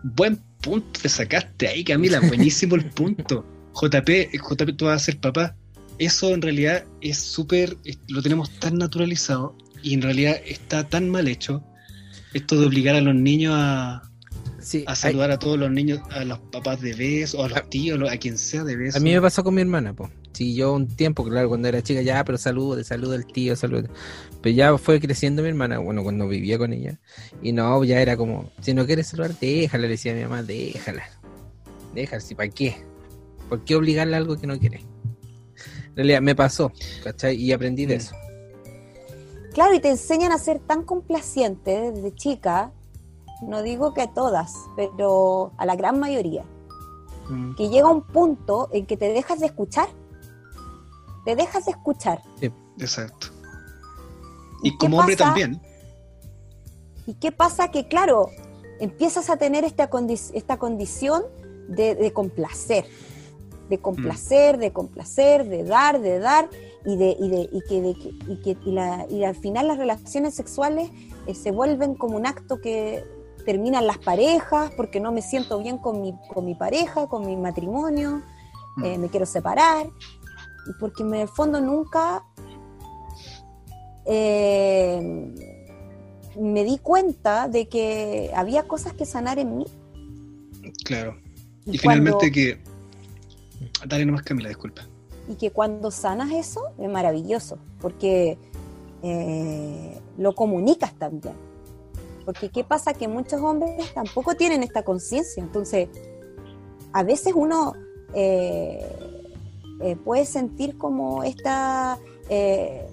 [0.03, 3.43] Buen, punto te sacaste ahí, Camila, buenísimo el punto.
[3.73, 5.57] JP, JP, tú vas a ser papá
[5.99, 7.77] eso en realidad es súper,
[8.07, 11.63] lo tenemos tan naturalizado y en realidad está tan mal hecho
[12.33, 14.01] esto de obligar a los niños a,
[14.85, 17.99] a saludar a todos los niños, a los papás de vez o a los tíos,
[18.09, 18.95] a quien sea de vez.
[18.95, 20.11] A mí me pasó con mi hermana, pues.
[20.33, 23.89] Sí, yo un tiempo, claro, cuando era chica, ya, pero saludo, saludo al tío, saludo.
[24.41, 26.99] Pero ya fue creciendo mi hermana, bueno, cuando vivía con ella.
[27.41, 30.43] Y no, ya era como, si no quieres saludar, déjala, le decía a mi mamá,
[30.43, 31.03] déjala.
[31.95, 32.75] Déjala, si para qué.
[33.49, 34.81] ¿Por qué obligarle a algo que no quiere?
[35.99, 36.71] Realidad me pasó,
[37.03, 37.35] ¿cachai?
[37.35, 38.15] Y aprendí de eso.
[39.53, 42.71] Claro, y te enseñan a ser tan complaciente desde chica,
[43.41, 46.45] no digo que a todas, pero a la gran mayoría,
[47.29, 47.55] mm.
[47.55, 49.89] que llega un punto en que te dejas de escuchar.
[51.25, 52.21] Te dejas de escuchar.
[52.39, 53.27] Sí, exacto.
[54.63, 55.61] Y, como hombre también.
[57.05, 57.71] ¿Y qué pasa?
[57.71, 58.29] Que claro,
[58.79, 59.89] empiezas a tener esta,
[60.33, 61.23] esta condición
[61.67, 62.85] de, de complacer
[63.69, 66.49] de complacer, de complacer, de dar, de dar,
[66.85, 67.89] y, de, y, de, y que, de,
[68.27, 70.89] y que y la, y al final las relaciones sexuales
[71.27, 73.03] eh, se vuelven como un acto que
[73.45, 77.35] terminan las parejas, porque no me siento bien con mi, con mi pareja, con mi
[77.35, 78.21] matrimonio,
[78.83, 79.87] eh, me quiero separar,
[80.79, 82.23] porque en el fondo nunca
[84.05, 85.33] eh,
[86.39, 89.65] me di cuenta de que había cosas que sanar en mí.
[90.85, 91.17] Claro.
[91.65, 92.59] Y, finalmente que
[93.85, 94.83] Dale nomás Camila, disculpa.
[95.27, 98.37] Y que cuando sanas eso es maravilloso, porque
[99.03, 101.35] eh, lo comunicas también.
[102.25, 102.93] Porque ¿qué pasa?
[102.93, 105.41] Que muchos hombres tampoco tienen esta conciencia.
[105.41, 105.89] Entonces,
[106.91, 107.73] a veces uno
[108.13, 108.85] eh,
[109.81, 112.89] eh, puede sentir como esta, que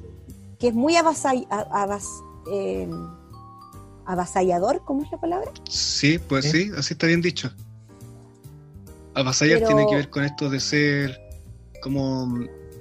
[0.58, 0.94] es muy
[4.06, 5.50] avasallador, ¿cómo es la palabra?
[5.68, 7.50] Sí, pues sí, así está bien dicho.
[9.16, 11.20] Avasallar tiene que ver con esto de ser
[11.80, 12.28] como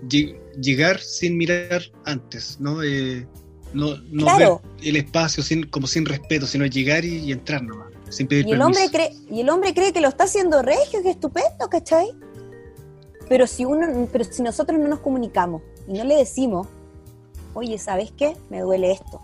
[0.10, 2.84] llegar sin mirar antes, ¿no?
[2.84, 3.26] Eh,
[3.74, 4.50] no, no ver
[4.84, 8.62] el espacio sin, como sin respeto, sino llegar y, entrar nomás, sin pedir y el
[8.62, 12.08] Hombre cree, y el hombre cree que lo está haciendo regio, que estupendo, ¿cachai?
[13.30, 16.68] Pero si, uno, pero si nosotros no nos comunicamos y no le decimos,
[17.54, 18.36] oye, ¿sabes qué?
[18.50, 19.22] Me duele esto.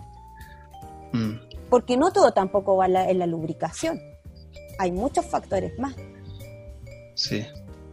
[1.11, 1.33] Mm.
[1.69, 3.99] Porque no todo tampoco va en la lubricación.
[4.79, 5.93] Hay muchos factores más.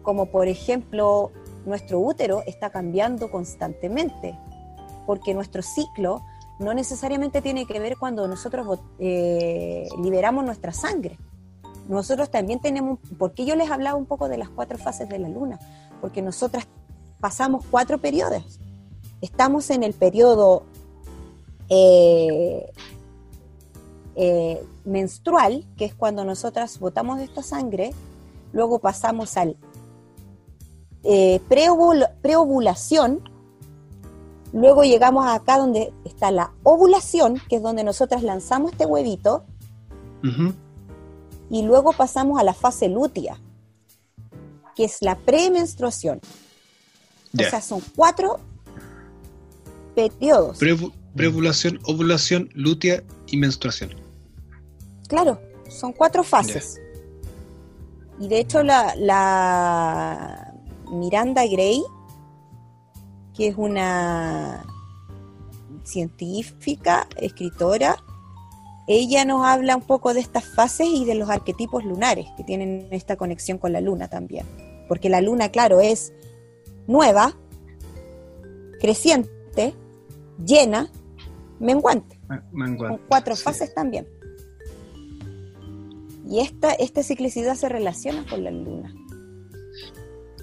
[0.02, 1.32] Como por ejemplo,
[1.66, 4.38] nuestro útero está cambiando constantemente,
[5.06, 6.22] porque nuestro ciclo
[6.58, 11.18] no necesariamente tiene que ver cuando nosotros eh, liberamos nuestra sangre.
[11.88, 15.28] Nosotros también tenemos, porque yo les hablaba un poco de las cuatro fases de la
[15.28, 15.58] luna,
[16.00, 16.66] porque nosotras
[17.20, 18.60] pasamos cuatro periodos.
[19.20, 20.64] Estamos en el periodo
[21.68, 22.70] eh,
[24.16, 27.92] eh, menstrual, que es cuando nosotras botamos esta sangre,
[28.53, 29.57] luego pasamos al
[31.05, 33.22] eh, preovulación,
[34.53, 39.44] luego llegamos acá donde está la ovulación, que es donde nosotras lanzamos este huevito,
[41.51, 43.38] y luego pasamos a la fase lútea,
[44.74, 46.20] que es la premenstruación.
[47.34, 48.40] O sea, son cuatro
[49.94, 50.59] periodos.
[51.14, 53.90] preovulación, ovulación, lútea y menstruación.
[55.09, 56.80] Claro, son cuatro fases.
[58.20, 58.94] Y de hecho la,
[60.90, 61.82] Miranda Gray,
[63.34, 64.64] que es una
[65.84, 67.96] científica, escritora,
[68.86, 72.88] ella nos habla un poco de estas fases y de los arquetipos lunares que tienen
[72.90, 74.46] esta conexión con la luna también.
[74.88, 76.12] Porque la luna, claro, es
[76.86, 77.34] nueva,
[78.80, 79.74] creciente,
[80.44, 80.90] llena,
[81.60, 82.18] menguante.
[82.78, 84.06] Con cuatro fases también.
[86.28, 88.94] Y esta, esta ciclicidad se relaciona con la luna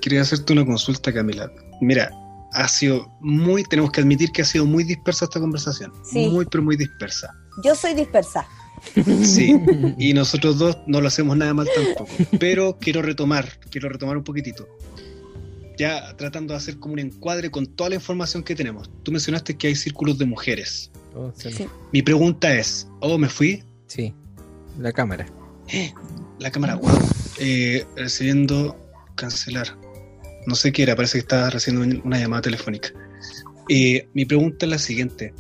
[0.06, 1.52] quería hacerte una consulta, Camila.
[1.82, 2.12] Mira,
[2.54, 5.92] ha sido muy, tenemos que admitir que ha sido muy dispersa esta conversación.
[6.04, 6.30] Sí.
[6.30, 7.34] Muy, pero muy dispersa.
[7.64, 8.48] Yo soy dispersa.
[9.24, 9.60] Sí,
[9.98, 12.08] y nosotros dos no lo hacemos nada mal tampoco.
[12.40, 14.68] Pero quiero retomar, quiero retomar un poquitito.
[15.80, 18.92] Ya tratando de hacer como un encuadre con toda la información que tenemos.
[19.02, 20.92] Tú mencionaste que hay círculos de mujeres.
[21.16, 21.66] Oh, sí.
[21.92, 23.64] Mi pregunta es, ¿oh, me fui?
[23.88, 24.14] Sí,
[24.78, 25.26] la cámara.
[26.40, 27.00] La cámara, wow.
[27.40, 28.78] Eh, recibiendo
[29.16, 29.78] cancelar.
[30.46, 32.90] No sé qué era, parece que estaba recibiendo una llamada telefónica.
[33.70, 35.34] Eh, mi pregunta es la siguiente.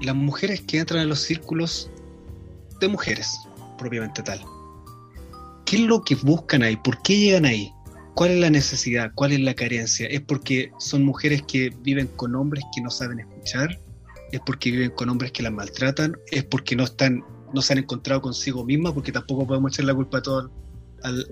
[0.00, 1.90] Las mujeres que entran en los círculos
[2.80, 3.38] de mujeres,
[3.78, 4.40] propiamente tal,
[5.64, 6.76] ¿qué es lo que buscan ahí?
[6.76, 7.72] ¿Por qué llegan ahí?
[8.14, 9.10] ¿Cuál es la necesidad?
[9.14, 10.06] ¿Cuál es la carencia?
[10.06, 13.78] ¿Es porque son mujeres que viven con hombres que no saben escuchar?
[14.32, 16.16] ¿Es porque viven con hombres que las maltratan?
[16.30, 18.92] ¿Es porque no están, no se han encontrado consigo mismas?
[18.92, 20.50] Porque tampoco podemos echar la culpa a todo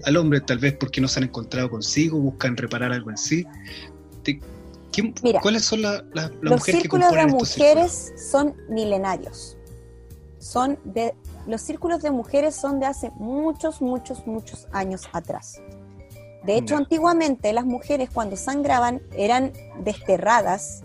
[0.04, 3.46] al, hombre, tal vez porque no se han encontrado consigo, buscan reparar algo en sí.
[5.42, 6.02] ¿Cuáles son las
[6.42, 9.56] mujeres que componen de mujeres son milenarios.
[10.38, 11.14] Son de,
[11.46, 15.60] los círculos de mujeres son de hace muchos, muchos, muchos años atrás.
[16.44, 20.82] De hecho, antiguamente las mujeres cuando sangraban eran desterradas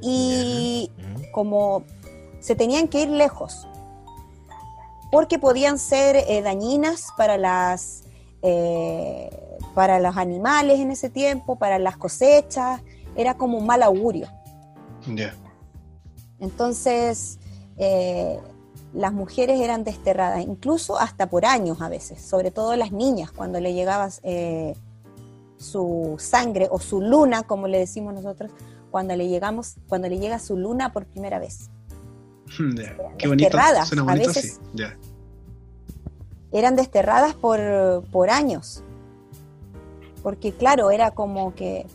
[0.00, 0.90] y
[1.32, 1.84] como
[2.40, 3.66] se tenían que ir lejos
[5.12, 8.04] porque podían ser eh, dañinas para las
[8.40, 9.30] eh,
[9.74, 12.80] para los animales en ese tiempo, para las cosechas,
[13.14, 14.26] era como un mal augurio.
[16.40, 17.38] Entonces,
[17.76, 18.40] eh,
[18.94, 23.60] las mujeres eran desterradas, incluso hasta por años a veces, sobre todo las niñas, cuando
[23.60, 24.08] le llegaba
[25.58, 28.50] su sangre o su luna, como le decimos nosotros,
[28.90, 31.70] cuando le llegamos, cuando le llega su luna por primera vez.
[33.18, 33.58] Qué bonito.
[33.58, 34.60] a veces,
[36.52, 37.60] Eran desterradas por,
[38.10, 38.82] por, años.
[40.22, 41.86] Porque claro, era como que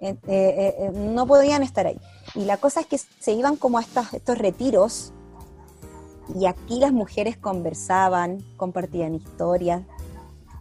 [0.00, 2.00] eh, eh, eh, no podían estar ahí.
[2.34, 5.12] Y la cosa es que se iban como a estos, estos retiros
[6.38, 9.82] y aquí las mujeres conversaban, compartían historias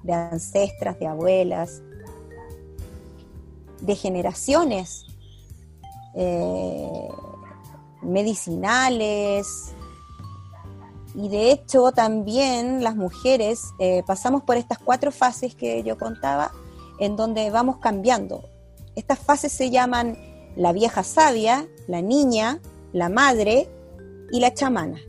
[0.03, 1.81] de ancestras, de abuelas,
[3.81, 5.05] de generaciones
[8.01, 9.73] medicinales.
[11.15, 16.51] Y de hecho también las mujeres eh, pasamos por estas cuatro fases que yo contaba,
[16.99, 18.43] en donde vamos cambiando.
[18.95, 20.17] Estas fases se llaman
[20.55, 22.59] la vieja sabia, la niña,
[22.93, 23.69] la madre
[24.31, 24.99] y la chamana.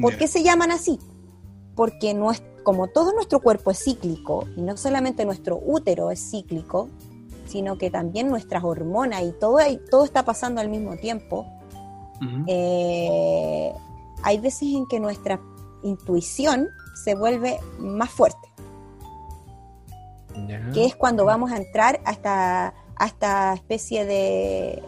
[0.00, 0.98] ¿Por qué se llaman así?
[1.76, 6.30] Porque no es- como todo nuestro cuerpo es cíclico, y no solamente nuestro útero es
[6.30, 6.88] cíclico,
[7.52, 11.46] sino que también nuestras hormonas y todo, ahí- todo está pasando al mismo tiempo,
[12.16, 12.44] Ujú.
[12.46, 13.72] eh,
[14.22, 15.38] hay veces en que nuestra
[15.82, 16.68] intuición
[17.04, 18.48] se vuelve más fuerte,
[20.48, 20.70] Ya.
[20.72, 24.82] que es cuando vamos a entrar a esta, a esta especie de,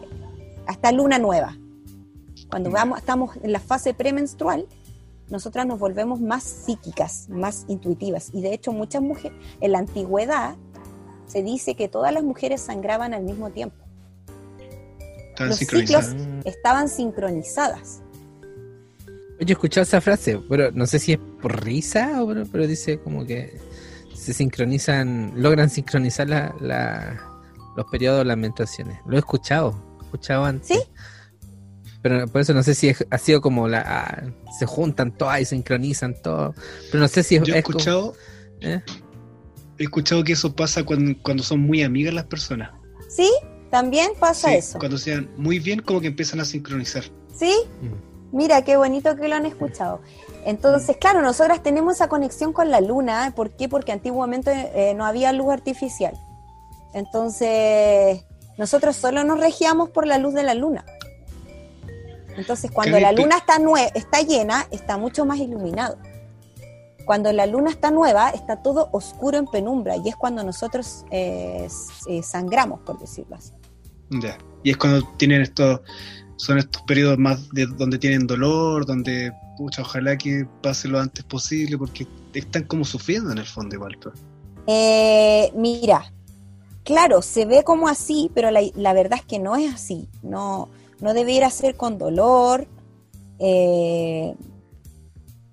[0.67, 1.55] a esta luna nueva.
[2.49, 2.75] Cuando Ya.
[2.75, 4.65] vamos, estamos en la fase premenstrual,
[5.29, 8.29] nosotras nos volvemos más psíquicas, más intuitivas.
[8.33, 10.55] Y de hecho muchas mujeres, en la antigüedad,
[11.27, 13.75] se dice que todas las mujeres sangraban al mismo tiempo.
[15.29, 16.15] Estaban los ciclos-.
[16.45, 18.01] Estaban sincronizadas.
[19.39, 22.67] Yo he escuchado esa frase, pero no sé si es por risa o pero, pero
[22.67, 23.59] dice como que
[24.15, 27.29] se sincronizan, logran sincronizar la, la-
[27.75, 28.97] los periodos de las menstruaciones.
[29.05, 30.67] Lo he escuchado, he escuchado antes.
[30.69, 30.79] ¿Sí?
[32.01, 34.23] Pero por eso no sé si es- ha sido como la ah,
[34.57, 36.55] se juntan todas y sincronizan todo.
[36.89, 38.13] Pero no sé si es, Yo he es como- escuchado,
[38.61, 38.81] ¿eh?
[39.77, 42.71] He escuchado que eso pasa cuando, cuando son muy amigas las personas.
[43.09, 43.31] ¿Sí?
[43.69, 44.79] También pasa Sí, eso.
[44.79, 47.03] Cuando sean muy bien, como que empiezan a sincronizar.
[47.33, 47.53] ¿Sí?
[47.81, 48.37] Mm.
[48.37, 50.01] Mira, qué bonito que lo han escuchado.
[50.45, 53.33] Entonces, claro, nosotras tenemos esa conexión con la luna.
[53.35, 53.67] ¿Por qué?
[53.67, 56.13] Porque antiguamente eh, no había luz artificial.
[56.93, 58.23] Entonces,
[58.57, 60.85] nosotros solo nos regíamos por la luz de la luna.
[62.37, 63.57] Entonces, cuando la luna está,
[63.93, 65.97] está llena, está mucho más iluminado.
[67.05, 71.67] Cuando la luna está nueva, está todo oscuro en penumbra y es cuando nosotros eh,
[72.09, 73.53] eh, sangramos, por decirlo así.
[74.09, 74.37] Ya.
[74.63, 75.81] Y es cuando tienen estos,
[76.35, 81.23] son estos periodos más de donde tienen dolor, donde, pucha, ojalá que pase lo antes
[81.25, 83.97] posible, porque están como sufriendo en el fondo igual.
[84.67, 86.11] Eh, mira,
[86.83, 90.07] claro, se ve como así, pero la, la verdad es que no es así.
[90.23, 90.69] No,
[90.99, 92.67] no debiera ser con dolor.
[93.39, 94.35] eh,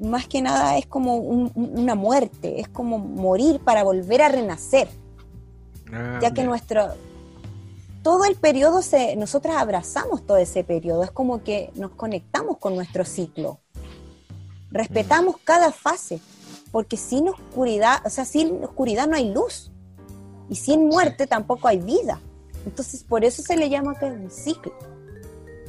[0.03, 4.29] más que nada es como un- un- una muerte, es como morir para volver a
[4.29, 4.89] renacer,
[5.93, 6.89] Ah, ya que nuestro
[8.03, 12.75] todo el periodo se nosotras abrazamos todo ese periodo, es como que nos conectamos con
[12.75, 13.61] nuestro ciclo.
[14.71, 16.21] Respetamos cada fase,
[16.73, 19.71] porque sin oscuridad, o sea, sin oscuridad no hay luz.
[20.49, 22.21] Y sin muerte tampoco hay vida.
[22.67, 24.73] Entonces, por eso se le llama que es un ciclo.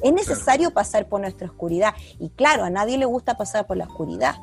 [0.01, 1.93] Es necesario pasar por nuestra oscuridad.
[2.19, 4.35] Y claro, a nadie le gusta pasar por la oscuridad.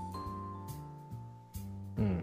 [1.97, 2.21] Mm.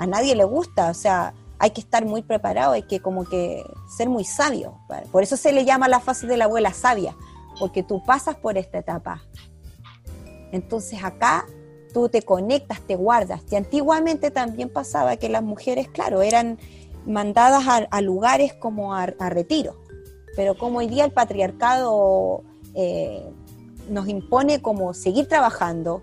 [0.00, 0.90] A nadie le gusta.
[0.90, 4.78] O sea, hay que estar muy preparado, hay que como que ser muy sabio.
[5.10, 7.16] Por eso se le llama la fase de la abuela sabia,
[7.58, 9.22] porque tú pasas por esta etapa.
[10.52, 11.46] Entonces acá
[11.92, 13.42] tú te conectas, te guardas.
[13.50, 16.58] Y antiguamente también pasaba que las mujeres, claro, eran
[17.06, 19.76] mandadas a, a lugares como a, a retiro.
[20.38, 23.28] Pero como hoy día el patriarcado eh,
[23.90, 26.00] nos impone como seguir trabajando,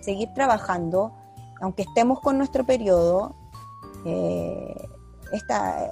[0.00, 1.12] seguir trabajando,
[1.60, 3.34] aunque estemos con nuestro periodo,
[4.06, 4.72] eh,
[5.32, 5.90] esta, eh,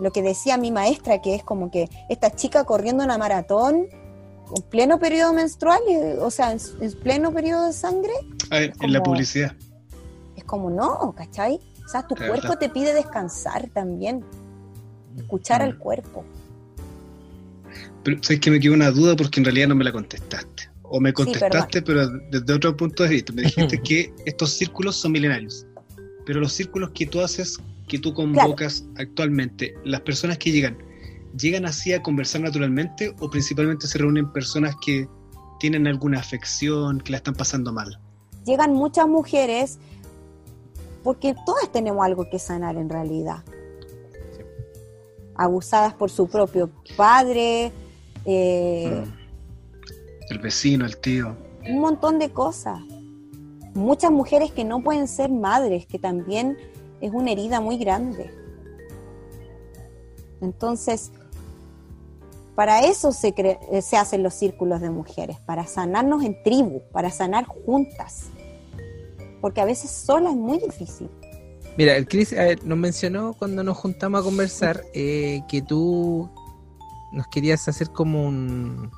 [0.00, 3.86] lo que decía mi maestra, que es como que esta chica corriendo una maratón
[4.56, 5.80] en pleno periodo menstrual,
[6.20, 8.14] o sea, en, en pleno periodo de sangre,
[8.50, 9.52] ver, en la publicidad.
[10.34, 11.60] es como no, ¿cachai?
[11.84, 12.58] O sea, tu Es cuerpo verdad.
[12.58, 14.24] te pide descansar también,
[15.16, 16.24] escuchar al cuerpo.
[18.02, 20.70] Pero sabes que me quedó una duda porque en realidad no me la contestaste.
[20.82, 23.32] O me contestaste, pero desde otro punto de vista.
[23.32, 25.66] Me dijiste que estos círculos son milenarios.
[26.26, 27.58] Pero los círculos que tú haces,
[27.88, 30.76] que tú convocas actualmente, las personas que llegan,
[31.38, 35.08] ¿llegan así a conversar naturalmente o principalmente se reúnen personas que
[35.58, 37.98] tienen alguna afección, que la están pasando mal?
[38.44, 39.78] Llegan muchas mujeres
[41.02, 43.42] porque todas tenemos algo que sanar en realidad.
[45.36, 47.72] Abusadas por su propio padre,
[48.24, 49.24] eh, Mm.
[50.30, 51.36] El vecino, el tío.
[51.68, 52.80] un montón de cosas.
[53.74, 56.56] Muchas mujeres que no pueden ser madres, que también
[57.00, 58.30] es una herida muy grande.
[60.40, 61.10] Entonces,
[62.54, 67.10] para eso se, eh, se hacen los círculos de mujeres, para sanarnos en tribu, para
[67.10, 68.26] sanar juntas.
[69.40, 71.10] Porque a veces sola es muy difícil.
[71.76, 76.30] Mira, el Chris a ver, nos mencionó cuando nos juntamos a conversar eh, que tú
[77.12, 78.90] nos querías hacer como un.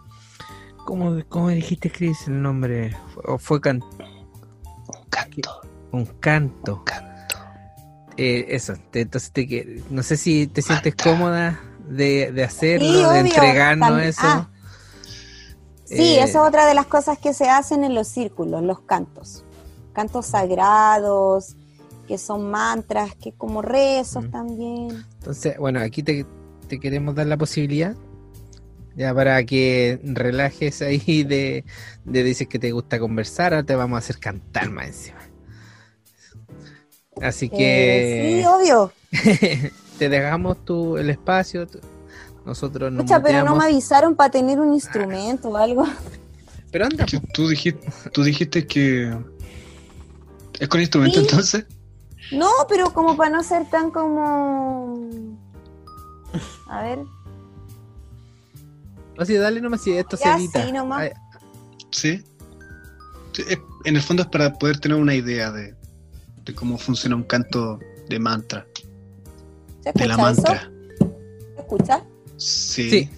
[0.84, 2.96] ¿Cómo, cómo dijiste, Chris, el nombre?
[3.24, 5.60] ¿O fue can- Un canto,
[5.92, 6.74] un canto?
[6.76, 7.36] un canto.
[8.18, 11.58] Eh, eso, te- entonces te, no sé si te sientes cómoda
[11.88, 14.20] de, de hacerlo, Sí, de obvio, entregarnos tam- eso.
[14.22, 14.50] ah.
[15.86, 18.80] Sí, Eh, esa es otra de las cosas que se hacen en los círculos, los
[18.80, 19.44] cantos.
[19.92, 21.56] Cantos sagrados,
[22.06, 24.30] que son mantras, que como rezos Mm.
[24.30, 25.04] también.
[25.18, 26.24] Entonces, bueno, aquí te,
[26.68, 27.94] te queremos dar la posibilidad.
[28.96, 31.64] Ya para que relajes ahí de,
[32.04, 35.18] de dices que te gusta conversar, ahora te vamos a hacer cantar más encima.
[37.20, 38.92] Así que Eh, sí, obvio.
[39.98, 41.66] te dejamos tu, el espacio.
[41.66, 41.80] tu-
[42.44, 45.84] nosotros nos Escucha, pero no me avisaron para tener un instrumento o algo.
[46.70, 49.16] Pero anda, Que Tú dijiste, tú dijiste que.
[50.60, 51.26] ¿Es con instrumento Sí.
[51.28, 51.64] entonces?
[52.32, 55.08] No, pero como para no ser tan como.
[56.68, 56.98] A ver,
[59.16, 60.66] no, sí, dale nomás si esto Ya, se edita.
[60.66, 61.10] sí, nomás.
[61.90, 62.22] Sí.
[63.32, 65.74] Sí, es- En el fondo es para poder tener una idea de,
[66.44, 67.78] de cómo funciona un canto
[68.08, 68.66] de mantra.
[69.82, 70.42] ¿se De la escucha eso?
[70.42, 70.70] mantra.
[71.54, 72.04] ¿Se escucha?
[72.36, 72.90] Sí.
[72.90, 73.10] Sí.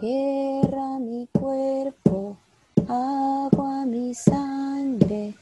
[0.00, 2.36] Tierra mi cuerpo,
[2.88, 5.34] agua mi sangre,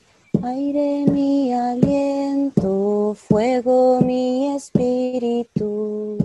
[0.47, 6.16] aire mi aliento, fuego mi espíritu.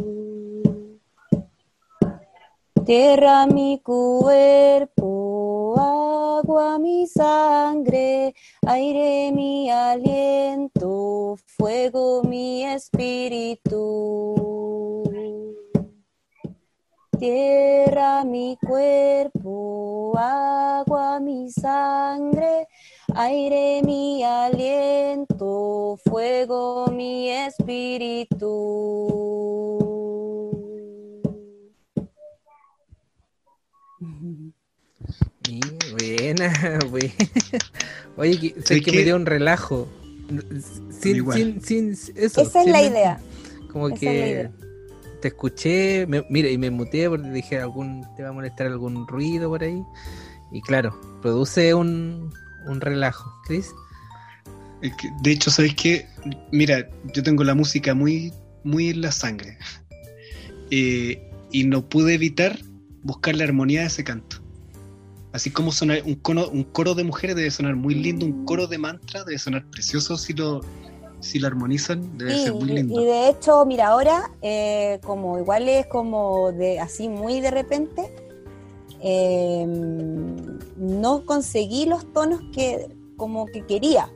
[2.86, 8.34] Tierra mi cuerpo, agua mi sangre,
[8.68, 14.51] aire mi aliento, fuego mi espíritu.
[17.22, 22.66] Tierra mi cuerpo, agua mi sangre,
[23.14, 28.58] aire mi aliento, fuego mi espíritu.
[35.92, 37.14] Buena, buena.
[38.18, 39.88] Oye, sé ¿Sabes que me dio un relajo.
[40.90, 42.42] Sin, sin, sin, eso.
[42.42, 43.20] Esa es la idea.
[43.72, 44.52] Como esa es que la idea.
[45.22, 49.08] Te escuché, me- mira, y me muteé porque dije algún, te va a molestar algún
[49.08, 49.82] ruido por ahí.
[50.52, 52.34] Y claro, produce un,
[52.68, 53.32] un relajo.
[53.46, 53.72] Chris,
[55.22, 56.08] de hecho, ¿sabes qué?
[56.52, 58.34] Mira, yo tengo la música muy,
[58.64, 59.58] muy en la sangre.
[60.74, 62.58] Eh, y no pude evitar
[63.04, 64.38] buscar la armonía de ese canto.
[65.34, 68.68] Así como sonar un coro, un coro de mujeres debe sonar muy lindo, un coro
[68.68, 70.62] de mantra debe sonar precioso si lo,
[71.22, 73.00] si lo armonizan, debe Sí, ser muy lindo.
[73.02, 78.14] y de hecho, mira, ahora, eh, como igual es como de así muy de repente,
[79.02, 79.66] eh,
[80.78, 82.88] no conseguí los tonos que
[83.18, 84.10] como que quería,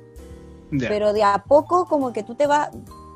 [0.79, 2.69] pero de a poco como que tú te vas,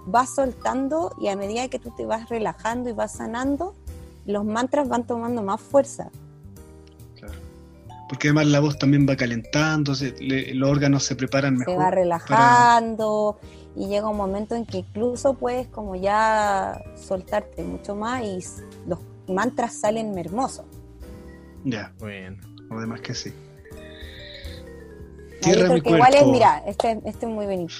[0.05, 3.73] vas soltando y a medida que tú te vas relajando y vas sanando,
[4.25, 6.09] los mantras van tomando más fuerza.
[7.15, 7.33] claro.
[8.07, 11.77] Porque además la voz también va calentando, se- le- los órganos se preparan se mejor.
[11.77, 13.37] va relajando
[13.75, 18.39] y llega un momento en que incluso puedes como ya soltarte mucho más y
[18.87, 20.65] los mantras salen hermosos.
[21.63, 22.37] Ya, bueno.
[22.71, 23.33] además que sí.
[25.41, 26.31] Tierra mi que igual es, cuerpo.
[26.31, 27.73] mira, este, este es muy bonito.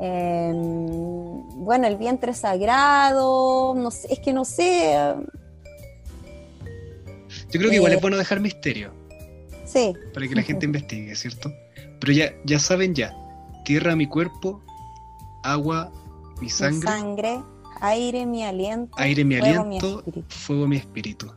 [0.00, 5.14] Eh, bueno, el vientre sagrado, no sé, es que no sé, eh,
[7.50, 8.92] Yo creo que igual eh, es bueno dejar misterio.
[9.64, 11.52] sí, para que la gente investigue, ¿cierto?
[12.00, 13.14] Pero ya, ya saben ya,
[13.64, 14.60] tierra mi cuerpo,
[15.44, 15.92] agua
[16.36, 17.40] mi mi sangre, sangre,
[17.80, 21.30] aire mi aliento, aire mi fuego mi aliento, fuego mi espíritu.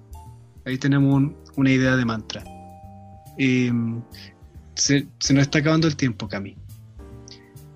[0.66, 2.44] Ahí tenemos un- una idea de mantra.
[3.38, 3.72] Eh,
[4.76, 6.56] se, se nos está acabando el tiempo, Cami.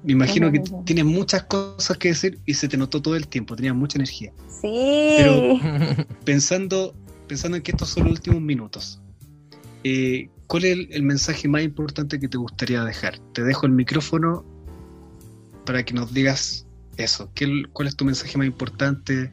[0.04, 3.56] Me imagino que tienes muchas cosas que decir y se te notó todo el tiempo,
[3.56, 4.32] tenías mucha energía.
[4.50, 5.60] Sí, Pero-
[6.26, 6.96] Pensando,
[7.28, 9.00] pensando en que estos son los últimos minutos,
[9.84, 13.20] eh, ¿cuál es el, el mensaje más importante que te gustaría dejar?
[13.34, 14.44] Te dejo el micrófono
[15.72, 16.66] para que nos digas
[16.98, 17.30] eso.
[17.34, 19.32] ¿Qué- ¿Cuál es tu mensaje más importante?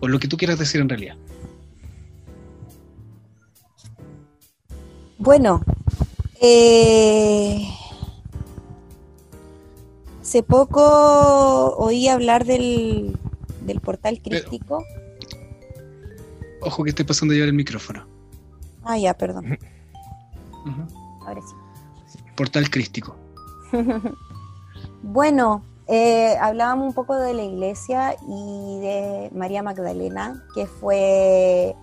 [0.00, 1.16] O lo que tú quieras decir en realidad.
[5.16, 5.62] Bueno,
[6.42, 7.66] eh,
[10.20, 13.16] hace poco oí hablar del,
[13.64, 14.84] del portal crístico.
[16.60, 18.06] Ojo que esté pasando a llevar el micrófono.
[18.84, 19.58] Ah, ya, perdón.
[21.26, 22.18] Ahora sí.
[22.36, 23.16] Portal crístico.
[25.02, 31.74] Bueno, eh, hablábamos un poco de la iglesia y de María Magdalena, que fue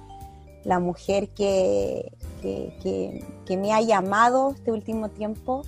[0.64, 2.12] la mujer que,
[2.42, 5.64] que, me ha llamado este último tiempo.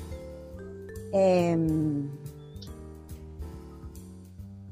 [1.13, 2.09] Em,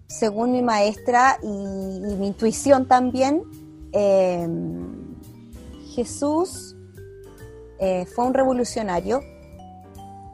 [0.08, 3.44] según mi maestra y, mi intuición también,
[3.94, 5.16] em,
[5.94, 6.76] Jesús
[7.80, 9.22] eh, fue un revolucionario.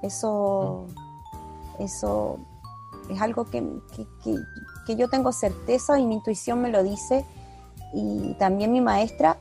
[0.01, 0.87] Eso,
[1.83, 2.37] eso
[3.09, 3.61] es algo que,
[3.95, 4.43] que- que-
[4.87, 7.25] que yo tengo certeza y mi intuición me lo dice.
[7.93, 9.37] Y también mi maestra.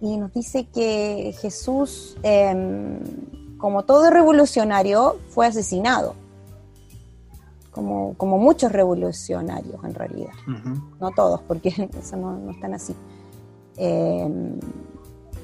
[0.00, 3.00] Y nos dice que Jesús, em,
[3.58, 6.14] como todo revolucionario, fue asesinado.
[7.72, 10.32] como, como muchos revolucionarios en realidad.
[10.98, 11.68] No todos, porque
[12.00, 12.96] eso no, están así.
[13.76, 14.58] Em,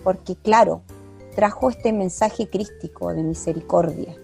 [0.02, 0.82] porque claro,
[1.36, 4.16] trajo este mensaje crístico de misericordia.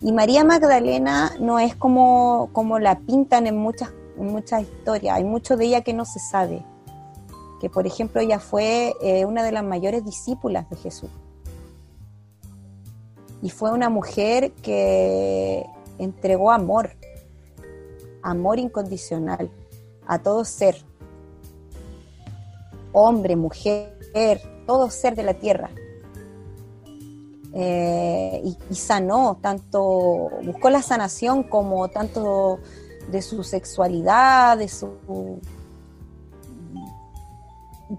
[0.00, 5.24] Y María Magdalena no es como, como la pintan en muchas, en muchas historias, hay
[5.24, 6.62] mucho de ella que no se sabe.
[7.60, 11.10] Que por ejemplo ella fue eh, una de las mayores discípulas de Jesús.
[13.42, 15.64] Y fue una mujer que
[15.98, 16.90] entregó amor,
[18.22, 19.50] amor incondicional
[20.06, 20.76] a todo ser,
[22.92, 23.96] hombre, mujer,
[24.66, 25.70] todo ser de la tierra.
[27.58, 32.58] Eh, y, sanó, tanto, buscó la sanación como tanto
[33.10, 35.40] de su sexualidad, de su...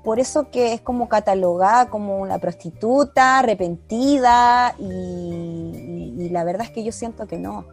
[0.04, 6.84] Por eso que es como catalogada como una prostituta, arrepentida, y la verdad es que
[6.84, 7.66] yo siento que no.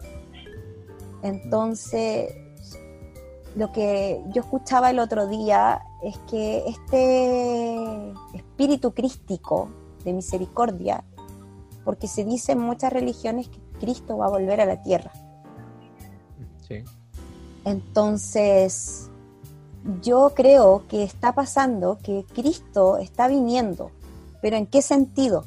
[1.23, 2.35] Entonces,
[3.57, 9.69] lo que yo escuchaba el otro día es que este espíritu crístico
[10.05, 11.05] de misericordia,
[11.85, 15.13] porque se dice en muchas religiones que Cristo va a volver a la tierra.
[16.67, 16.83] Sí.
[17.65, 19.11] Entonces,
[20.03, 23.91] yo creo que está pasando que Cristo está viniendo,
[24.41, 25.45] pero ¿en qué sentido?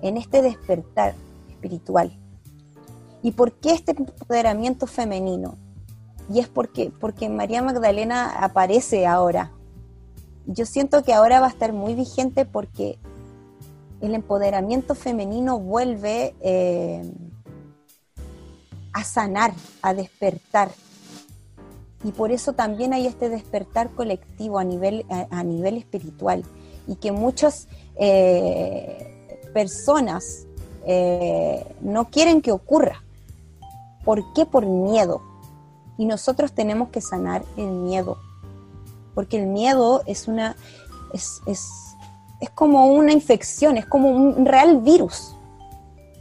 [0.00, 1.14] En este despertar
[1.48, 2.16] espiritual.
[3.22, 5.56] ¿Y por qué este empoderamiento femenino?
[6.30, 9.52] Y es porque, porque María Magdalena aparece ahora.
[10.46, 12.98] Yo siento que ahora va a estar muy vigente porque
[14.06, 17.02] el empoderamiento femenino vuelve eh,
[18.92, 19.52] a sanar,
[19.82, 20.70] a despertar.
[22.04, 26.44] Y por eso también hay este despertar colectivo a nivel, a, nivel espiritual.
[26.86, 27.66] Y que muchas
[27.96, 30.46] eh, personas
[30.86, 33.02] eh, no quieren que ocurra.
[34.04, 34.44] ¿Por qué?
[34.44, 35.22] Por miedo.
[35.96, 38.18] Y nosotros tenemos que sanar el miedo.
[39.14, 40.56] Porque el miedo es una.
[41.14, 41.93] es, es,
[42.50, 45.36] como una infección, es como un real virus.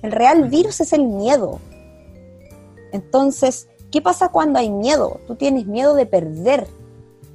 [0.02, 1.60] El real virus es el miedo.
[2.92, 5.20] Entonces, ¿qué pasa cuando hay miedo?
[5.28, 6.68] Tú tienes miedo de perder,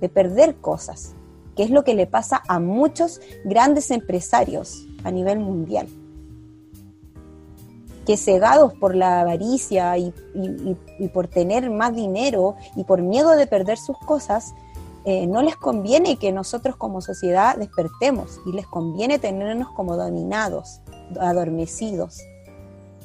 [0.01, 1.15] de perder cosas,
[1.57, 5.89] que es lo que le pasa a muchos grandes empresarios a nivel mundial
[8.09, 10.15] que cegados por la avaricia y,
[11.13, 14.55] por tener más dinero y por miedo de perder sus cosas,
[15.05, 20.81] eh, no les conviene que nosotros como sociedad despertemos y les conviene tenernos como dominados,
[21.21, 22.21] adormecidos,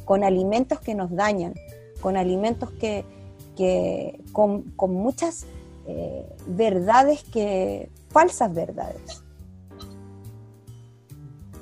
[0.06, 1.54] con alimentos que nos dañan,
[2.02, 3.06] con alimentos que,
[4.32, 5.46] con, muchas
[5.88, 9.24] eh, verdades que, falsas verdades.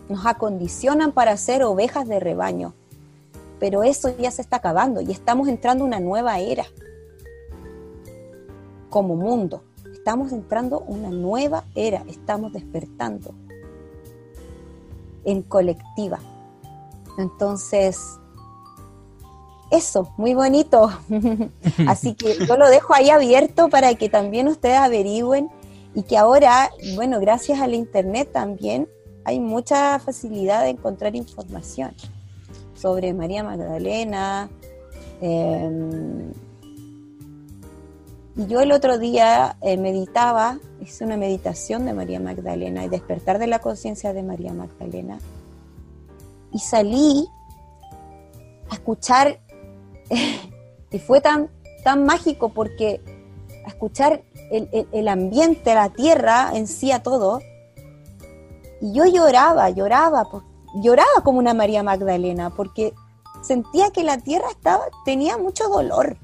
[0.10, 2.74] Nos acondicionan para ser ovejas de rebaño
[3.62, 6.66] pero eso ya se está acabando y estamos entrando en una nueva era
[8.90, 9.64] como mundo.
[10.02, 13.36] Estamos entrando una nueva era, estamos despertando
[15.26, 16.18] en colectiva.
[17.20, 18.18] Entonces,
[19.70, 20.90] eso, muy bonito.
[21.88, 25.52] Así que yo lo dejo ahí abierto para que también ustedes averigüen
[25.94, 28.90] y que ahora, bueno, gracias al Internet también
[29.24, 31.94] hay mucha facilidad de encontrar información
[32.74, 34.50] sobre María Magdalena.
[35.22, 36.32] Em,
[38.36, 43.40] y yo el otro día eh, meditaba, hice una meditación de María Magdalena y despertar
[43.40, 45.20] de la conciencia de María Magdalena.
[46.54, 47.28] Y salí
[48.70, 49.40] a escuchar,
[50.92, 51.50] y fue tan,
[51.84, 53.02] tan mágico porque
[53.66, 57.42] a escuchar el, el ambiente, la tierra en sí a todo.
[58.80, 60.26] Y yo lloraba, lloraba,
[60.82, 62.94] lloraba como una María Magdalena porque
[63.42, 66.18] sentía que la tierra estaba, tenía mucho dolor,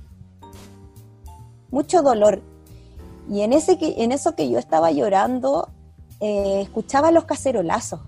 [1.71, 2.41] mucho dolor.
[3.29, 5.69] Y en, ese que, en eso que yo estaba llorando,
[6.19, 7.99] eh, escuchaba los cacerolazos.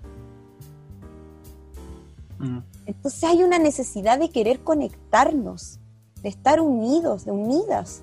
[2.39, 2.59] Mm.
[2.85, 5.79] Entonces hay una necesidad de querer conectarnos,
[6.23, 8.01] de estar unidos, de unidas.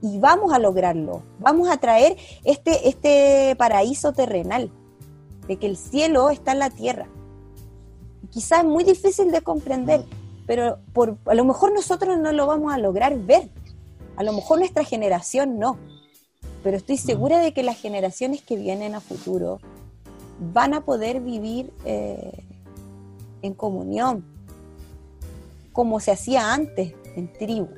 [0.00, 4.70] Y vamos a lograrlo, vamos a traer este, este paraíso terrenal
[5.48, 7.08] de que el cielo está en la tierra.
[8.30, 10.04] Quizás es muy difícil de comprender,
[10.46, 13.50] pero por, a lo mejor nosotros no lo vamos a lograr ver.
[14.18, 15.78] A lo mejor nuestra generación no.
[16.62, 19.60] Pero estoy segura de que las generaciones que vienen a futuro
[20.52, 22.44] van a poder vivir eh,
[23.42, 24.24] en comunión,
[25.72, 27.68] como se hacía antes, en tribu.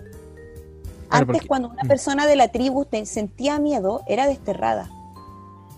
[1.11, 1.89] Antes, cuando una mm.
[1.89, 4.91] persona de la tribu sentía miedo, era desterrada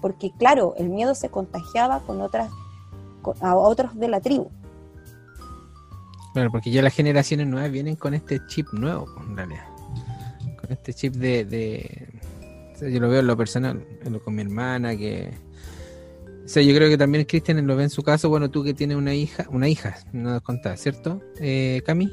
[0.03, 2.51] porque claro, el miedo se contagiaba con otras,
[3.41, 4.51] a otros de la tribu.
[6.35, 9.65] Claro, porque ya las generaciones nuevas vienen con este chip nuevo, en realidad.
[10.73, 11.45] Este chip de.
[11.45, 12.09] de...
[12.75, 15.31] o sea, yo lo veo en lo personal, en lo- con mi hermana, que.
[16.45, 18.29] O sea, yo creo que también Cristian lo ve en su caso.
[18.29, 21.21] Bueno, tú que tienes una hija, una hija, no nos contás, ¿cierto?
[21.41, 22.11] Eh, Cami.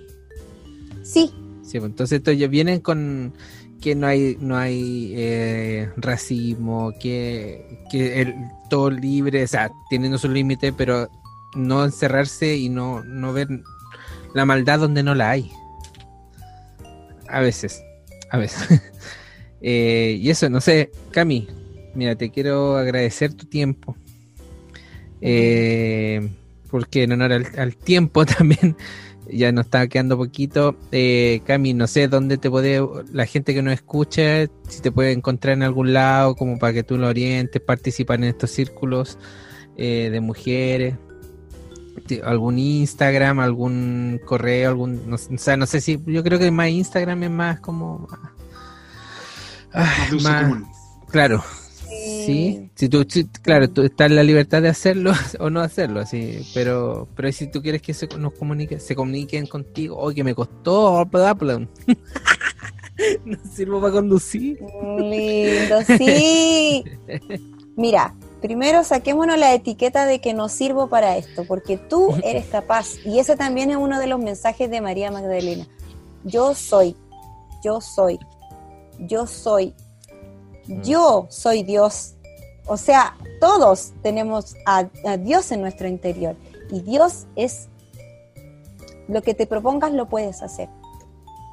[1.03, 1.31] Sí,
[1.63, 3.33] Sí, pues entonces estos ya vienen con
[3.79, 8.33] que no hay no hay eh, racismo, que, que el,
[8.69, 11.09] todo libre, o sea, teniendo su límite, pero
[11.55, 13.47] no encerrarse y no, no ver
[14.33, 15.51] la maldad donde no la hay.
[17.27, 17.81] A veces,
[18.29, 18.81] a veces.
[19.61, 21.49] Eh, y eso, no sé, Cami,
[21.93, 23.97] mira, te quiero agradecer tu tiempo.
[25.19, 26.29] Eh,
[26.71, 28.77] porque en honor al, tiempo también
[29.31, 30.75] ya nos está quedando poquito.
[30.91, 32.81] Eh, Cami, no sé dónde te puede,
[33.11, 36.83] la gente que nos escucha, si te puede encontrar en algún lado, como para que
[36.83, 39.17] tú lo orientes, participar en estos círculos
[39.77, 40.95] eh, de mujeres.
[42.23, 46.51] Algún Instagram, algún correo, algún, no, sé- o sea, no sé si, yo creo que
[46.51, 48.07] más Instagram es más como,
[49.73, 50.65] ah, Más común.
[51.09, 51.43] claro,
[52.25, 55.99] Sí, si tú, si- claro, tú estás en la libertad de hacerlo o no hacerlo,
[55.99, 60.23] así, pero, pero si tú quieres que se nos comunique, se comuniquen contigo, o que
[60.23, 61.03] me costó,
[63.25, 64.59] no sirvo para conducir.
[64.99, 66.83] lindo, sí.
[67.75, 72.95] Mira, primero saquémonos la etiqueta de que no sirvo para esto, porque tú eres capaz.
[73.05, 75.67] Y ese también es uno de los mensajes de María Magdalena.
[76.23, 76.95] Yo soy,
[77.63, 78.19] yo soy,
[78.99, 79.73] yo soy,
[80.67, 82.15] yo soy Dios.
[82.67, 86.35] O sea, todos tenemos a, a Dios en nuestro interior.
[86.71, 87.67] Y Dios es
[89.07, 90.69] lo que te propongas lo puedes hacer.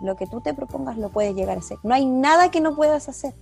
[0.02, 1.78] Lo que tú te propongas lo puedes llegar a hacer.
[1.82, 3.34] No hay nada que no puedas hacer.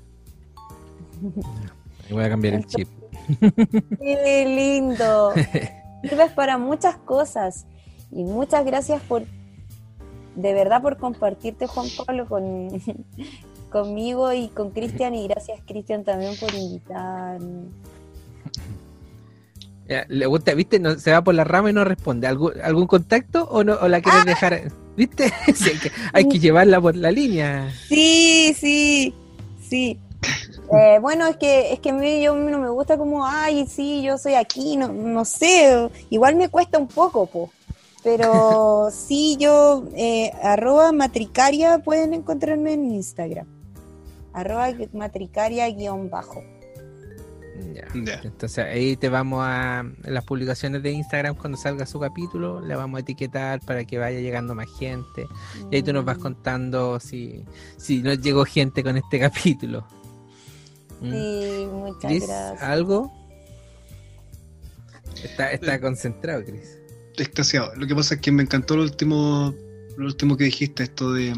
[2.10, 2.88] Voy a cambiar el chip.
[4.00, 5.32] Qué lindo.
[6.02, 7.66] Sirves para muchas cosas.
[8.10, 9.24] Y muchas gracias por,
[10.36, 12.68] de verdad, por compartirte, Juan Pablo, con,
[13.70, 15.14] conmigo y con Cristian.
[15.14, 17.68] Y gracias, Cristian, también por invitarme.
[19.88, 20.78] Ya, Le gusta, ¿viste?
[20.78, 22.26] No, se va por la rama y no responde.
[22.26, 24.72] ¿Algún, algún contacto o, no, o la quieres dejar?
[24.96, 25.32] ¿Viste?
[25.54, 27.70] Sí, hay, que, hay que llevarla por la línea.
[27.88, 29.14] Sí, sí,
[29.60, 29.98] sí.
[30.72, 34.02] Eh, bueno, es que es que a mí yo no me gusta como, ay, sí,
[34.02, 37.50] yo soy aquí, no, no sé, igual me cuesta un poco, po.
[38.02, 43.46] Pero sí, yo, eh, arroba matricaria, pueden encontrarme en Instagram.
[44.32, 46.42] Arroba matricaria guion bajo.
[47.72, 47.86] Ya.
[47.94, 48.20] Ya.
[48.24, 52.98] Entonces ahí te vamos a las publicaciones de Instagram cuando salga su capítulo, le vamos
[52.98, 55.26] a etiquetar para que vaya llegando más gente.
[55.70, 57.44] Y ahí tú nos vas contando si,
[57.76, 59.86] si nos llegó gente con este capítulo.
[61.04, 61.12] ¿Mm?
[61.12, 62.62] Sí, muchas Chris, gracias.
[62.62, 63.12] ¿algo?
[65.22, 66.78] Está, está concentrado, Chris.
[67.16, 67.74] Extasiado.
[67.76, 69.54] Lo que pasa es que me encantó lo último,
[69.96, 71.32] lo último que dijiste, esto de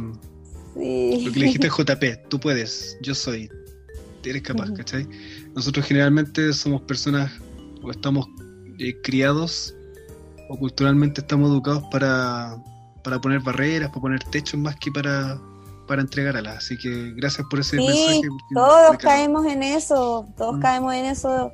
[0.75, 1.25] Sí.
[1.25, 3.49] lo que le dijiste a JP, tú puedes, yo soy,
[4.25, 4.71] eres capaz.
[4.73, 5.07] ¿cachai?
[5.55, 7.33] Nosotros generalmente somos personas
[7.83, 8.27] o estamos
[8.79, 9.75] eh, criados
[10.49, 12.57] o culturalmente estamos educados para,
[13.05, 15.41] para poner barreras, para poner techos más que para,
[15.87, 16.59] para entregar alas.
[16.59, 18.21] Así que gracias por ese Sí, mensaje.
[18.55, 20.61] Todos me caemos en eso, todos Mm.
[20.61, 21.53] caemos en eso,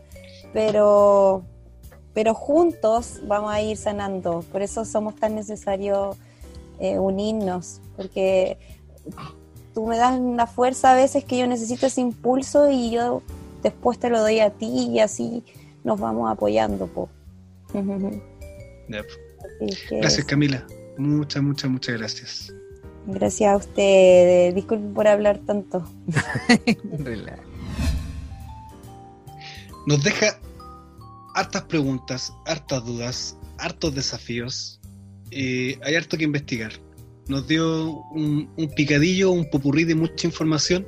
[0.52, 1.44] pero,
[2.14, 4.44] pero juntos vamos a ir sanando.
[4.50, 6.16] Por eso somos tan necesarios
[6.80, 8.58] eh, unirnos, porque
[9.74, 13.22] tú me das una fuerza a veces que yo necesito ese impulso y yo
[13.62, 15.44] después te lo doy a ti y así
[15.84, 16.86] nos vamos apoyando.
[16.88, 17.08] Po.
[19.90, 20.66] Gracias Camila,
[20.98, 22.52] muchas, muchas, muchas gracias.
[23.06, 24.54] Gracias a ustedes.
[24.54, 25.84] Disculpen por hablar tanto.
[29.86, 30.38] Nos deja
[31.34, 34.80] hartas preguntas, hartas dudas, hartos desafíos.
[35.30, 36.72] Eh, hay harto que investigar.
[37.28, 40.86] Nos dio un, picadillo, un popurrí de mucha información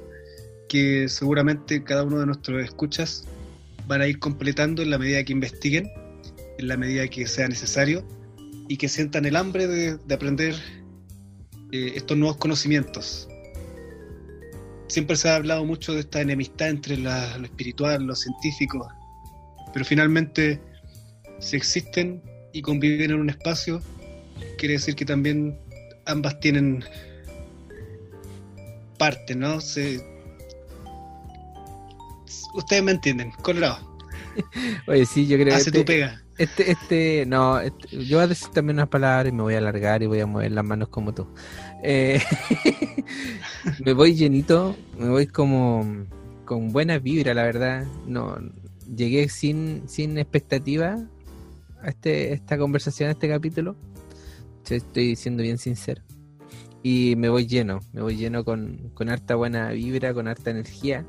[0.69, 3.25] que seguramente cada uno de nuestros escuchas
[3.87, 5.91] van a ir completando en la medida que investiguen,
[6.59, 8.05] en la medida que sea necesario
[8.69, 10.55] y que sientan el hambre de aprender
[11.75, 13.29] eh, estos nuevos conocimientos.
[14.87, 18.89] Siempre se ha hablado mucho de esta enemistad entre la- lo espiritual, lo científico,
[19.73, 20.61] pero finalmente,
[21.41, 22.23] si existen
[22.53, 23.83] y conviven en un espacio,
[24.57, 25.59] quiere decir que también
[26.07, 26.85] ambas tienen
[28.97, 29.61] parte, ¿no?
[29.61, 30.01] Se...
[32.55, 33.79] Ustedes me entienden, Colorado,
[34.87, 36.24] Oye, sí, yo creo que hace este, tu pega.
[36.39, 39.59] Este, este, no, este- yo voy a decir también unas palabras y me voy a
[39.59, 41.27] alargar y voy a mover las manos como tú.
[41.83, 42.21] Eh,
[43.85, 45.87] me voy llenito, me voy como
[46.45, 47.87] con buena vibra, la verdad.
[48.07, 48.37] No,
[48.95, 50.99] llegué sin, sin expectativa
[51.83, 53.77] a este, esta conversación, a este capítulo.
[54.69, 56.03] Estoy siendo bien sincero.
[56.83, 61.07] Y me voy lleno, me voy lleno con, con harta buena vibra, con harta energía,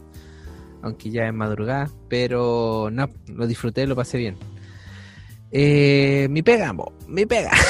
[0.81, 4.35] aunque ya es madrugada, pero no, lo disfruté, lo pasé bien.
[5.57, 6.75] Eh, mi pega,
[7.07, 7.51] mi pega.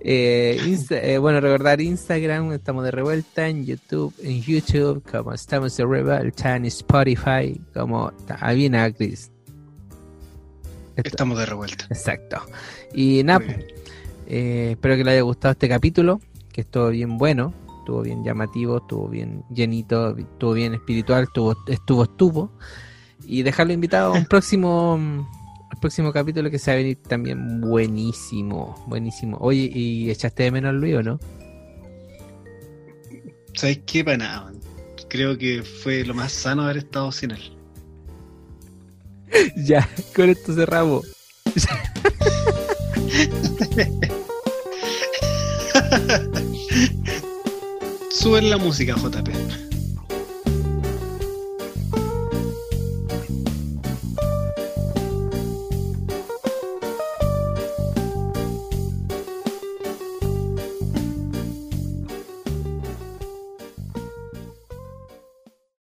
[0.00, 5.84] Eh, eh, bueno, recordar Instagram, estamos de revuelta en YouTube, en YouTube, como estamos de
[5.84, 9.32] revuelta en Spotify, como Avina Chris.
[10.94, 11.86] Estamos de revuelta.
[11.90, 12.40] Exacto.
[12.94, 13.44] Y nada,
[14.28, 16.20] eh, espero que le haya gustado este capítulo,
[16.52, 22.04] que estuvo bien bueno, estuvo bien llamativo, estuvo bien llenito, estuvo bien espiritual, estuvo, estuvo,
[22.04, 22.52] estuvo.
[23.26, 25.28] Y dejarlo invitado a un próximo
[25.78, 29.36] próximo capítulo que se va a venir también buenísimo, buenísimo.
[29.40, 31.20] Oye, ¿y echaste de menos al Luis o no?
[33.54, 34.04] ¿Sabes qué?
[34.04, 34.52] Para nada,
[35.08, 37.56] Creo que fue lo más sano haber estado sin él.
[39.56, 41.06] ya, con esto cerramos.
[48.10, 49.67] Sube la música, JP.